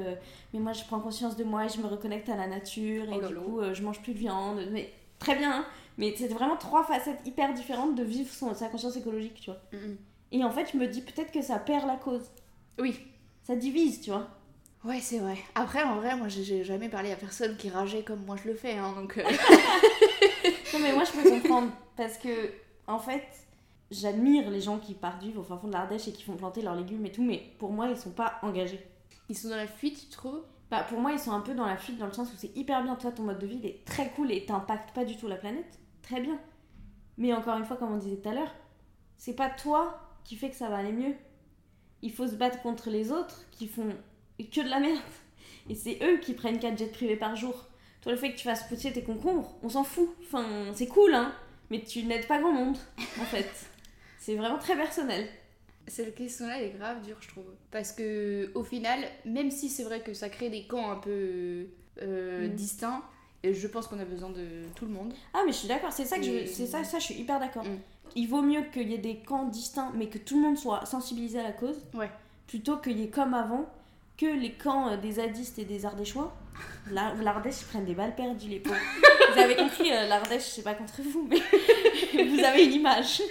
mais 0.54 0.60
moi 0.60 0.72
je 0.72 0.82
prends 0.84 0.98
conscience 0.98 1.36
de 1.36 1.44
moi 1.44 1.66
et 1.66 1.68
je 1.68 1.78
me 1.80 1.86
reconnecte 1.86 2.28
à 2.30 2.36
la 2.36 2.46
nature 2.46 3.04
et 3.12 3.20
Oh 3.22 3.26
du 3.28 3.34
coup 3.34 3.60
je 3.72 3.82
mange 3.82 4.00
plus 4.00 4.14
de 4.14 4.18
viande. 4.18 4.60
Mais 4.72 4.90
très 5.18 5.36
bien, 5.36 5.52
hein, 5.52 5.66
mais 5.98 6.14
c'est 6.16 6.28
vraiment 6.28 6.56
trois 6.56 6.84
facettes 6.84 7.20
hyper 7.26 7.52
différentes 7.52 7.94
de 7.96 8.02
vivre 8.02 8.32
son, 8.32 8.54
sa 8.54 8.68
conscience 8.68 8.96
écologique, 8.96 9.34
tu 9.42 9.50
vois. 9.50 9.60
Mm. 9.72 9.96
Et 10.32 10.42
en 10.44 10.50
fait, 10.50 10.70
je 10.72 10.78
me 10.78 10.86
dis 10.86 11.02
peut-être 11.02 11.32
que 11.32 11.42
ça 11.42 11.58
perd 11.58 11.86
la 11.86 11.96
cause, 11.96 12.30
Oui. 12.78 12.96
ça 13.42 13.54
divise, 13.56 14.00
tu 14.00 14.10
vois. 14.10 14.26
Ouais, 14.82 15.00
c'est 15.00 15.18
vrai. 15.18 15.36
Après, 15.54 15.82
en 15.82 15.96
vrai, 15.96 16.16
moi, 16.16 16.28
j'ai- 16.28 16.64
jamais 16.64 16.88
parlé 16.88 17.12
à 17.12 17.16
personne 17.16 17.56
qui 17.58 17.68
rageait 17.68 18.02
comme 18.02 18.24
moi 18.24 18.36
je 18.42 18.48
le 18.48 18.54
fais, 18.54 18.78
hein, 18.78 18.94
donc... 18.96 19.22
Non 20.72 20.78
mais 20.78 20.92
moi 20.94 21.02
je 21.04 21.12
peux 21.20 21.28
comprendre 21.28 21.70
parce 21.96 22.16
que 22.16 22.28
en 22.90 22.98
fait 22.98 23.24
j'admire 23.90 24.50
les 24.50 24.60
gens 24.60 24.78
qui 24.78 24.94
partent 24.94 25.22
vivre 25.22 25.40
au 25.40 25.44
fin 25.44 25.56
fond 25.58 25.68
de 25.68 25.72
l'Ardèche 25.72 26.08
et 26.08 26.12
qui 26.12 26.22
font 26.22 26.36
planter 26.36 26.62
leurs 26.62 26.76
légumes 26.76 27.04
et 27.06 27.12
tout 27.12 27.24
mais 27.24 27.42
pour 27.58 27.72
moi 27.72 27.88
ils 27.88 27.96
sont 27.96 28.10
pas 28.10 28.38
engagés. 28.42 28.84
Ils 29.28 29.36
sont 29.36 29.48
dans 29.48 29.56
la 29.56 29.66
fuite, 29.66 30.00
tu 30.00 30.08
trouves? 30.08 30.42
Bah, 30.70 30.84
pour 30.88 31.00
moi 31.00 31.12
ils 31.12 31.18
sont 31.18 31.32
un 31.32 31.40
peu 31.40 31.54
dans 31.54 31.66
la 31.66 31.76
fuite 31.76 31.98
dans 31.98 32.06
le 32.06 32.12
sens 32.12 32.32
où 32.32 32.36
c'est 32.36 32.56
hyper 32.56 32.82
bien 32.82 32.94
toi 32.96 33.10
ton 33.12 33.24
mode 33.24 33.38
de 33.38 33.46
vie 33.46 33.58
il 33.62 33.66
est 33.66 33.84
très 33.84 34.10
cool 34.10 34.30
et 34.30 34.44
t'impactes 34.44 34.94
pas 34.94 35.04
du 35.04 35.16
tout 35.16 35.28
la 35.28 35.36
planète. 35.36 35.78
Très 36.02 36.20
bien. 36.20 36.38
Mais 37.18 37.32
encore 37.32 37.56
une 37.56 37.64
fois 37.64 37.76
comme 37.76 37.92
on 37.92 37.98
disait 37.98 38.16
tout 38.16 38.28
à 38.28 38.34
l'heure 38.34 38.54
c'est 39.16 39.34
pas 39.34 39.50
toi 39.50 40.00
qui 40.24 40.36
fait 40.36 40.50
que 40.50 40.56
ça 40.56 40.68
va 40.68 40.76
aller 40.76 40.92
mieux. 40.92 41.14
Il 42.02 42.12
faut 42.12 42.26
se 42.26 42.34
battre 42.34 42.62
contre 42.62 42.88
les 42.88 43.12
autres 43.12 43.44
qui 43.50 43.66
font 43.68 43.94
que 44.38 44.62
de 44.62 44.68
la 44.68 44.80
merde. 44.80 45.00
Et 45.68 45.74
c'est 45.74 45.98
eux 46.02 46.18
qui 46.18 46.32
prennent 46.32 46.58
4 46.58 46.78
jets 46.78 46.86
privés 46.86 47.16
par 47.16 47.36
jour. 47.36 47.66
Toi, 48.00 48.12
le 48.12 48.18
fait 48.18 48.32
que 48.32 48.38
tu 48.38 48.44
fasses 48.44 48.66
pousser 48.66 48.92
tes 48.92 49.02
concombres, 49.02 49.54
on 49.62 49.68
s'en 49.68 49.84
fout. 49.84 50.08
Enfin, 50.22 50.44
c'est 50.72 50.86
cool, 50.86 51.14
hein. 51.14 51.32
Mais 51.70 51.82
tu 51.82 52.02
n'aides 52.04 52.26
pas 52.26 52.40
grand 52.40 52.52
monde, 52.52 52.76
en 53.20 53.24
fait. 53.24 53.48
C'est 54.18 54.34
vraiment 54.34 54.58
très 54.58 54.76
personnel. 54.76 55.26
Cette 55.86 56.14
question-là, 56.14 56.58
elle 56.58 56.66
est 56.66 56.78
grave 56.78 57.02
dure, 57.02 57.16
je 57.20 57.28
trouve. 57.28 57.46
Parce 57.70 57.92
que, 57.92 58.50
au 58.54 58.62
final, 58.62 59.00
même 59.24 59.50
si 59.50 59.68
c'est 59.68 59.82
vrai 59.82 60.00
que 60.00 60.12
ça 60.14 60.28
crée 60.28 60.50
des 60.50 60.64
camps 60.66 60.90
un 60.90 60.96
peu 60.96 61.66
euh, 62.02 62.46
Mm. 62.48 62.54
distincts, 62.54 63.02
et 63.42 63.54
je 63.54 63.66
pense 63.66 63.86
qu'on 63.88 63.98
a 63.98 64.04
besoin 64.04 64.30
de 64.30 64.64
tout 64.74 64.84
le 64.84 64.92
monde. 64.92 65.12
Ah, 65.32 65.40
mais 65.46 65.52
je 65.52 65.56
suis 65.58 65.68
d'accord. 65.68 65.92
C'est 65.92 66.04
ça 66.04 66.18
que 66.18 66.22
je, 66.24 66.46
c'est 66.46 66.66
ça, 66.66 66.84
ça, 66.84 66.98
je 66.98 67.04
suis 67.04 67.14
hyper 67.14 67.40
d'accord. 67.40 67.64
Mm. 67.64 67.78
Il 68.16 68.26
vaut 68.28 68.42
mieux 68.42 68.62
qu'il 68.72 68.90
y 68.90 68.94
ait 68.94 68.98
des 68.98 69.16
camps 69.16 69.46
distincts, 69.46 69.92
mais 69.94 70.08
que 70.08 70.18
tout 70.18 70.36
le 70.36 70.42
monde 70.42 70.58
soit 70.58 70.84
sensibilisé 70.86 71.38
à 71.40 71.44
la 71.44 71.52
cause, 71.52 71.76
Ouais. 71.94 72.10
plutôt 72.46 72.76
qu'il 72.76 72.98
y 72.98 73.04
ait 73.04 73.10
comme 73.10 73.34
avant 73.34 73.68
que 74.16 74.26
les 74.26 74.52
camps 74.52 74.88
euh, 74.90 74.96
des 74.96 75.12
zadistes 75.12 75.58
et 75.58 75.64
des 75.64 75.86
ardéchois. 75.86 76.36
L'Ardèche, 76.90 77.62
ils 77.62 77.66
prennent 77.66 77.84
des 77.84 77.94
balles 77.94 78.14
perdues, 78.14 78.48
les 78.48 78.60
pauvres. 78.60 78.76
Vous 79.32 79.38
avez 79.38 79.56
compris, 79.56 79.92
euh, 79.92 80.06
l'Ardèche, 80.08 80.42
c'est 80.42 80.62
pas 80.62 80.74
contre 80.74 81.02
vous, 81.02 81.28
mais 81.28 81.38
vous 82.24 82.44
avez 82.44 82.64
une 82.64 82.72
image. 82.72 83.22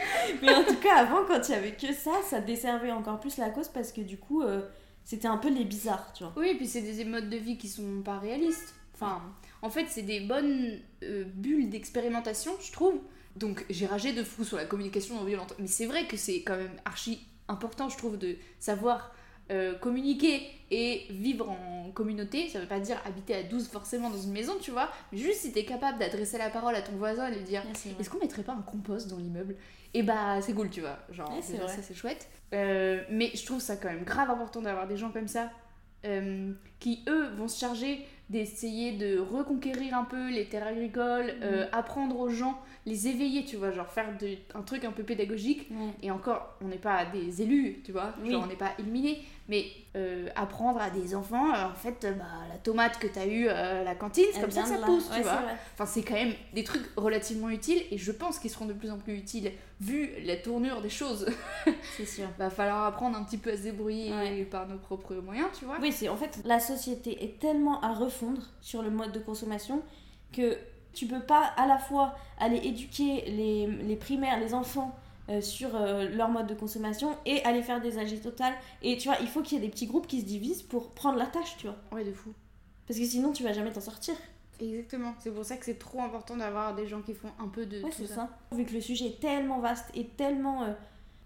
Mais 0.41 0.53
en 0.53 0.63
tout 0.63 0.77
cas, 0.77 0.97
avant, 0.97 1.25
quand 1.25 1.41
il 1.49 1.51
y 1.51 1.55
avait 1.55 1.73
que 1.73 1.93
ça, 1.93 2.11
ça 2.23 2.39
desservait 2.39 2.91
encore 2.91 3.19
plus 3.19 3.37
la 3.37 3.49
cause 3.49 3.67
parce 3.67 3.91
que 3.91 4.01
du 4.01 4.17
coup, 4.17 4.41
euh, 4.41 4.61
c'était 5.03 5.27
un 5.27 5.37
peu 5.37 5.49
les 5.49 5.65
bizarres, 5.65 6.13
tu 6.13 6.23
vois. 6.23 6.33
Oui, 6.37 6.49
et 6.49 6.55
puis 6.55 6.67
c'est 6.67 6.81
des 6.81 7.05
modes 7.05 7.29
de 7.29 7.37
vie 7.37 7.57
qui 7.57 7.67
sont 7.67 8.01
pas 8.03 8.19
réalistes. 8.19 8.75
Enfin, 8.93 9.21
en 9.61 9.69
fait, 9.69 9.85
c'est 9.89 10.03
des 10.03 10.21
bonnes 10.21 10.79
euh, 11.03 11.23
bulles 11.25 11.69
d'expérimentation, 11.69 12.51
je 12.61 12.71
trouve. 12.71 12.99
Donc, 13.35 13.65
j'ai 13.69 13.85
ragé 13.85 14.13
de 14.13 14.23
fou 14.23 14.43
sur 14.43 14.57
la 14.57 14.65
communication 14.65 15.15
non 15.15 15.23
violente. 15.23 15.53
Mais 15.59 15.67
c'est 15.67 15.85
vrai 15.85 16.07
que 16.07 16.17
c'est 16.17 16.43
quand 16.43 16.57
même 16.57 16.75
archi 16.85 17.25
important, 17.47 17.89
je 17.89 17.97
trouve, 17.97 18.17
de 18.17 18.37
savoir 18.59 19.11
euh, 19.51 19.75
communiquer 19.75 20.41
et 20.71 21.05
vivre 21.09 21.49
en 21.49 21.91
communauté. 21.91 22.47
Ça 22.49 22.59
veut 22.59 22.67
pas 22.67 22.79
dire 22.79 23.01
habiter 23.05 23.35
à 23.35 23.43
12 23.43 23.67
forcément 23.67 24.09
dans 24.09 24.21
une 24.21 24.31
maison, 24.31 24.53
tu 24.61 24.71
vois. 24.71 24.89
Mais 25.11 25.17
juste 25.17 25.41
si 25.41 25.51
t'es 25.51 25.65
capable 25.65 25.99
d'adresser 25.99 26.37
la 26.37 26.49
parole 26.49 26.75
à 26.75 26.81
ton 26.81 26.93
voisin 26.93 27.27
et 27.27 27.35
lui 27.35 27.43
dire 27.43 27.63
est-ce 27.99 28.09
qu'on 28.09 28.19
mettrait 28.19 28.43
pas 28.43 28.53
un 28.53 28.61
compost 28.61 29.07
dans 29.07 29.17
l'immeuble? 29.17 29.55
Et 29.93 30.03
bah 30.03 30.39
c'est 30.41 30.53
cool, 30.53 30.69
tu 30.69 30.81
vois. 30.81 30.99
Genre, 31.11 31.29
déjà, 31.29 31.67
ça 31.67 31.81
c'est 31.81 31.95
chouette. 31.95 32.27
Euh, 32.53 33.01
mais 33.09 33.31
je 33.33 33.45
trouve 33.45 33.59
ça 33.59 33.75
quand 33.75 33.89
même 33.89 34.03
grave 34.03 34.29
important 34.29 34.61
d'avoir 34.61 34.87
des 34.87 34.97
gens 34.97 35.11
comme 35.11 35.27
ça 35.27 35.49
euh, 36.05 36.51
qui, 36.79 37.03
eux, 37.07 37.29
vont 37.35 37.47
se 37.47 37.59
charger 37.59 38.05
d'essayer 38.29 38.91
de 38.91 39.19
reconquérir 39.19 39.97
un 39.97 40.03
peu 40.03 40.29
les 40.29 40.45
terres 40.45 40.67
agricoles, 40.67 41.33
euh, 41.41 41.65
apprendre 41.71 42.19
aux 42.19 42.29
gens, 42.29 42.59
les 42.89 43.07
éveiller, 43.07 43.45
tu 43.45 43.55
vois, 43.55 43.71
genre 43.71 43.87
faire 43.87 44.17
de- 44.19 44.37
un 44.55 44.61
truc 44.63 44.83
un 44.83 44.91
peu 44.91 45.03
pédagogique. 45.03 45.67
Ouais. 45.71 45.91
Et 46.03 46.11
encore, 46.11 46.55
on 46.61 46.67
n'est 46.67 46.77
pas 46.77 47.05
des 47.05 47.41
élus, 47.41 47.81
tu 47.85 47.91
vois, 47.91 48.13
Oui. 48.21 48.31
genre 48.31 48.43
on 48.43 48.47
n'est 48.47 48.55
pas 48.55 48.71
illuminés, 48.79 49.19
mais 49.47 49.65
euh, 49.95 50.27
apprendre 50.35 50.79
à 50.81 50.89
des 50.89 51.15
enfants, 51.15 51.53
euh, 51.53 51.65
en 51.69 51.73
fait, 51.73 52.03
euh, 52.05 52.11
bah, 52.13 52.25
la 52.49 52.57
tomate 52.57 52.99
que 52.99 53.07
t'as 53.07 53.25
eue 53.25 53.47
euh, 53.47 53.81
à 53.81 53.83
la 53.83 53.95
cantine, 53.95 54.25
c'est 54.33 54.41
comme 54.41 54.51
ça 54.51 54.63
que 54.63 54.67
ça 54.69 54.77
pousse, 54.77 55.09
tu 55.15 55.21
vois. 55.21 55.41
Enfin, 55.73 55.85
c'est 55.85 56.03
quand 56.03 56.13
même 56.15 56.33
des 56.53 56.63
trucs 56.63 56.85
relativement 56.97 57.49
utiles 57.49 57.81
et 57.91 57.97
je 57.97 58.11
pense 58.11 58.37
qu'ils 58.39 58.51
seront 58.51 58.65
de 58.65 58.73
plus 58.73 58.91
en 58.91 58.97
plus 58.97 59.15
utiles 59.15 59.51
vu 59.81 60.09
la 60.25 60.35
tournure 60.35 60.81
des 60.81 60.89
choses. 60.89 61.25
C'est 61.97 62.05
sûr. 62.05 62.25
Va 62.37 62.49
falloir 62.49 62.83
apprendre 62.85 63.17
un 63.17 63.23
petit 63.23 63.37
peu 63.37 63.51
à 63.51 63.55
se 63.57 63.61
débrouiller 63.63 64.11
Ouais. 64.13 64.43
par 64.43 64.67
nos 64.67 64.77
propres 64.77 65.15
moyens, 65.15 65.47
tu 65.57 65.63
vois. 65.65 65.77
Oui, 65.81 65.91
c'est 65.93 66.09
en 66.09 66.17
fait 66.17 66.41
la 66.43 66.59
société 66.59 67.23
est 67.23 67.39
tellement 67.39 67.79
à 67.81 67.93
refondre 67.93 68.41
sur 68.61 68.81
le 68.81 68.89
mode 68.89 69.13
de 69.13 69.19
consommation 69.19 69.81
que 70.33 70.57
tu 70.93 71.05
peux 71.07 71.19
pas 71.21 71.45
à 71.57 71.65
la 71.67 71.77
fois 71.77 72.15
aller 72.39 72.57
éduquer 72.63 73.23
les, 73.27 73.67
les 73.67 73.95
primaires, 73.95 74.39
les 74.39 74.53
enfants 74.53 74.95
euh, 75.29 75.41
sur 75.41 75.75
euh, 75.75 76.09
leur 76.09 76.29
mode 76.29 76.47
de 76.47 76.53
consommation 76.55 77.15
et 77.25 77.43
aller 77.43 77.61
faire 77.61 77.79
des 77.81 77.97
AG 77.99 78.21
totales. 78.21 78.53
Et 78.81 78.97
tu 78.97 79.07
vois, 79.07 79.17
il 79.21 79.27
faut 79.27 79.41
qu'il 79.41 79.57
y 79.59 79.61
ait 79.61 79.65
des 79.65 79.71
petits 79.71 79.85
groupes 79.87 80.07
qui 80.07 80.21
se 80.21 80.25
divisent 80.25 80.63
pour 80.63 80.89
prendre 80.91 81.17
la 81.17 81.27
tâche, 81.27 81.55
tu 81.57 81.67
vois. 81.67 81.75
Ouais, 81.91 82.03
de 82.03 82.11
fou. 82.11 82.33
Parce 82.87 82.99
que 82.99 83.05
sinon, 83.05 83.31
tu 83.31 83.43
vas 83.43 83.53
jamais 83.53 83.71
t'en 83.71 83.81
sortir. 83.81 84.15
Exactement. 84.59 85.13
C'est 85.19 85.31
pour 85.31 85.45
ça 85.45 85.55
que 85.57 85.65
c'est 85.65 85.77
trop 85.79 86.01
important 86.01 86.35
d'avoir 86.35 86.75
des 86.75 86.87
gens 86.87 87.01
qui 87.01 87.13
font 87.13 87.29
un 87.39 87.47
peu 87.47 87.65
de 87.65 87.81
Ouais, 87.83 87.91
tout 87.91 88.07
ça. 88.07 88.29
Vu 88.51 88.65
que 88.65 88.73
le 88.73 88.81
sujet 88.81 89.05
est 89.05 89.19
tellement 89.19 89.59
vaste 89.59 89.85
et 89.93 90.05
tellement 90.05 90.63
euh, 90.63 90.73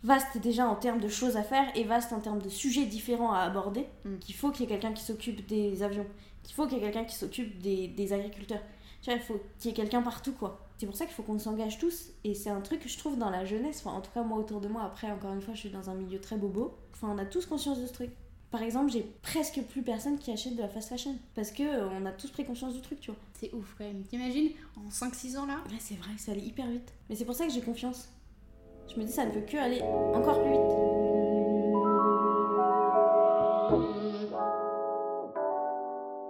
vaste 0.03 0.37
déjà 0.37 0.67
en 0.67 0.75
termes 0.75 0.99
de 0.99 1.07
choses 1.07 1.37
à 1.37 1.41
faire 1.43 1.65
et 1.75 1.83
vaste 1.85 2.11
en 2.13 2.19
termes 2.19 2.41
de 2.41 2.49
sujets 2.49 2.85
différents 2.85 3.31
à 3.31 3.39
aborder, 3.39 3.87
Mm. 4.05 4.17
qu'il 4.19 4.35
faut 4.35 4.51
qu'il 4.51 4.61
y 4.61 4.63
ait 4.65 4.67
quelqu'un 4.77 4.91
qui 4.93 5.03
s'occupe 5.03 5.47
des 5.47 5.81
avions, 5.81 6.05
qu'il 6.43 6.53
faut 6.53 6.67
qu'il 6.67 6.77
y 6.77 6.81
ait 6.81 6.83
quelqu'un 6.83 7.05
qui 7.05 7.15
s'occupe 7.15 7.57
des, 7.59 7.87
des 7.87 8.11
agriculteurs. 8.13 8.61
Tu 9.03 9.09
vois, 9.09 9.19
il 9.19 9.21
faut 9.21 9.39
qu'il 9.59 9.69
y 9.69 9.73
ait 9.73 9.75
quelqu'un 9.75 10.01
partout, 10.01 10.31
quoi. 10.31 10.65
C'est 10.77 10.85
pour 10.85 10.95
ça 10.95 11.05
qu'il 11.05 11.13
faut 11.13 11.23
qu'on 11.23 11.37
s'engage 11.37 11.77
tous. 11.77 12.11
Et 12.23 12.33
c'est 12.33 12.49
un 12.49 12.61
truc 12.61 12.79
que 12.79 12.89
je 12.89 12.97
trouve 12.97 13.17
dans 13.17 13.29
la 13.29 13.43
jeunesse, 13.43 13.83
enfin, 13.85 13.97
en 13.97 14.01
tout 14.01 14.11
cas 14.11 14.23
moi 14.23 14.39
autour 14.39 14.61
de 14.61 14.69
moi, 14.69 14.83
après, 14.83 15.11
encore 15.11 15.33
une 15.33 15.41
fois, 15.41 15.53
je 15.53 15.59
suis 15.59 15.69
dans 15.69 15.89
un 15.89 15.93
milieu 15.93 16.19
très 16.19 16.37
bobo. 16.37 16.73
Enfin, 16.93 17.09
on 17.13 17.17
a 17.17 17.25
tous 17.25 17.45
conscience 17.45 17.79
de 17.79 17.85
ce 17.85 17.93
truc. 17.93 18.11
Par 18.49 18.61
exemple, 18.61 18.91
j'ai 18.91 19.05
presque 19.21 19.61
plus 19.63 19.81
personne 19.81 20.17
qui 20.17 20.31
achète 20.31 20.55
de 20.55 20.61
la 20.61 20.69
fast 20.69 20.87
fashion. 20.87 21.15
Parce 21.35 21.51
que 21.51 21.63
euh, 21.63 21.89
on 21.89 22.05
a 22.05 22.11
tous 22.11 22.31
pris 22.31 22.45
conscience 22.45 22.73
du 22.73 22.81
truc, 22.81 23.01
tu 23.01 23.11
vois. 23.11 23.19
C'est 23.33 23.53
ouf 23.53 23.75
quand 23.77 23.83
même. 23.83 24.03
T'imagines, 24.03 24.51
en 24.77 24.89
5-6 24.89 25.37
ans 25.37 25.45
là 25.47 25.55
Ouais, 25.69 25.77
c'est 25.79 25.95
vrai, 25.95 26.11
ça 26.17 26.31
allait 26.31 26.41
hyper 26.41 26.67
vite. 26.67 26.93
Mais 27.09 27.15
c'est 27.15 27.25
pour 27.25 27.35
ça 27.35 27.45
que 27.45 27.51
j'ai 27.51 27.61
confiance. 27.61 28.07
Je 28.93 28.99
me 28.99 29.05
dis, 29.05 29.11
ça 29.11 29.25
ne 29.25 29.31
peut 29.31 29.41
que 29.41 29.57
aller 29.57 29.81
encore 29.81 30.41
plus 30.41 30.51
vite. 30.51 30.59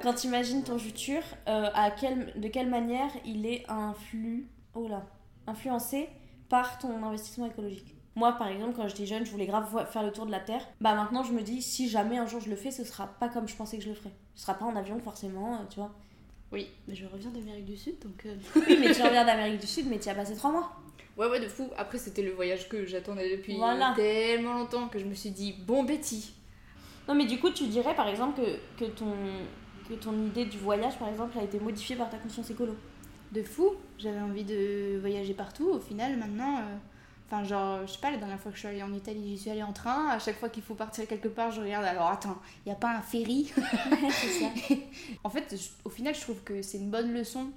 Quand 0.04 0.13
tu 0.13 0.28
imagines 0.28 0.63
ton 0.63 0.78
futur, 0.78 1.22
euh, 1.48 1.70
à 1.74 1.89
quelle, 1.89 2.34
de 2.36 2.50
quelle 2.50 2.70
manière 2.70 3.10
il 3.26 3.46
est 3.46 3.63
influ, 3.70 4.50
oh 4.76 4.88
là, 4.89 5.06
influencé 5.48 6.10
par 6.50 6.78
ton 6.78 7.02
investissement 7.04 7.46
écologique? 7.46 7.96
Moi, 8.16 8.34
par 8.34 8.50
exemple, 8.50 8.74
quand 8.76 8.88
j'étais 8.88 9.06
jeune, 9.06 9.26
je 9.26 9.32
voulais 9.32 9.48
grave 9.48 9.89
faire 9.89 10.04
le 10.04 10.12
tour 10.12 10.26
de 10.26 10.32
la 10.32 10.42
Terre. 10.42 10.68
Bah 10.82 10.94
maintenant, 10.94 11.24
je 11.24 11.32
me 11.32 11.42
dis, 11.42 11.62
si 11.62 11.88
jamais 11.89 12.18
un 12.18 12.28
jour 12.28 12.42
je 12.42 12.50
le 12.50 12.58
fais, 12.58 12.70
ce 12.70 12.84
sera 12.84 13.08
pas 13.08 13.30
comme 13.30 13.48
je 13.48 13.56
pensais 13.56 13.78
que 13.78 13.84
je 13.84 13.89
le 13.89 13.96
ferais. 13.96 14.12
Ce 14.36 14.44
sera 14.44 14.56
pas 14.56 14.66
en 14.66 14.76
avion, 14.76 15.00
forcément, 15.00 15.54
euh, 15.56 15.66
tu 15.70 15.78
vois. 15.80 15.92
Oui. 16.52 16.68
Mais 16.88 16.96
je 16.96 17.08
reviens 17.08 17.32
d'Amérique 17.32 17.66
du 17.66 17.78
Sud, 17.78 17.98
donc... 18.00 18.26
euh, 18.26 18.36
oui, 18.56 18.78
mais 18.80 18.94
tu 18.94 19.02
reviens 19.02 19.26
d'Amérique 19.26 19.62
du 19.62 19.68
Sud, 19.68 19.88
mais 19.89 20.00
tu 20.00 20.10
as 20.10 20.16
passé 20.16 20.36
trois 20.36 20.52
mois. 20.52 20.74
Ouais, 21.18 21.28
ouais, 21.28 21.39
de 21.39 21.48
fou. 21.48 21.70
Après, 21.78 21.98
c'était 21.98 22.24
le 22.24 22.32
voyage 22.32 22.68
que 22.68 22.86
j'attendais 22.86 23.38
depuis 23.38 23.56
Voilà. 23.56 23.94
tellement 23.96 24.56
longtemps 24.56 24.89
que 24.89 25.00
je 25.00 25.06
me 25.06 25.13
suis 25.13 25.32
dit, 25.32 25.54
bon, 25.66 25.84
Betty. 25.84 26.34
Non, 27.08 27.16
mais 27.16 27.26
du 27.26 27.39
coup, 27.39 27.50
tu 27.52 27.68
dirais 27.68 27.96
par 27.96 28.08
exemple 28.08 28.42
que, 28.42 28.86
que, 28.86 28.89
ton, 28.92 29.13
que 29.88 29.93
ton 29.96 30.13
idée 30.26 30.46
du 30.46 30.58
voyage, 30.58 30.98
par 30.98 31.10
exemple, 31.10 31.38
a 31.38 31.43
été 31.43 31.60
modifiée 31.60 31.96
par 31.96 32.10
ta 32.10 32.17
conscience 32.17 32.50
écolo. 32.50 32.76
De 33.32 33.41
fou. 33.43 33.72
J'avais 33.98 34.19
envie 34.22 34.43
de 34.43 34.98
voyager 35.00 35.34
partout. 35.34 35.69
Au 35.69 35.80
final, 35.80 36.17
maintenant. 36.17 36.58
euh, 36.60 36.76
Enfin, 37.32 37.43
genre, 37.46 37.80
je 37.88 37.93
sais 37.93 38.00
pas, 38.00 38.12
la 38.12 38.17
dernière 38.17 38.39
fois 38.39 38.52
que 38.52 38.58
je 38.58 38.60
suis 38.60 38.67
allée 38.67 38.84
en 38.84 38.93
Italie, 38.93 39.30
j'y 39.30 39.38
suis 39.39 39.50
allée 39.50 39.64
en 39.64 39.74
train. 39.74 40.10
À 40.10 40.20
chaque 40.20 40.38
fois 40.38 40.49
qu'il 40.49 40.62
faut 40.62 40.76
partir 40.76 41.07
quelque 41.07 41.30
part, 41.30 41.49
je 41.51 41.62
regarde. 41.62 41.84
Alors, 41.86 42.07
attends, 42.07 42.38
il 42.66 42.72
a 42.72 42.76
pas 42.76 42.91
un 42.95 43.01
ferry 43.01 43.51
c'est 44.12 44.28
ça. 44.28 44.45
En 45.24 45.30
fait, 45.32 45.55
je- 45.57 45.70
au 45.84 45.89
final, 45.89 46.14
je 46.14 46.22
trouve 46.22 46.41
que 46.43 46.62
c'est 46.62 46.78
une 46.78 46.91
bonne 46.91 47.12
leçon 47.14 47.47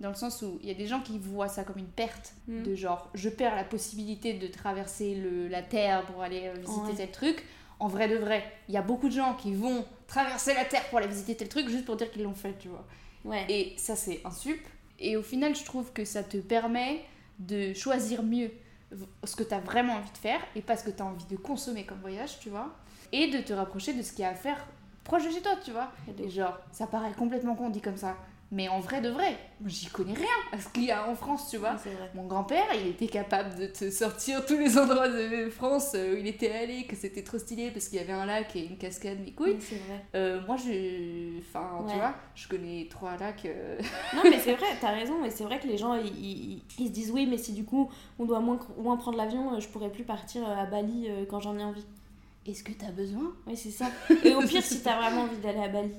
dans 0.00 0.08
le 0.08 0.14
sens 0.14 0.40
où 0.42 0.58
il 0.62 0.68
y 0.68 0.70
a 0.70 0.74
des 0.74 0.86
gens 0.86 1.00
qui 1.00 1.18
voient 1.18 1.48
ça 1.48 1.64
comme 1.64 1.78
une 1.78 1.84
perte 1.86 2.34
Mm. 2.48 2.62
de 2.62 2.74
genre 2.76 3.10
je 3.14 3.28
perds 3.28 3.56
la 3.56 3.64
possibilité 3.64 4.34
de 4.34 4.46
traverser 4.46 5.16
le, 5.16 5.48
la 5.48 5.62
terre 5.62 6.04
pour 6.06 6.22
aller 6.22 6.44
euh, 6.46 6.54
visiter 6.60 6.80
Ouais. 6.90 6.94
tel 6.96 7.10
truc. 7.10 7.44
En 7.78 7.88
vrai 7.88 8.08
de 8.08 8.16
vrai, 8.16 8.44
il 8.68 8.74
y 8.74 8.78
a 8.78 8.82
beaucoup 8.82 9.08
de 9.08 9.14
gens 9.14 9.34
qui 9.34 9.54
vont 9.54 9.84
traverser 10.06 10.54
la 10.54 10.64
terre 10.64 10.88
pour 10.88 10.98
aller 10.98 11.08
visiter 11.08 11.36
tel 11.36 11.48
truc 11.48 11.68
juste 11.68 11.84
pour 11.84 11.96
dire 11.96 12.10
qu'ils 12.10 12.22
l'ont 12.22 12.34
fait, 12.34 12.56
tu 12.58 12.68
vois. 12.68 12.86
Ouais. 13.24 13.44
Et 13.48 13.74
ça, 13.76 13.96
c'est 13.96 14.20
un 14.24 14.30
sup. 14.30 14.60
Et 14.98 15.16
au 15.16 15.22
final, 15.22 15.54
je 15.54 15.64
trouve 15.64 15.92
que 15.92 16.04
ça 16.04 16.22
te 16.22 16.38
permet 16.38 17.04
de 17.38 17.74
choisir 17.74 18.22
mieux 18.22 18.50
ce 19.24 19.36
que 19.36 19.42
tu 19.42 19.52
as 19.52 19.60
vraiment 19.60 19.94
envie 19.94 20.10
de 20.10 20.18
faire 20.18 20.40
et 20.54 20.62
pas 20.62 20.76
ce 20.76 20.84
que 20.84 20.90
tu 20.90 21.02
as 21.02 21.06
envie 21.06 21.26
de 21.26 21.36
consommer 21.36 21.84
comme 21.84 22.00
voyage, 22.00 22.38
tu 22.40 22.48
vois. 22.48 22.74
Et 23.12 23.28
de 23.28 23.38
te 23.38 23.52
rapprocher 23.52 23.92
de 23.92 24.02
ce 24.02 24.12
qu'il 24.12 24.20
y 24.20 24.24
a 24.24 24.30
à 24.30 24.34
faire 24.34 24.64
proche 25.04 25.24
de 25.24 25.30
chez 25.30 25.42
toi, 25.42 25.56
tu 25.64 25.72
vois. 25.72 25.92
Et 26.18 26.30
genre, 26.30 26.58
ça 26.72 26.86
paraît 26.86 27.12
complètement 27.12 27.54
con 27.54 27.70
dit 27.70 27.80
comme 27.80 27.96
ça. 27.96 28.16
Mais 28.52 28.68
en 28.68 28.78
vrai 28.78 29.00
de 29.00 29.08
vrai, 29.08 29.36
j'y 29.64 29.86
connais 29.86 30.14
rien 30.14 30.26
à 30.52 30.60
ce 30.60 30.68
qu'il 30.68 30.84
y 30.84 30.92
a 30.92 31.08
en 31.08 31.16
France, 31.16 31.50
tu 31.50 31.56
vois. 31.56 31.72
vrai. 31.74 32.10
Mon 32.14 32.26
grand-père, 32.26 32.64
il 32.80 32.86
était 32.90 33.08
capable 33.08 33.56
de 33.58 33.66
te 33.66 33.90
sortir 33.90 34.46
tous 34.46 34.56
les 34.56 34.78
endroits 34.78 35.08
de 35.08 35.50
France 35.50 35.94
où 35.94 36.16
il 36.16 36.28
était 36.28 36.52
allé, 36.52 36.84
que 36.84 36.94
c'était 36.94 37.24
trop 37.24 37.38
stylé 37.38 37.72
parce 37.72 37.88
qu'il 37.88 37.98
y 37.98 38.00
avait 38.02 38.12
un 38.12 38.24
lac 38.24 38.54
et 38.54 38.66
une 38.66 38.78
cascade, 38.78 39.18
mes 39.18 39.32
couilles. 39.32 39.54
Oui, 39.54 39.58
c'est 39.60 39.74
vrai. 39.78 40.04
Euh, 40.14 40.40
moi, 40.46 40.56
je. 40.56 41.38
Enfin, 41.40 41.84
tu 41.90 41.96
vois, 41.96 42.14
je 42.36 42.46
connais 42.46 42.86
trois 42.88 43.16
lacs. 43.16 43.46
euh, 43.46 43.80
Non, 44.14 44.22
mais 44.22 44.38
c'est 44.38 44.54
vrai, 44.54 44.66
t'as 44.80 44.92
raison. 44.92 45.24
Et 45.24 45.30
c'est 45.30 45.42
vrai 45.44 45.58
que 45.58 45.66
les 45.66 45.76
gens, 45.76 45.94
ils, 45.94 46.06
ils- 46.06 46.62
ils 46.78 46.86
se 46.86 46.92
disent 46.92 47.10
oui, 47.10 47.26
mais 47.26 47.38
si 47.38 47.52
du 47.52 47.64
coup, 47.64 47.90
on 48.20 48.26
doit 48.26 48.38
moins, 48.40 48.60
moins 48.78 48.96
prendre 48.96 49.18
l'avion, 49.18 49.54
euh, 49.54 49.60
je 49.60 49.66
pourrais 49.66 49.90
plus 49.90 50.04
partir 50.04 50.48
euh, 50.48 50.54
à 50.54 50.66
Bali 50.66 51.06
euh, 51.08 51.24
quand 51.28 51.40
j'en 51.40 51.58
ai 51.58 51.64
envie. 51.64 51.84
Est-ce 52.46 52.62
que 52.62 52.70
t'as 52.72 52.92
besoin? 52.92 53.32
Oui, 53.48 53.56
c'est 53.56 53.72
ça. 53.72 53.86
Et 54.24 54.32
au 54.36 54.42
pire, 54.42 54.62
si 54.62 54.80
t'as 54.82 54.96
vraiment 55.00 55.22
envie 55.22 55.38
d'aller 55.38 55.58
à 55.58 55.68
Bali, 55.68 55.90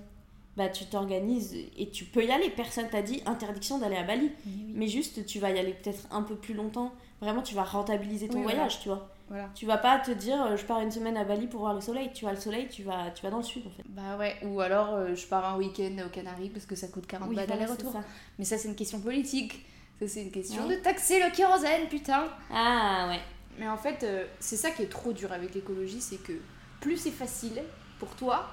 bah 0.58 0.68
tu 0.70 0.86
t'organises 0.86 1.55
et 1.78 1.89
tu 1.89 2.03
peux 2.05 2.26
y 2.26 2.32
aller. 2.32 2.49
Personne 2.49 2.89
t'a 2.89 3.01
dit 3.01 3.22
interdiction 3.26 3.78
d'aller 3.78 3.95
à 3.95 4.03
Bali. 4.03 4.32
Mais 4.74 4.88
juste, 4.88 5.26
tu 5.26 5.39
vas 5.39 5.51
y 5.51 5.60
aller 5.60 5.74
peut-être 5.74 6.08
un 6.12 6.24
peu 6.24 6.36
plus 6.36 6.53
longtemps. 6.53 6.91
Vraiment, 7.22 7.41
tu 7.41 7.55
vas 7.55 7.64
rentabiliser 7.64 8.28
ton 8.28 8.36
Oui, 8.38 8.43
voilà. 8.43 8.58
voyage, 8.58 8.80
tu 8.82 8.89
vois. 8.89 9.10
Voilà. 9.30 9.49
Tu 9.55 9.66
vas 9.66 9.78
pas 9.78 9.99
te 9.99 10.12
dire, 10.12 10.41
euh, 10.41 10.55
je 10.58 10.64
pars 10.66 10.80
une 10.80 10.91
semaine 10.91 11.18
à 11.18 11.24
Bali 11.26 11.47
pour 11.47 11.60
voir 11.62 11.74
le 11.74 11.82
soleil. 11.82 12.12
Tu 12.14 12.24
vois 12.26 12.34
le 12.34 12.39
soleil, 12.39 12.68
tu 12.70 12.84
vas, 12.84 13.12
tu 13.12 13.24
vas 13.24 13.30
dans 13.30 13.38
le 13.38 13.43
sud, 13.43 13.64
en 13.68 13.70
fait. 13.72 13.84
Bah 13.89 14.18
ouais, 14.18 14.36
ou 14.43 14.62
alors 14.62 14.93
euh, 14.93 15.16
je 15.16 15.26
pars 15.28 15.43
un 15.53 15.58
week-end 15.58 15.95
aux 16.05 16.10
Canaries 16.10 16.49
parce 16.49 16.66
que 16.66 16.76
ça 16.76 16.88
coûte 16.88 17.05
40 17.08 17.30
Oui, 17.30 17.36
balles 17.36 17.51
aller-retour. 17.51 17.93
Mais 18.39 18.45
ça, 18.45 18.58
c'est 18.58 18.68
une 18.70 18.76
question 18.76 18.99
politique. 18.99 19.66
Ça, 19.99 20.08
c'est 20.08 20.22
une 20.22 20.32
question 20.32 20.68
de 20.68 20.76
taxer 20.76 21.20
le 21.20 21.30
kérosène, 21.36 21.88
putain. 21.89 22.28
Ah 22.51 23.08
ouais. 23.10 23.20
Mais 23.60 23.68
en 23.68 23.78
fait, 23.78 24.03
euh, 24.03 24.26
c'est 24.39 24.55
ça 24.58 24.70
qui 24.72 24.84
est 24.84 24.89
trop 24.89 25.12
dur 25.12 25.32
avec 25.34 25.53
l'écologie, 25.55 25.99
c'est 26.01 26.22
que 26.24 26.34
plus 26.80 26.95
c'est 26.97 27.12
facile 27.12 27.62
pour 27.99 28.10
toi, 28.16 28.47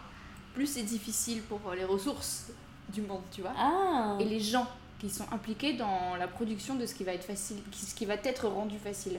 plus 0.54 0.66
c'est 0.66 0.82
difficile 0.82 1.42
pour 1.42 1.60
euh, 1.68 1.74
les 1.74 1.84
ressources 1.84 2.46
du 2.92 3.02
monde, 3.02 3.22
tu 3.30 3.42
vois. 3.42 3.52
Ah. 3.58 4.16
Et 4.20 4.24
les 4.24 4.40
gens 4.40 4.66
qui 4.98 5.10
sont 5.10 5.26
impliqués 5.32 5.74
dans 5.74 6.16
la 6.16 6.28
production 6.28 6.76
de 6.76 6.86
ce 6.86 6.94
qui 6.94 7.04
va 7.04 7.12
être 7.12 7.24
facile, 7.24 7.58
ce 7.72 7.94
qui 7.94 8.06
va 8.06 8.14
être 8.14 8.48
rendu 8.48 8.78
facile. 8.78 9.18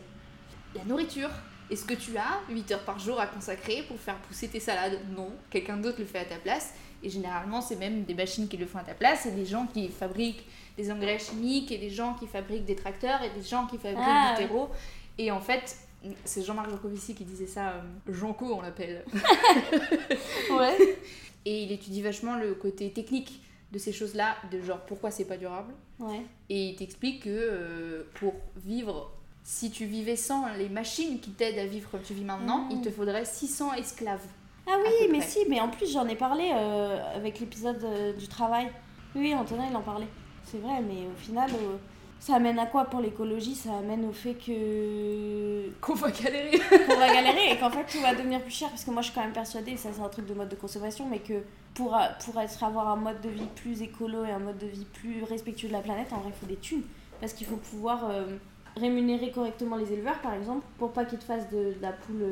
La 0.74 0.84
nourriture. 0.86 1.30
Est-ce 1.70 1.84
que 1.84 1.96
tu 1.96 2.16
as 2.16 2.42
8 2.50 2.72
heures 2.74 2.86
par 2.86 3.00
jour 3.00 3.20
à 3.20 3.26
consacrer 3.26 3.84
pour 3.88 4.00
faire 4.00 4.18
pousser 4.18 4.48
tes 4.48 4.60
salades? 4.60 5.00
Non, 5.16 5.32
quelqu'un 5.50 5.78
d'autre 5.78 6.00
le 6.00 6.06
fait 6.06 6.20
à 6.20 6.26
ta 6.26 6.36
place. 6.36 6.74
Et 7.02 7.10
généralement, 7.10 7.60
c'est 7.60 7.76
même 7.76 8.04
des 8.04 8.14
machines 8.14 8.48
qui 8.48 8.58
le 8.58 8.68
font 8.68 8.78
à 8.78 8.84
ta 8.84 8.94
place, 8.94 9.26
et 9.26 9.32
des 9.32 9.46
gens 9.46 9.66
qui 9.66 9.90
fabriquent 9.90 10.46
des 10.78 10.92
engrais 10.92 11.18
chimiques, 11.18 11.72
et 11.72 11.78
des 11.78 11.90
gens 11.90 12.14
qui 12.14 12.28
fabriquent 12.28 12.66
des 12.66 12.76
tracteurs, 12.76 13.22
et 13.24 13.30
des 13.32 13.46
gens 13.46 13.66
qui 13.66 13.78
fabriquent 13.78 14.00
Ah, 14.08 14.36
du 14.38 14.46
terreau. 14.46 14.70
Et 15.18 15.32
en 15.32 15.40
fait, 15.40 15.78
c'est 16.24 16.44
Jean-Marc 16.44 16.70
Jancovici 16.70 17.16
qui 17.16 17.24
disait 17.26 17.48
ça, 17.48 17.70
euh, 17.70 17.82
Janco 18.14 18.46
on 18.54 18.62
l'appelle. 18.62 19.06
Ouais. 20.52 20.98
Et 21.46 21.64
il 21.64 21.72
étudie 21.72 22.02
vachement 22.02 22.36
le 22.38 22.56
côté 22.56 22.92
technique 22.92 23.42
de 23.72 23.78
ces 23.78 23.92
choses-là, 23.92 24.36
de 24.52 24.62
genre 24.62 24.80
pourquoi 24.82 25.12
c'est 25.12 25.26
pas 25.26 25.38
durable. 25.38 25.74
Ouais. 26.00 26.22
Et 26.50 26.70
il 26.70 26.76
t'explique 26.76 27.24
que 27.24 27.30
euh, 27.30 28.04
pour 28.16 28.34
vivre, 28.56 29.12
si 29.44 29.70
tu 29.70 29.86
vivais 29.86 30.16
sans 30.16 30.52
les 30.58 30.70
machines 30.70 31.20
qui 31.20 31.32
t'aident 31.32 31.60
à 31.60 31.66
vivre 31.68 31.90
comme 31.92 32.02
tu 32.02 32.14
vis 32.14 32.24
maintenant, 32.24 32.68
il 32.72 32.82
te 32.82 32.90
faudrait 32.90 33.26
600 33.26 33.74
esclaves. 33.74 34.26
Ah 34.68 34.78
oui, 34.84 35.08
mais 35.12 35.20
près. 35.20 35.28
si, 35.28 35.40
mais 35.48 35.62
en 35.62 35.70
plus 35.70 35.92
j'en 35.92 36.08
ai 36.08 36.16
parlé 36.16 36.52
euh, 36.54 37.16
avec 37.16 37.40
l'épisode 37.40 37.84
euh, 37.84 38.14
du 38.14 38.28
travail. 38.28 38.72
Oui, 39.16 39.34
Antonin 39.36 39.68
il 39.70 39.76
en 39.76 39.82
parlait. 39.82 40.08
C'est 40.44 40.58
vrai, 40.58 40.82
mais 40.82 41.08
au 41.08 41.16
final, 41.18 41.50
euh, 41.52 41.78
ça 42.26 42.38
amène 42.38 42.58
à 42.58 42.66
quoi 42.66 42.86
pour 42.86 43.02
l'écologie? 43.02 43.54
Ça 43.54 43.78
amène 43.78 44.04
au 44.04 44.12
fait 44.12 44.34
que 44.34 45.70
Qu'on 45.80 45.94
va 45.94 46.10
galérer. 46.10 46.58
qu'on 46.88 46.98
va 46.98 47.08
galérer 47.14 47.52
et 47.52 47.58
qu'en 47.60 47.70
fait 47.70 47.86
tout 47.86 48.02
va 48.02 48.16
devenir 48.16 48.42
plus 48.42 48.52
cher. 48.52 48.70
Parce 48.70 48.84
que 48.84 48.90
moi 48.90 49.04
je 49.04 49.10
suis 49.10 49.16
quand 49.16 49.22
même 49.22 49.32
persuadée, 49.32 49.78
ça 49.78 49.90
c'est 49.94 50.02
un 50.02 50.10
truc 50.10 50.26
de 50.26 50.34
mode 50.34 50.50
de 50.50 50.56
consommation, 50.56 51.06
mais 51.08 51.20
que 51.20 51.44
pour, 51.76 51.96
pour 52.26 52.42
être, 52.42 52.64
avoir 52.64 52.90
un 52.90 52.96
mode 52.96 53.22
de 53.22 53.30
vie 53.30 53.46
plus 53.56 53.84
écolo 53.84 54.26
et 54.26 54.32
un 54.32 54.40
mode 54.40 54.58
de 54.58 54.66
vie 54.66 54.86
plus 54.86 55.24
respectueux 55.24 55.68
de 55.68 55.74
la 55.74 55.82
planète, 55.82 56.14
en 56.14 56.18
vrai 56.18 56.32
il 56.36 56.40
faut 56.40 56.48
des 56.48 56.60
thunes. 56.60 56.82
Parce 57.20 57.34
qu'il 57.34 57.46
faut 57.46 57.58
pouvoir 57.58 58.10
euh, 58.10 58.26
rémunérer 58.76 59.30
correctement 59.30 59.76
les 59.76 59.94
éleveurs 59.94 60.20
par 60.22 60.34
exemple, 60.34 60.66
pour 60.80 60.94
pas 60.94 61.06
qu'ils 61.06 61.20
te 61.20 61.26
fassent 61.26 61.52
de, 61.52 61.76
de 61.76 61.82
la 61.84 61.92
poule, 61.92 62.24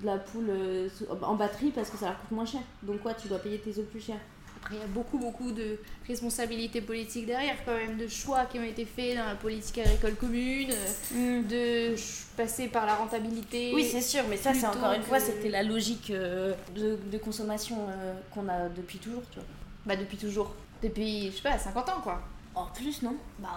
de 0.00 0.06
la 0.06 0.16
poule 0.16 0.48
euh, 0.48 0.88
en 1.20 1.34
batterie 1.34 1.70
parce 1.70 1.90
que 1.90 1.98
ça 1.98 2.06
leur 2.06 2.18
coûte 2.18 2.30
moins 2.30 2.46
cher. 2.46 2.62
Donc 2.82 3.02
quoi, 3.02 3.12
tu 3.12 3.28
dois 3.28 3.40
payer 3.40 3.58
tes 3.58 3.78
œufs 3.78 3.86
plus 3.90 4.00
cher. 4.00 4.16
Après, 4.64 4.76
il 4.76 4.80
y 4.80 4.82
a 4.82 4.86
beaucoup, 4.86 5.18
beaucoup 5.18 5.52
de 5.52 5.78
responsabilités 6.08 6.80
politiques 6.80 7.26
derrière, 7.26 7.56
quand 7.66 7.74
même, 7.74 7.98
de 7.98 8.08
choix 8.08 8.46
qui 8.46 8.58
ont 8.58 8.62
été 8.64 8.86
faits 8.86 9.14
dans 9.16 9.26
la 9.26 9.34
politique 9.34 9.76
agricole 9.78 10.14
commune, 10.14 10.70
euh, 11.14 11.42
de 11.42 11.94
passer 12.34 12.68
par 12.68 12.86
la 12.86 12.94
rentabilité. 12.94 13.72
Oui, 13.74 13.84
c'est 13.84 14.00
sûr, 14.00 14.22
mais 14.30 14.38
ça, 14.38 14.54
c'est 14.54 14.66
encore 14.66 14.92
une 14.94 15.02
fois, 15.02 15.18
que- 15.18 15.24
c'était 15.26 15.50
la 15.50 15.62
logique 15.62 16.10
euh, 16.10 16.54
de, 16.74 16.98
de 17.12 17.18
consommation 17.18 17.76
euh, 17.90 18.14
qu'on 18.32 18.48
a 18.48 18.70
depuis 18.70 18.96
toujours, 18.98 19.22
tu 19.30 19.38
vois. 19.38 19.48
Bah, 19.84 19.96
depuis 19.96 20.16
toujours. 20.16 20.54
Depuis, 20.82 21.30
je 21.30 21.36
sais 21.36 21.42
pas, 21.42 21.58
50 21.58 21.88
ans, 21.90 22.00
quoi. 22.02 22.22
En 22.56 22.66
plus, 22.66 23.02
non 23.02 23.14
Bah, 23.40 23.48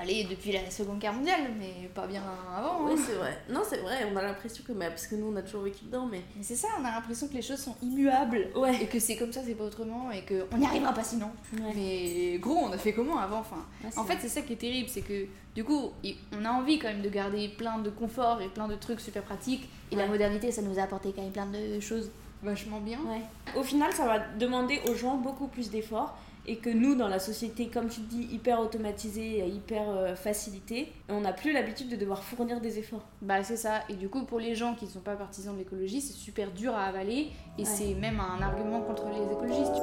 allez, 0.00 0.24
depuis 0.24 0.50
la 0.52 0.70
Seconde 0.70 0.98
Guerre 0.98 1.12
mondiale, 1.12 1.50
mais 1.58 1.88
pas 1.94 2.06
bien 2.06 2.22
avant. 2.56 2.86
hein. 2.86 2.90
Oui, 2.90 2.92
c'est 2.96 3.12
vrai. 3.14 3.36
Non, 3.50 3.60
c'est 3.68 3.78
vrai, 3.78 4.10
on 4.10 4.16
a 4.16 4.22
l'impression 4.22 4.64
que. 4.66 4.72
mais 4.72 4.88
parce 4.88 5.06
que 5.06 5.14
nous, 5.14 5.30
on 5.30 5.36
a 5.36 5.42
toujours 5.42 5.62
vécu 5.62 5.84
dedans, 5.84 6.06
mais. 6.06 6.22
Mais 6.36 6.42
c'est 6.42 6.54
ça, 6.56 6.68
on 6.80 6.84
a 6.84 6.90
l'impression 6.90 7.28
que 7.28 7.34
les 7.34 7.42
choses 7.42 7.58
sont 7.60 7.76
immuables. 7.82 8.48
Ouais. 8.56 8.82
Et 8.82 8.86
que 8.86 8.98
c'est 8.98 9.16
comme 9.16 9.32
ça, 9.32 9.40
c'est 9.44 9.54
pas 9.54 9.64
autrement, 9.64 10.10
et 10.10 10.24
qu'on 10.24 10.56
n'y 10.56 10.64
arrivera 10.66 10.92
pas 10.94 11.04
sinon. 11.04 11.30
Mais 11.74 12.38
gros, 12.38 12.56
on 12.56 12.72
a 12.72 12.78
fait 12.78 12.92
comment 12.92 13.18
avant 13.18 13.40
enfin, 13.40 13.64
En 13.96 14.04
fait, 14.04 14.16
c'est 14.20 14.28
ça 14.28 14.40
qui 14.42 14.54
est 14.54 14.56
terrible, 14.56 14.88
c'est 14.88 15.02
que 15.02 15.26
du 15.54 15.64
coup, 15.64 15.90
on 16.32 16.44
a 16.44 16.50
envie 16.50 16.78
quand 16.78 16.88
même 16.88 17.02
de 17.02 17.08
garder 17.10 17.48
plein 17.48 17.78
de 17.78 17.90
confort 17.90 18.40
et 18.40 18.48
plein 18.48 18.68
de 18.68 18.74
trucs 18.76 19.00
super 19.00 19.22
pratiques. 19.22 19.68
Et 19.92 19.96
la 19.96 20.04
Ouais. 20.04 20.08
modernité, 20.08 20.50
ça 20.50 20.62
nous 20.62 20.78
a 20.78 20.82
apporté 20.82 21.12
quand 21.14 21.22
même 21.22 21.32
plein 21.32 21.46
de 21.46 21.78
choses 21.80 22.10
vachement 22.42 22.80
bien. 22.80 22.98
Ouais. 23.06 23.20
Au 23.58 23.62
final, 23.62 23.92
ça 23.92 24.06
va 24.06 24.18
demander 24.38 24.80
aux 24.88 24.94
gens 24.94 25.16
beaucoup 25.16 25.46
plus 25.46 25.70
d'efforts. 25.70 26.16
Et 26.48 26.58
que 26.58 26.70
nous, 26.70 26.94
dans 26.94 27.08
la 27.08 27.18
société, 27.18 27.66
comme 27.68 27.88
tu 27.88 28.00
dis, 28.00 28.28
hyper 28.32 28.60
automatisée 28.60 29.38
et 29.40 29.48
hyper 29.48 29.88
euh, 29.88 30.14
facilitée, 30.14 30.92
on 31.08 31.20
n'a 31.22 31.32
plus 31.32 31.52
l'habitude 31.52 31.88
de 31.88 31.96
devoir 31.96 32.22
fournir 32.22 32.60
des 32.60 32.78
efforts. 32.78 33.04
Bah, 33.20 33.42
c'est 33.42 33.56
ça. 33.56 33.80
Et 33.88 33.94
du 33.94 34.08
coup, 34.08 34.22
pour 34.24 34.38
les 34.38 34.54
gens 34.54 34.74
qui 34.76 34.84
ne 34.84 34.90
sont 34.90 35.00
pas 35.00 35.16
partisans 35.16 35.54
de 35.54 35.58
l'écologie, 35.58 36.00
c'est 36.00 36.12
super 36.12 36.52
dur 36.52 36.72
à 36.74 36.84
avaler. 36.84 37.30
Et 37.58 37.62
Ouais. 37.62 37.64
c'est 37.64 37.94
même 37.94 38.20
un 38.20 38.40
argument 38.42 38.80
contre 38.82 39.06
les 39.08 39.32
écologistes. 39.32 39.82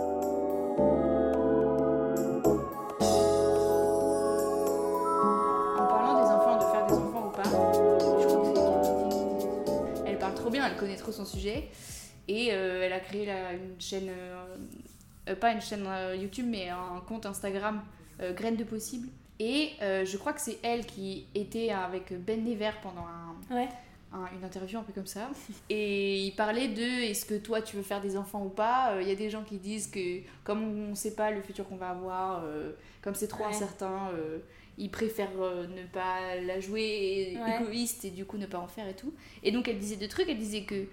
En 5.77 5.87
parlant 5.87 6.23
des 6.23 6.29
enfants, 6.31 6.57
de 6.57 6.63
faire 6.71 6.87
des 6.87 6.93
enfants 6.93 7.27
ou 7.27 7.31
pas, 7.31 7.43
je 7.43 8.25
crois 8.27 8.41
que 8.41 8.47
c'est 10.03 10.09
Elle 10.09 10.17
parle 10.19 10.33
trop 10.35 10.49
bien, 10.49 10.65
elle 10.67 10.77
connaît 10.77 10.95
trop 10.95 11.11
son 11.11 11.25
sujet. 11.25 11.69
Et 12.27 12.49
euh, 12.53 12.83
elle 12.85 12.93
a 12.93 12.99
créé 13.01 13.27
une 13.29 13.79
chaîne, 13.79 14.07
euh, 14.09 14.45
euh, 15.29 15.35
pas 15.35 15.51
une 15.51 15.61
chaîne 15.61 15.85
euh, 15.87 16.15
YouTube, 16.15 16.45
mais 16.47 16.69
un 16.69 16.99
compte 17.07 17.25
Instagram, 17.25 17.81
euh, 18.21 18.33
Graines 18.33 18.55
de 18.57 18.63
Possible. 18.63 19.07
Et 19.39 19.71
euh, 19.81 20.05
je 20.05 20.17
crois 20.17 20.33
que 20.33 20.41
c'est 20.41 20.59
elle 20.63 20.85
qui 20.85 21.25
était 21.35 21.69
avec 21.71 22.13
Ben 22.25 22.43
Never 22.43 22.71
pendant 22.81 23.05
un, 23.07 23.55
Ouais. 23.55 23.67
un- 24.13 24.27
une 24.37 24.43
interview 24.45 24.77
un 24.79 24.83
peu 24.83 24.93
comme 24.93 25.07
ça. 25.07 25.29
Et 25.69 26.19
il 26.25 26.31
parlait 26.35 26.67
de 26.67 26.81
est-ce 26.81 27.25
que 27.25 27.35
toi 27.35 27.61
tu 27.61 27.75
veux 27.75 27.81
faire 27.83 27.99
des 28.01 28.15
enfants 28.15 28.43
ou 28.45 28.49
pas? 28.49 28.95
Il 29.01 29.07
y 29.07 29.11
a 29.11 29.15
des 29.15 29.29
gens 29.29 29.43
qui 29.43 29.57
disent 29.57 29.87
que 29.87 30.19
comme 30.43 30.61
on 30.63 30.89
ne 30.91 30.95
sait 30.95 31.15
pas 31.15 31.31
le 31.31 31.41
futur 31.41 31.67
qu'on 31.67 31.75
va 31.77 31.89
avoir, 31.89 32.43
comme 33.01 33.15
c'est 33.15 33.27
trop 33.27 33.43
Ouais. 33.43 33.49
incertain, 33.49 34.11
ils 34.77 34.89
préfèrent 34.91 35.31
ne 35.35 35.83
pas 35.91 36.35
la 36.45 36.59
jouer 36.59 37.37
Ouais. 37.43 37.61
égoïste 37.63 38.05
et 38.05 38.11
du 38.11 38.25
coup 38.25 38.37
ne 38.37 38.45
pas 38.45 38.59
en 38.59 38.67
faire 38.67 38.87
et 38.87 38.95
tout. 38.95 39.13
Et 39.41 39.51
donc 39.51 39.67
elle 39.67 39.79
disait 39.79 39.97
deux 39.97 40.07
trucs. 40.07 40.29
Elle 40.29 40.37
disait 40.37 40.63
que 40.63 40.85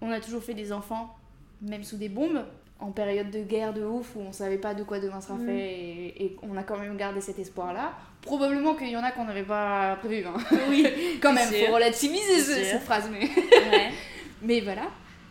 on 0.00 0.10
a 0.12 0.20
toujours 0.20 0.42
fait 0.44 0.54
des 0.54 0.72
enfants, 0.72 1.14
même 1.60 1.82
sous 1.84 1.96
des 1.96 2.08
bombes, 2.08 2.44
en 2.80 2.90
période 2.92 3.30
de 3.30 3.40
guerre 3.40 3.72
de 3.74 3.84
ouf 3.84 4.16
où 4.16 4.20
on 4.20 4.32
savait 4.32 4.58
pas 4.58 4.74
de 4.74 4.82
quoi 4.82 4.98
demain 5.00 5.20
sera 5.20 5.34
Mhm. 5.34 5.46
fait 5.46 5.58
et, 5.68 6.24
et 6.24 6.36
on 6.42 6.56
a 6.56 6.62
quand 6.62 6.78
même 6.78 6.96
gardé 6.96 7.20
cet 7.20 7.38
espoir-là. 7.38 7.92
Probablement 8.22 8.74
qu'il 8.74 8.88
y 8.90 8.96
en 8.96 9.02
a 9.04 9.10
qu'on 9.12 9.24
n'avait 9.24 9.42
pas 9.44 9.96
prévu. 9.96 10.26
hein. 10.26 10.34
Oui. 10.68 10.86
quand 11.22 11.32
même, 11.32 11.48
faut 11.48 11.72
relativiser 11.74 12.40
ce- 12.40 12.64
cette 12.64 12.82
phrase, 12.82 13.08
mais. 13.12 13.20
ouais. 13.26 13.90
Mais 14.42 14.60
voilà, 14.62 14.84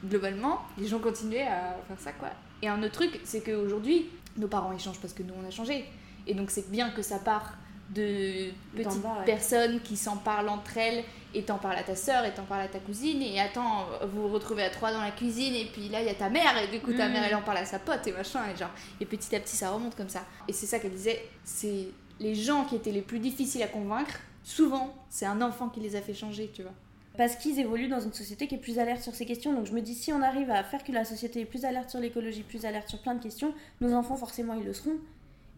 globalement, 0.06 0.60
les 0.78 0.86
gens 0.88 1.00
continuaient 1.00 1.48
à 1.48 1.76
faire 1.88 2.00
ça, 2.00 2.12
quoi. 2.12 2.30
Et 2.62 2.68
un 2.68 2.82
autre 2.84 2.94
truc, 2.94 3.20
c'est 3.24 3.42
qu'aujourd'hui, 3.44 4.08
nos 4.38 4.48
parents 4.48 4.72
ils 4.72 4.80
changent 4.80 5.00
parce 5.00 5.14
que 5.14 5.24
nous 5.24 5.34
on 5.44 5.48
a 5.48 5.52
changé. 5.52 5.86
Et 6.28 6.34
donc 6.36 6.52
c'est 6.52 6.70
bien 6.70 6.92
que 6.92 7.02
ça 7.02 7.18
part 7.20 7.54
de 7.90 8.52
petites 8.76 9.02
bas, 9.02 9.16
ouais. 9.20 9.26
personnes 9.26 9.80
qui 9.82 9.98
s'en 9.98 10.18
parlent 10.18 10.50
entre 10.50 10.78
elles, 10.78 11.04
et 11.34 11.44
t'en 11.44 11.58
parles 11.58 11.78
à 11.78 11.84
ta 11.84 11.96
soeur, 11.96 12.26
et 12.26 12.34
t'en 12.34 12.44
parles 12.44 12.62
à 12.62 12.68
ta 12.68 12.80
cousine, 12.80 13.22
et 13.22 13.40
attends, 13.40 13.86
vous 14.12 14.24
vous 14.24 14.34
retrouvez 14.34 14.64
à 14.64 14.70
trois 14.70 14.92
dans 14.92 15.02
la 15.02 15.12
cuisine, 15.12 15.54
et 15.54 15.66
puis 15.66 15.90
là 15.90 16.02
il 16.02 16.08
y 16.08 16.10
a 16.10 16.16
ta 16.16 16.30
mère, 16.30 16.58
et 16.58 16.68
du 16.68 16.80
coup 16.80 16.94
ta 16.94 17.08
Mm. 17.08 17.12
mère 17.12 17.24
elle 17.26 17.36
en 17.36 17.42
parle 17.42 17.58
à 17.60 17.66
sa 17.66 17.80
pote, 17.80 18.06
et 18.08 18.12
machin, 18.12 18.42
et 18.54 18.58
genre, 18.58 18.72
et 19.00 19.06
petit 19.06 19.36
à 19.36 19.40
petit 19.40 19.56
ça 19.56 19.70
remonte 19.72 19.96
comme 19.96 20.10
ça. 20.10 20.26
Et 20.48 20.54
c'est 20.54 20.66
ça 20.66 20.80
qu'elle 20.80 20.92
disait, 20.92 21.22
c'est 21.44 21.88
les 22.20 22.36
gens 22.36 22.66
qui 22.66 22.76
étaient 22.76 22.92
les 22.92 23.02
plus 23.02 23.20
difficiles 23.20 23.64
à 23.64 23.68
convaincre, 23.68 24.20
souvent 24.44 24.94
c'est 25.10 25.26
un 25.26 25.42
enfant 25.42 25.70
qui 25.70 25.80
les 25.80 25.96
a 25.96 26.02
fait 26.02 26.14
changer, 26.14 26.50
tu 26.54 26.64
vois. 26.64 26.74
Parce 27.18 27.36
qu'ils 27.36 27.60
évoluent 27.60 27.90
dans 27.90 28.00
une 28.00 28.14
société 28.14 28.48
qui 28.48 28.56
est 28.56 28.60
plus 28.60 28.80
alerte 28.80 29.02
sur 29.02 29.14
ces 29.14 29.26
questions. 29.26 29.52
Donc 29.54 29.66
je 29.66 29.74
me 29.74 29.82
dis, 29.82 29.94
si 29.94 30.14
on 30.14 30.22
arrive 30.22 30.50
à 30.52 30.64
faire 30.64 30.84
que 30.86 30.94
la 30.94 31.04
société 31.04 31.42
est 31.42 31.46
plus 31.46 31.66
alerte 31.66 31.90
sur 31.90 32.00
l'écologie, 32.00 32.44
plus 32.44 32.64
alerte 32.66 32.88
sur 32.88 33.00
plein 33.02 33.14
de 33.14 33.22
questions, 33.22 33.54
nos 33.82 33.94
enfants 33.94 34.16
forcément 34.16 34.54
ils 34.54 34.64
le 34.64 34.74
seront. 34.74 34.96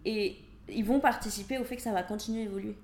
Et 0.03 0.37
ils 0.69 0.83
vont 0.83 0.99
participer 0.99 1.59
au 1.59 1.63
fait 1.63 1.75
que 1.75 1.81
ça 1.83 1.91
va 1.91 2.01
continuer 2.01 2.41
à 2.41 2.45
évoluer. 2.45 2.75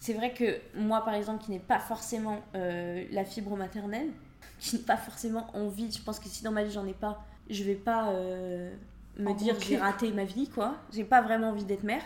C'est 0.00 0.14
vrai 0.14 0.32
que 0.32 0.58
moi 0.74 1.04
par 1.04 1.14
exemple 1.14 1.44
qui 1.44 1.50
n'ai 1.50 1.58
pas 1.58 1.78
forcément 1.78 2.40
euh, 2.54 3.04
la 3.12 3.24
fibre 3.24 3.56
maternelle, 3.56 4.08
qui 4.58 4.76
n'ai 4.76 4.82
pas 4.82 4.96
forcément 4.96 5.46
envie, 5.54 5.92
je 5.92 6.02
pense 6.02 6.18
que 6.18 6.28
si 6.28 6.42
dans 6.42 6.52
ma 6.52 6.64
vie 6.64 6.72
j'en 6.72 6.86
ai 6.86 6.94
pas, 6.94 7.22
je 7.48 7.62
vais 7.64 7.74
pas 7.74 8.10
euh, 8.10 8.74
me 9.18 9.28
En 9.28 9.34
dire 9.34 9.56
j'ai 9.60 9.76
raté 9.76 10.10
ma 10.12 10.24
vie, 10.24 10.48
quoi. 10.48 10.76
J'ai 10.92 11.04
pas 11.04 11.20
vraiment 11.20 11.50
envie 11.50 11.64
d'être 11.64 11.84
mère. 11.84 12.02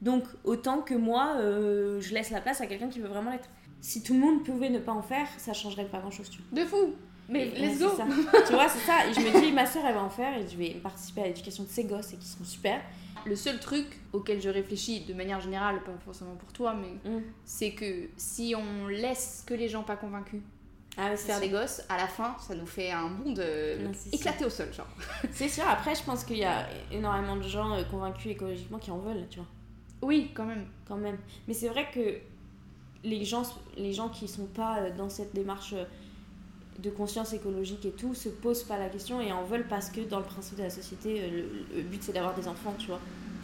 Donc 0.00 0.24
autant 0.44 0.80
que 0.80 0.94
moi, 0.94 1.36
euh, 1.36 2.00
je 2.00 2.14
laisse 2.14 2.30
la 2.30 2.40
place 2.40 2.60
à 2.60 2.66
quelqu'un 2.66 2.88
qui 2.88 3.00
veut 3.00 3.08
vraiment 3.08 3.30
l'être. 3.30 3.48
Si 3.80 4.02
tout 4.02 4.14
le 4.14 4.20
monde 4.20 4.44
pouvait 4.44 4.70
ne 4.70 4.78
pas 4.78 4.92
en 4.92 5.02
faire, 5.02 5.26
ça 5.36 5.52
changerait 5.52 5.84
pas 5.84 5.98
grand 5.98 6.10
chose, 6.10 6.30
tu 6.30 6.40
vois. 6.40 6.62
De 6.62 6.66
fou 6.66 6.94
Mais 7.28 7.48
Et- 7.48 7.58
let's 7.68 7.78
go. 7.78 7.90
Tu 8.46 8.52
vois, 8.52 8.68
c'est 8.68 8.80
ça. 8.86 9.06
Et 9.08 9.14
je 9.14 9.20
me 9.20 9.40
dis, 9.40 9.52
ma 9.52 9.66
soeur, 9.66 9.84
elle 9.86 9.94
va 9.94 10.02
en 10.02 10.10
faire 10.10 10.36
et 10.38 10.46
je 10.48 10.56
vais 10.56 10.70
participer 10.82 11.22
à 11.22 11.26
l'éducation 11.26 11.64
de 11.64 11.68
ses 11.68 11.84
gosses 11.84 12.12
et 12.12 12.16
qui 12.16 12.26
seront 12.26 12.44
super. 12.44 12.80
Le 13.26 13.36
seul 13.36 13.58
truc 13.58 13.86
auquel 14.12 14.42
je 14.42 14.50
réfléchis 14.50 15.00
de 15.06 15.14
manière 15.14 15.40
générale, 15.40 15.82
pas 15.82 15.92
forcément 16.04 16.34
pour 16.34 16.52
toi, 16.52 16.74
mais 16.74 17.10
Mm. 17.10 17.22
c'est 17.44 17.70
que 17.72 18.08
si 18.18 18.54
on 18.54 18.86
laisse 18.88 19.42
que 19.46 19.54
les 19.54 19.68
gens 19.70 19.82
pas 19.82 19.96
convaincus 19.96 20.42
Ah 20.98 21.16
faire 21.16 21.40
des 21.40 21.48
gosses, 21.48 21.80
à 21.88 21.96
la 21.96 22.06
fin, 22.06 22.36
ça 22.46 22.54
nous 22.54 22.66
fait 22.66 22.90
un 22.90 23.08
monde 23.08 23.38
euh, 23.38 23.82
Non, 23.82 23.92
c'est 23.94 24.14
éclaté 24.14 24.44
au 24.44 24.50
sol, 24.50 24.70
genre. 24.74 24.86
C'est 25.32 25.48
sûr, 25.48 25.64
après, 25.66 25.94
je 25.94 26.02
pense 26.02 26.22
qu'il 26.24 26.36
y 26.36 26.44
a 26.44 26.68
énormément 26.92 27.36
de 27.36 27.42
gens 27.48 27.72
euh, 27.72 27.82
convaincus 27.84 28.32
écologiquement 28.32 28.78
qui 28.78 28.90
en 28.90 28.98
veulent, 28.98 29.26
tu 29.30 29.38
vois, 29.38 29.48
Oui, 30.02 30.30
quand 30.34 30.44
même. 30.44 30.66
quand 30.86 30.96
même. 30.98 31.16
Mais 31.48 31.54
c'est 31.54 31.68
vrai 31.70 31.88
que 31.94 32.18
les 33.08 33.24
gens, 33.24 33.42
les 33.78 33.92
gens 33.94 34.08
qui 34.10 34.28
sont 34.28 34.46
pas 34.46 34.78
euh, 34.80 34.90
dans 34.96 35.08
cette 35.08 35.34
démarche 35.34 35.72
euh, 35.72 35.84
de 36.78 36.90
conscience 36.90 37.32
écologique 37.32 37.84
et 37.84 37.92
tout 37.92 38.14
se 38.14 38.28
posent 38.28 38.64
pas 38.64 38.78
la 38.78 38.88
question 38.88 39.20
et 39.20 39.32
en 39.32 39.44
veulent 39.44 39.68
parce 39.68 39.90
que 39.90 40.00
dans 40.00 40.18
le 40.18 40.24
principe 40.24 40.58
de 40.58 40.62
la 40.64 40.70
société, 40.70 41.22
euh, 41.22 41.30
le, 41.30 41.76
le 41.76 41.82
but 41.82 42.02
c'est 42.02 42.12
d'avoir 42.12 42.34
des 42.34 42.48
enfants, 42.48 42.74
tu 42.78 42.88
vois. 42.88 43.00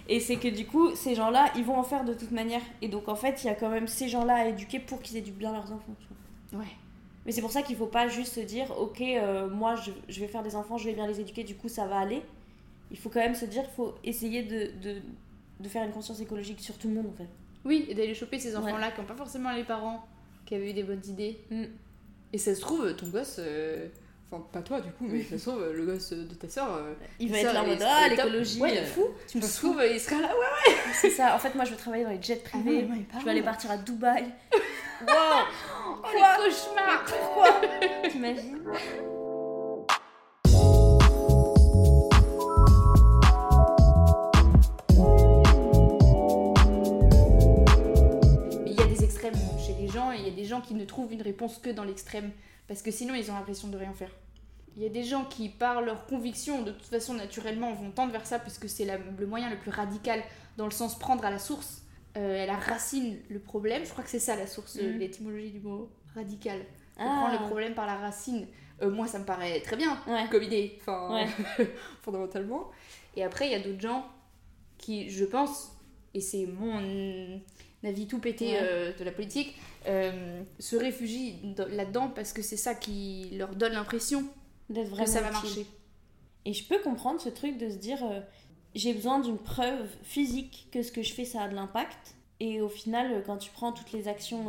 Et 0.09 0.19
c'est 0.19 0.37
que 0.37 0.49
du 0.49 0.67
coup, 0.67 0.95
ces 0.97 1.15
gens-là, 1.15 1.53
ils 1.57 1.65
vont 1.65 1.77
en 1.77 1.85
faire 1.85 2.05
de 2.05 2.15
toute 2.15 2.33
manière. 2.33 2.63
Et 2.83 2.89
donc 2.89 3.09
en 3.09 3.15
fait, 3.15 3.45
il 3.45 3.47
y 3.47 3.51
a 3.51 3.55
quand 3.55 3.71
même 3.71 3.87
ces 3.87 4.09
gens-là 4.09 4.35
à 4.35 4.47
éduquer 4.47 4.81
pour 4.81 5.01
qu'ils 5.01 5.17
éduquent 5.17 5.39
bien 5.39 5.53
leurs 5.53 5.71
enfants, 5.73 5.95
tu 6.01 6.07
vois. 6.53 6.63
Ouais. 6.65 6.71
Mais 7.25 7.33
c'est 7.33 7.43
pour 7.43 7.53
ça 7.53 7.63
qu'il 7.63 7.77
faut 7.77 7.87
pas 7.87 8.09
juste 8.09 8.35
se 8.35 8.41
dire, 8.41 8.67
ok, 8.79 9.01
euh, 9.03 9.49
moi 9.49 9.77
je, 9.77 9.93
je 10.09 10.21
vais 10.21 10.27
faire 10.27 10.43
des 10.43 10.57
enfants, 10.57 10.79
je 10.79 10.87
vais 10.87 10.95
bien 10.95 11.07
les 11.07 11.21
éduquer, 11.21 11.45
du 11.45 11.55
coup 11.55 11.69
ça 11.69 11.87
va 11.87 11.99
aller. 11.99 12.23
Il 12.91 12.99
faut 12.99 13.09
quand 13.09 13.21
même 13.21 13.37
se 13.37 13.45
dire, 13.45 13.63
il 13.65 13.75
faut 13.77 13.95
essayer 14.03 14.43
de, 14.43 14.73
de, 14.83 15.01
de 15.61 15.69
faire 15.69 15.85
une 15.85 15.93
conscience 15.93 16.21
écologique 16.21 16.59
sur 16.61 16.77
tout 16.77 16.89
le 16.89 16.95
monde 16.95 17.07
en 17.07 17.17
fait. 17.17 17.29
Oui, 17.65 17.85
et 17.89 17.95
d'aller 17.95 18.15
choper 18.15 18.39
ces 18.39 18.57
enfants-là 18.57 18.91
qui 18.91 19.01
n'ont 19.01 19.07
pas 19.07 19.15
forcément 19.15 19.53
les 19.53 19.65
parents 19.65 20.05
qui 20.47 20.55
avaient 20.55 20.71
eu 20.71 20.73
des 20.73 20.83
bonnes 20.83 21.05
idées. 21.07 21.39
Mm. 21.51 21.65
Et 22.33 22.39
ça 22.39 22.55
se 22.55 22.61
trouve, 22.61 22.95
ton 22.97 23.07
gosse. 23.09 23.37
euh, 23.39 23.87
Enfin, 24.33 24.45
pas 24.53 24.63
toi 24.63 24.81
du 24.81 24.93
coup, 24.93 25.07
mais 25.09 25.25
ça 25.25 25.37
se 25.39 25.51
trouve, 25.51 25.73
le 25.73 25.85
gosse 25.85 26.13
de 26.13 26.35
ta 26.37 26.49
soeur. 26.49 26.73
euh, 26.77 26.93
Il 27.19 27.33
va 27.33 27.39
être 27.41 27.53
là 27.53 27.65
en 27.65 27.67
mode, 27.67 27.83
ah 27.85 28.07
l'écologie, 28.09 28.61
Ouais, 28.61 28.79
euh, 28.79 28.87
fou. 28.87 29.07
tu 29.27 29.39
me 29.39 29.43
Ça 29.43 29.49
se 29.49 29.61
saoules. 29.61 29.71
trouve, 29.73 29.85
il 29.93 29.99
sera 29.99 30.21
là, 30.21 30.29
ouais, 30.29 30.75
C'est 31.01 31.11
ça, 31.11 31.35
en 31.35 31.39
fait 31.41 31.53
moi 31.57 31.65
je 31.65 31.73
veux 31.73 31.77
travailler 31.77 32.05
dans 32.05 32.11
les 32.11 32.23
jets 32.23 32.41
Ah 32.47 32.49
privés, 32.51 32.71
ouais, 32.85 32.91
ouais, 32.91 33.07
je 33.19 33.25
vais 33.25 33.31
aller 33.33 33.43
partir 33.43 33.73
à 33.73 33.77
Dubaï. 33.77 34.27
wow 35.03 35.09
Oh, 35.09 35.97
Quoi 36.01 36.13
les 36.13 36.45
cauchemars 36.49 37.05
Pourquoi? 37.07 37.61
T'imagines? 38.09 38.63
Il 50.21 50.27
y 50.27 50.31
a 50.31 50.35
des 50.35 50.45
gens 50.45 50.61
qui 50.61 50.75
ne 50.75 50.85
trouvent 50.85 51.13
une 51.13 51.23
réponse 51.23 51.59
que 51.59 51.71
dans 51.71 51.85
l'extrême 51.85 52.31
parce 52.69 52.83
que 52.83 52.91
sinon 52.91 53.15
ils 53.15 53.31
ont 53.31 53.35
l'impression 53.35 53.69
de 53.69 53.77
rien 53.77 53.93
faire. 53.93 54.11
Il 54.77 54.83
y 54.83 54.87
a 54.87 54.89
des 54.89 55.03
gens 55.03 55.25
qui, 55.25 55.49
par 55.49 55.83
leur 55.83 56.07
conviction, 56.07 56.63
de 56.63 56.71
toute 56.71 56.87
façon 56.87 57.15
naturellement 57.15 57.73
vont 57.75 57.91
tendre 57.91 58.13
vers 58.13 58.25
ça 58.27 58.39
parce 58.39 58.59
que 58.59 58.69
c'est 58.69 58.87
le 59.19 59.27
moyen 59.27 59.51
le 59.51 59.57
plus 59.59 59.71
radical 59.73 60.23
dans 60.57 60.65
le 60.67 60.71
sens 60.71 60.97
prendre 60.99 61.25
à 61.25 61.31
la 61.31 61.39
source, 61.41 61.83
euh, 62.17 62.43
à 62.43 62.47
la 62.47 62.57
racine 62.57 63.19
le 63.29 63.41
problème. 63.41 63.85
Je 63.85 63.91
crois 63.91 64.05
que 64.05 64.11
c'est 64.11 64.21
ça 64.21 64.37
la 64.37 64.47
source, 64.47 64.77
euh, 64.81 64.93
Mhm. 64.93 64.99
l'étymologie 64.99 65.51
du 65.51 65.61
mot 65.61 65.91
radical. 66.15 66.59
Faut 66.97 67.03
Ah. 67.03 67.27
prendre 67.27 67.41
le 67.41 67.47
problème 67.47 67.75
par 67.75 67.87
la 67.87 67.97
racine. 67.97 68.47
Euh, 68.83 68.91
moi 68.91 69.07
ça 69.09 69.19
me 69.19 69.25
paraît 69.25 69.61
très 69.61 69.77
bien 69.77 69.99
Ouais. 70.07 70.27
comme 70.31 70.43
idée, 70.43 70.79
enfin 70.81 71.15
Ouais. 71.15 71.27
fondamentalement. 72.03 72.71
Et 73.17 73.25
après 73.25 73.47
il 73.47 73.53
y 73.53 73.55
a 73.57 73.61
d'autres 73.61 73.81
gens 73.81 74.07
qui, 74.79 75.11
je 75.11 75.25
pense, 75.25 75.73
et 76.15 76.21
c'est 76.21 76.47
mon 76.47 77.41
avis 77.85 78.07
tout 78.07 78.19
pété 78.19 78.47
Ouais. 78.53 78.59
euh, 78.63 78.93
de 78.99 79.05
la 79.05 79.13
politique, 79.13 79.55
euh, 79.87 80.43
se 80.59 80.77
réfugient 80.77 81.39
dans- 81.57 81.69
là-dedans 81.69 82.09
parce 82.15 82.33
que 82.33 82.43
c'est 82.43 82.57
ça 82.57 82.75
qui 82.75 83.31
leur 83.33 83.55
donne 83.55 83.73
l'impression 83.73 84.25
que 84.73 85.07
ça 85.07 85.21
va 85.21 85.31
marcher. 85.31 85.67
Et 86.45 86.53
je 86.53 86.65
peux 86.67 86.79
comprendre 86.81 87.21
ce 87.21 87.29
truc 87.29 87.59
de 87.59 87.69
se 87.71 87.77
dire 87.77 88.03
euh, 88.05 88.21
j'ai 88.75 88.93
besoin 88.95 89.19
d'une 89.21 89.39
preuve 89.39 89.89
physique 90.03 90.69
que 90.73 90.83
ce 90.83 90.93
que 90.93 91.03
je 91.03 91.13
fais 91.13 91.25
ça 91.25 91.43
a 91.43 91.49
de 91.49 91.55
l'impact. 91.55 92.15
Et 92.39 92.61
au 92.61 92.69
final, 92.69 93.23
quand 93.27 93.37
tu 93.37 93.51
prends 93.51 93.73
toutes 93.73 93.93
les 93.93 94.09
actions, 94.09 94.45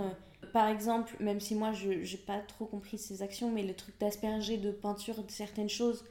par 0.53 0.67
exemple, 0.69 1.13
même 1.19 1.39
si 1.41 1.55
moi 1.55 1.73
je 1.73 2.03
j'ai 2.03 2.17
pas 2.17 2.39
trop 2.39 2.65
compris 2.65 2.97
ces 2.97 3.21
actions, 3.21 3.51
mais 3.51 3.63
le 3.63 3.73
truc 3.73 3.95
d'asperger 3.99 4.57
de 4.57 4.71
peinture 4.71 5.23
de 5.23 5.31
certaines 5.31 5.69
choses, 5.69 6.03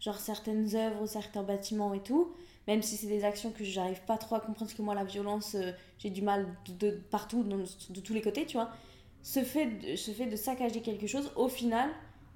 genre 0.00 0.18
certaines 0.18 0.74
œuvres, 0.74 1.06
certains 1.06 1.42
bâtiments 1.44 1.94
et 1.94 2.00
tout, 2.02 2.32
même 2.68 2.82
si 2.82 2.98
c'est 2.98 3.06
des 3.06 3.24
actions 3.24 3.50
que 3.50 3.64
j'arrive 3.64 4.02
pas 4.02 4.18
trop 4.18 4.36
à 4.36 4.40
comprendre, 4.40 4.66
parce 4.66 4.74
que 4.74 4.82
moi 4.82 4.94
la 4.94 5.02
violence, 5.02 5.54
euh, 5.54 5.72
j'ai 5.98 6.10
du 6.10 6.20
mal 6.20 6.46
de, 6.78 6.90
partout, 7.10 7.42
de 7.42 8.00
tous 8.00 8.12
les 8.12 8.20
côtés, 8.20 8.44
tu 8.44 8.58
vois. 8.58 8.70
Ce 9.22 9.42
fait, 9.42 9.66
de, 9.66 9.96
ce 9.96 10.10
fait 10.10 10.26
de 10.26 10.36
saccager 10.36 10.82
quelque 10.82 11.06
chose, 11.06 11.32
au 11.34 11.48
final, 11.48 11.88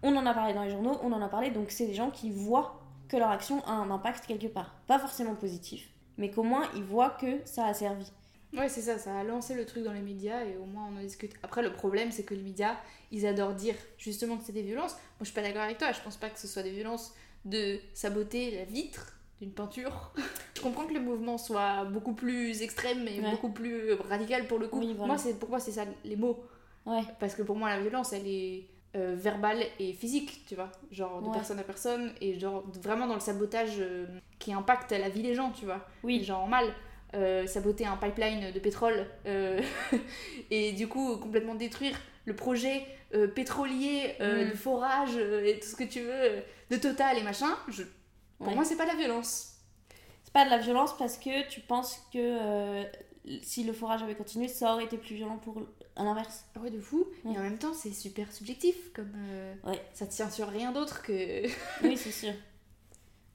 on 0.02 0.16
en 0.16 0.24
a 0.24 0.32
parlé 0.32 0.54
dans 0.54 0.62
les 0.64 0.70
journaux, 0.70 0.98
on 1.02 1.12
en 1.12 1.20
a 1.20 1.28
parlé, 1.28 1.50
donc 1.50 1.70
c'est 1.70 1.86
des 1.86 1.94
gens 1.94 2.10
qui 2.10 2.30
voient 2.30 2.80
que 3.08 3.18
leur 3.18 3.30
action 3.30 3.62
a 3.66 3.72
un 3.72 3.90
impact 3.90 4.26
quelque 4.26 4.46
part. 4.46 4.74
Pas 4.86 4.98
forcément 4.98 5.34
positif, 5.34 5.90
mais 6.16 6.30
qu'au 6.30 6.44
moins 6.44 6.66
ils 6.74 6.82
voient 6.82 7.10
que 7.10 7.40
ça 7.44 7.66
a 7.66 7.74
servi. 7.74 8.10
Ouais, 8.54 8.70
c'est 8.70 8.82
ça, 8.82 8.98
ça 8.98 9.18
a 9.18 9.24
lancé 9.24 9.54
le 9.54 9.66
truc 9.66 9.84
dans 9.84 9.92
les 9.92 10.00
médias 10.00 10.44
et 10.44 10.56
au 10.56 10.64
moins 10.64 10.88
on 10.90 10.98
en 10.98 11.02
discute. 11.02 11.32
Après, 11.42 11.62
le 11.62 11.72
problème, 11.74 12.10
c'est 12.10 12.22
que 12.22 12.34
les 12.34 12.42
médias, 12.42 12.76
ils 13.10 13.26
adorent 13.26 13.54
dire 13.54 13.74
justement 13.98 14.38
que 14.38 14.44
c'est 14.44 14.52
des 14.52 14.62
violences. 14.62 14.92
Moi, 14.92 15.20
je 15.20 15.26
suis 15.26 15.34
pas 15.34 15.42
d'accord 15.42 15.62
avec 15.62 15.76
toi, 15.76 15.92
je 15.92 16.00
pense 16.00 16.16
pas 16.16 16.30
que 16.30 16.38
ce 16.38 16.48
soit 16.48 16.62
des 16.62 16.72
violences 16.72 17.12
de 17.44 17.78
saboter 17.92 18.50
la 18.52 18.64
vitre 18.64 19.18
d'une 19.42 19.52
peinture. 19.52 20.12
je 20.54 20.60
comprends 20.62 20.86
que 20.86 20.94
le 20.94 21.00
mouvement 21.00 21.36
soit 21.36 21.84
beaucoup 21.84 22.14
plus 22.14 22.62
extrême 22.62 23.06
et 23.08 23.20
Ouais. 23.20 23.30
beaucoup 23.32 23.50
plus 23.50 23.92
radical 24.08 24.46
pour 24.46 24.58
le 24.58 24.68
coup. 24.68 24.78
Oui, 24.78 24.94
voilà. 24.96 25.14
Moi, 25.14 25.18
c'est 25.18 25.38
pour 25.38 25.50
moi, 25.50 25.58
c'est 25.58 25.72
ça 25.72 25.84
les 26.04 26.16
mots? 26.16 26.44
Ouais. 26.86 27.02
Parce 27.20 27.34
que 27.34 27.42
pour 27.42 27.56
moi, 27.56 27.68
la 27.70 27.80
violence, 27.80 28.12
elle 28.12 28.26
est 28.26 28.68
euh, 28.94 29.14
verbale 29.16 29.62
et 29.80 29.92
physique, 29.94 30.44
tu 30.46 30.54
vois. 30.54 30.70
Genre 30.92 31.20
de 31.22 31.26
Ouais. 31.26 31.32
personne 31.32 31.58
à 31.58 31.62
personne 31.64 32.12
et 32.20 32.38
genre 32.38 32.62
vraiment 32.82 33.06
dans 33.06 33.14
le 33.14 33.20
sabotage 33.20 33.76
euh, 33.80 34.06
qui 34.38 34.52
impacte 34.52 34.92
la 34.92 35.08
vie 35.08 35.22
des 35.22 35.34
gens, 35.34 35.50
tu 35.50 35.64
vois 35.64 35.80
Oui, 36.04 36.22
genre 36.22 36.46
mal 36.46 36.66
euh, 37.14 37.46
saboter 37.46 37.84
un 37.86 37.96
pipeline 37.96 38.52
de 38.52 38.58
pétrole 38.60 39.06
euh, 39.26 39.60
et 40.50 40.72
du 40.72 40.88
coup 40.88 41.16
complètement 41.18 41.54
détruire 41.54 41.98
le 42.26 42.34
projet 42.36 42.86
pétrolier 43.34 44.14
Mm. 44.20 44.50
de 44.50 44.56
forage 44.56 45.16
et 45.16 45.58
tout 45.60 45.68
ce 45.68 45.76
que 45.76 45.84
tu 45.84 46.00
veux 46.00 46.42
de 46.70 46.76
Total 46.76 47.18
et 47.18 47.22
machin 47.22 47.50
je- 47.68 47.82
pour 48.42 48.48
Ouais. 48.48 48.54
moi 48.56 48.64
c'est 48.64 48.76
pas 48.76 48.84
de 48.84 48.90
la 48.90 48.96
violence 48.96 49.48
c'est 50.24 50.32
pas 50.32 50.44
de 50.44 50.50
la 50.50 50.58
violence 50.58 50.96
parce 50.96 51.16
que 51.18 51.48
tu 51.48 51.60
penses 51.60 52.00
que 52.12 52.18
euh, 52.18 52.84
si 53.42 53.64
le 53.64 53.72
forage 53.72 54.02
avait 54.02 54.14
continué, 54.16 54.48
ça 54.48 54.74
aurait 54.74 54.84
été 54.84 54.96
plus 54.98 55.14
violent 55.14 55.38
pour 55.38 55.62
à 55.94 56.04
l'inverse. 56.04 56.44
Ah 56.56 56.60
ouais 56.60 56.70
de 56.70 56.80
fou 56.80 57.06
Ouais. 57.24 57.34
et 57.34 57.38
en 57.38 57.42
même 57.42 57.58
temps 57.58 57.74
c'est 57.74 57.92
super 57.92 58.32
subjectif 58.32 58.92
comme 58.94 59.12
euh, 59.16 59.54
Ouais. 59.64 59.80
ça 59.92 60.06
tient 60.06 60.30
sur 60.30 60.48
rien 60.48 60.72
d'autre 60.72 61.02
que, 61.02 61.46
Oui, 61.82 61.96
c'est 61.96 62.10
sûr. 62.12 62.32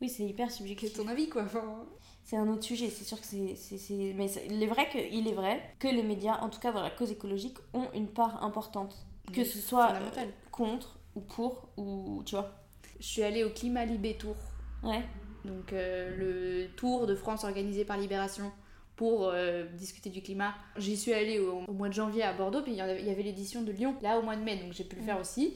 Oui, 0.02 0.10
c'est 0.10 0.24
hyper 0.24 0.52
subjectif. 0.52 0.94
ton 0.94 1.08
avis 1.08 1.30
quoi 1.30 1.44
enfin, 1.44 1.86
C'est 2.24 2.36
un 2.38 2.48
autre 2.50 2.64
sujet, 2.64 2.90
c'est 2.90 3.04
sûr 3.06 3.20
que 3.20 3.26
c'est. 3.28 3.56
c'est- 3.56 3.78
c'est- 3.78 4.14
Mais 4.16 4.28
c'est- 4.28 4.46
il 4.48 4.62
est, 4.62 4.68
vrai 4.68 4.90
que, 4.90 4.98
il 4.98 5.28
est 5.28 5.34
vrai 5.34 5.62
que 5.80 5.88
les 5.88 6.04
médias, 6.04 6.40
en 6.42 6.50
tout 6.50 6.60
cas 6.60 6.72
dans 6.72 6.82
la 6.84 6.90
cause 6.92 7.12
écologique, 7.12 7.58
ont 7.74 7.88
une 7.94 8.08
part 8.08 8.44
importante. 8.44 8.96
Que 9.34 9.44
ce 9.44 9.60
soit 9.60 9.92
euh, 9.94 10.26
contre 10.52 10.98
ou 11.16 11.22
pour, 11.22 11.70
ou 11.78 12.24
tu 12.26 12.36
vois. 12.36 12.52
je 13.00 13.06
suis 13.06 13.24
allée 13.24 13.44
au 13.44 13.50
Climat 13.52 13.86
Libé 13.86 14.16
Tour 14.18 14.36
Ouais. 14.84 15.02
donc 15.46 15.74
euh, 15.74 16.16
le 16.18 16.68
tour 16.76 17.08
de 17.08 17.16
France 17.16 17.44
organisé 17.44 17.84
par 17.86 17.98
Libération 17.98 18.52
pour 18.96 19.30
euh, 19.30 19.66
discuter 19.78 20.10
du 20.10 20.22
climat. 20.22 20.54
J'y 20.78 20.98
suis 20.98 21.14
allée 21.14 21.40
au, 21.40 21.64
au 21.68 21.74
mois 21.74 21.88
de 21.90 21.94
janvier 21.94 22.24
à 22.24 22.34
Bordeaux, 22.34 22.62
puis 22.64 22.72
il 22.72 22.78
y 22.78 22.82
avait- 22.82 23.22
l'édition 23.24 23.62
de 23.62 23.72
Lyon 23.72 23.96
là 24.02 24.18
au 24.18 24.24
mois 24.24 24.36
de 24.36 24.42
mai, 24.42 24.58
donc 24.58 24.74
j'ai 24.74 24.84
pu 24.84 24.96
le 24.96 25.04
faire 25.04 25.20
aussi. 25.20 25.56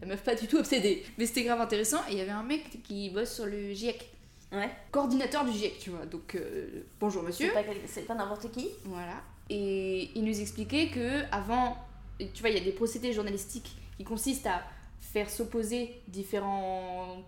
La 0.00 0.06
meuf 0.08 0.22
pas 0.24 0.34
du 0.34 0.46
tout 0.46 0.56
obsédée, 0.56 1.02
mais 1.18 1.26
c'était 1.26 1.42
grave 1.44 1.60
intéressant. 1.60 1.98
Et 2.08 2.12
il 2.12 2.18
y 2.18 2.22
avait 2.22 2.30
un 2.30 2.42
mec 2.42 2.82
qui 2.82 3.10
bosse 3.10 3.34
sur 3.34 3.44
le 3.46 3.72
GIEC, 3.74 4.08
Ouais. 4.52 4.70
coordinateur 4.90 5.44
du 5.44 5.52
GIEC, 5.52 5.78
tu 5.78 5.90
vois. 5.90 6.06
Donc 6.06 6.34
euh, 6.34 6.84
bonjour 6.98 7.22
monsieur. 7.22 7.52
C'est 7.86 8.02
pas, 8.06 8.14
pas 8.14 8.20
n'importe 8.22 8.50
qui. 8.50 8.68
Voilà. 8.84 9.20
Et 9.50 10.10
il 10.14 10.24
nous 10.24 10.40
expliquait 10.40 10.88
que 10.88 11.22
avant, 11.32 11.76
tu 12.18 12.40
vois, 12.40 12.48
il 12.50 12.56
y 12.56 12.60
a 12.60 12.64
des 12.64 12.72
procédés 12.72 13.12
journalistiques 13.12 13.76
qui 13.98 14.04
consistent 14.04 14.46
à 14.46 14.62
faire 15.02 15.28
s'opposer 15.28 16.00
différents 16.08 17.18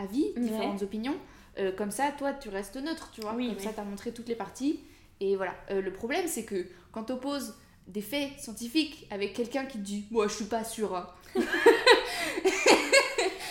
avis, 0.00 0.32
Ouais. 0.36 0.42
différentes 0.42 0.82
opinions. 0.82 1.16
Euh, 1.58 1.72
comme 1.72 1.90
ça, 1.90 2.10
toi, 2.16 2.32
tu 2.32 2.48
restes 2.48 2.76
neutre, 2.76 3.10
tu 3.12 3.20
vois. 3.20 3.34
Oui, 3.34 3.48
comme 3.48 3.56
oui. 3.58 3.62
ça, 3.62 3.70
t'as 3.74 3.84
montré 3.84 4.12
toutes 4.12 4.28
les 4.28 4.34
parties. 4.36 4.80
Et 5.20 5.36
voilà. 5.36 5.54
Euh, 5.70 5.80
le 5.82 5.92
problème, 5.92 6.26
c'est 6.26 6.44
que 6.44 6.66
quand 6.92 7.04
t'opposes 7.04 7.54
des 7.86 8.00
faits 8.02 8.30
scientifiques 8.38 9.06
avec 9.10 9.32
quelqu'un 9.34 9.64
qui 9.66 9.78
te 9.78 9.82
dit 9.84 10.06
Moi, 10.10 10.28
je 10.28 10.34
suis 10.34 10.44
pas 10.46 10.64
sûr. 10.64 10.94
hein. 10.96 11.08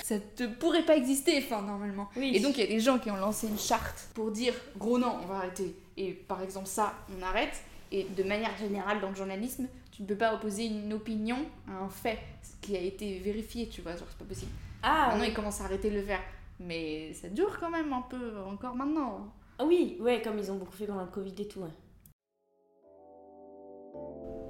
ça 0.03 0.19
te 0.19 0.45
pourrait 0.47 0.85
pas 0.85 0.95
exister, 0.97 1.37
enfin, 1.43 1.61
normalement. 1.61 2.09
Oui. 2.15 2.31
Et 2.35 2.39
donc, 2.39 2.57
il 2.57 2.61
y 2.61 2.63
a 2.63 2.67
des 2.67 2.79
gens 2.79 2.97
qui 2.99 3.11
ont 3.11 3.15
lancé 3.17 3.47
une 3.47 3.59
charte 3.59 4.09
pour 4.13 4.31
dire 4.31 4.53
gros 4.77 4.97
non, 4.97 5.17
on 5.23 5.27
va 5.27 5.35
arrêter. 5.35 5.75
Et 5.97 6.11
par 6.13 6.41
exemple, 6.41 6.67
ça, 6.67 6.93
on 7.17 7.21
arrête. 7.21 7.61
Et 7.91 8.03
de 8.15 8.23
manière 8.23 8.55
générale, 8.57 9.01
dans 9.01 9.09
le 9.09 9.15
journalisme, 9.15 9.67
tu 9.91 10.03
ne 10.03 10.07
peux 10.07 10.15
pas 10.15 10.33
opposer 10.33 10.65
une 10.65 10.93
opinion 10.93 11.37
à 11.67 11.83
un 11.83 11.89
fait 11.89 12.19
qui 12.61 12.75
a 12.75 12.79
été 12.79 13.19
vérifié, 13.19 13.67
tu 13.67 13.81
vois, 13.81 13.95
genre 13.95 14.07
c'est 14.09 14.17
pas 14.17 14.25
possible. 14.25 14.51
Ah, 14.81 15.09
Maintenant, 15.09 15.25
ils 15.25 15.33
commencent 15.33 15.61
à 15.61 15.65
arrêter 15.65 15.89
de 15.89 15.95
le 15.95 16.03
faire. 16.03 16.21
Mais 16.59 17.13
ça 17.13 17.29
dure 17.29 17.57
quand 17.59 17.69
même 17.69 17.93
un 17.93 18.01
peu, 18.01 18.39
encore 18.45 18.75
maintenant. 18.75 19.33
Ah 19.59 19.65
oui, 19.65 19.97
ouais, 20.01 20.21
comme 20.21 20.37
ils 20.37 20.51
ont 20.51 20.55
beaucoup 20.55 20.75
fait 20.75 20.85
pendant 20.85 21.03
le 21.03 21.11
Covid 21.11 21.33
et 21.37 21.47
tout. 21.47 21.61
Ouais. 21.61 21.69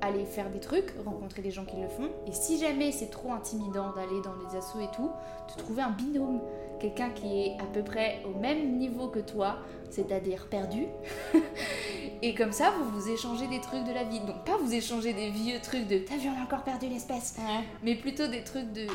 Aller 0.02 0.26
faire 0.26 0.50
des 0.50 0.60
trucs, 0.60 0.94
rencontrer 1.06 1.42
des 1.42 1.52
gens 1.52 1.66
qui 1.66 1.78
le 1.78 1.88
font. 1.88 2.10
Et 2.26 2.32
si 2.32 2.58
jamais 2.58 2.92
c'est 2.92 3.10
trop 3.10 3.32
intimidant 3.32 3.92
d'aller 3.94 4.22
dans 4.22 4.34
les 4.36 4.58
assos 4.58 4.80
et 4.80 4.90
tout, 4.96 5.12
de 5.50 5.62
trouver 5.62 5.84
un 5.84 5.92
binôme. 5.92 6.42
Quelqu'un 6.80 7.10
qui 7.10 7.42
est 7.42 7.58
à 7.60 7.66
peu 7.66 7.84
près 7.84 8.24
au 8.26 8.40
même 8.40 8.78
niveau 8.78 9.10
que 9.10 9.20
toi, 9.20 9.58
c'est-à-dire 9.90 10.48
perdu. 10.48 10.86
et 12.22 12.34
comme 12.34 12.54
ça, 12.54 12.72
vous 12.72 12.90
vous 12.90 13.10
échangez 13.10 13.48
des 13.48 13.60
trucs 13.60 13.84
de 13.84 13.92
la 13.92 14.06
vie. 14.06 14.22
Donc 14.22 14.46
pas 14.46 14.58
vous 14.58 14.74
échanger 14.74 15.14
des 15.14 15.30
vieux 15.30 15.60
trucs 15.62 15.88
de 15.88 16.00
t'as 16.00 16.18
vu, 16.18 16.30
on 16.30 16.40
a 16.40 16.44
encore 16.44 16.64
perdu 16.64 16.88
l'espèce? 16.88 17.36
Mais 17.84 17.96
plutôt 17.96 18.28
des 18.28 18.44
trucs 18.44 18.72
de 18.72 18.88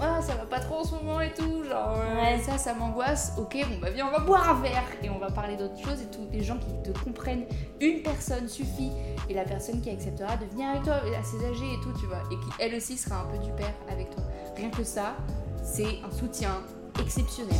ah, 0.00 0.20
ça 0.22 0.34
va 0.34 0.46
pas 0.46 0.60
trop 0.60 0.76
en 0.76 0.84
ce 0.84 0.94
moment 0.94 1.20
et 1.20 1.32
tout, 1.32 1.64
genre 1.64 1.98
ouais. 1.98 2.38
ça, 2.40 2.58
ça 2.58 2.74
m'angoisse. 2.74 3.32
Ok, 3.38 3.56
bon 3.68 3.78
bah 3.80 3.90
viens, 3.90 4.06
on 4.06 4.10
va 4.10 4.20
boire 4.20 4.48
un 4.48 4.60
verre 4.60 4.84
et 5.02 5.10
on 5.10 5.18
va 5.18 5.30
parler 5.30 5.56
d'autres 5.56 5.78
choses 5.78 6.00
et 6.02 6.06
tout. 6.06 6.24
Des 6.30 6.42
gens 6.42 6.58
qui 6.58 6.90
te 6.90 6.96
comprennent, 6.98 7.44
une 7.80 8.02
personne 8.02 8.48
suffit 8.48 8.90
et 9.28 9.34
la 9.34 9.44
personne 9.44 9.80
qui 9.80 9.90
acceptera 9.90 10.36
de 10.36 10.46
venir 10.46 10.68
avec 10.68 10.82
toi, 10.84 10.96
assez 11.18 11.36
âgée 11.44 11.74
et 11.74 11.80
tout, 11.82 11.92
tu 11.98 12.06
vois, 12.06 12.22
et 12.30 12.36
qui 12.36 12.50
elle 12.60 12.74
aussi 12.74 12.96
sera 12.96 13.22
un 13.22 13.24
peu 13.24 13.38
du 13.38 13.50
père 13.52 13.74
avec 13.90 14.10
toi. 14.10 14.22
Rien 14.56 14.70
que 14.70 14.84
ça, 14.84 15.14
c'est 15.62 15.98
un 16.04 16.10
soutien 16.10 16.62
exceptionnel. 17.00 17.56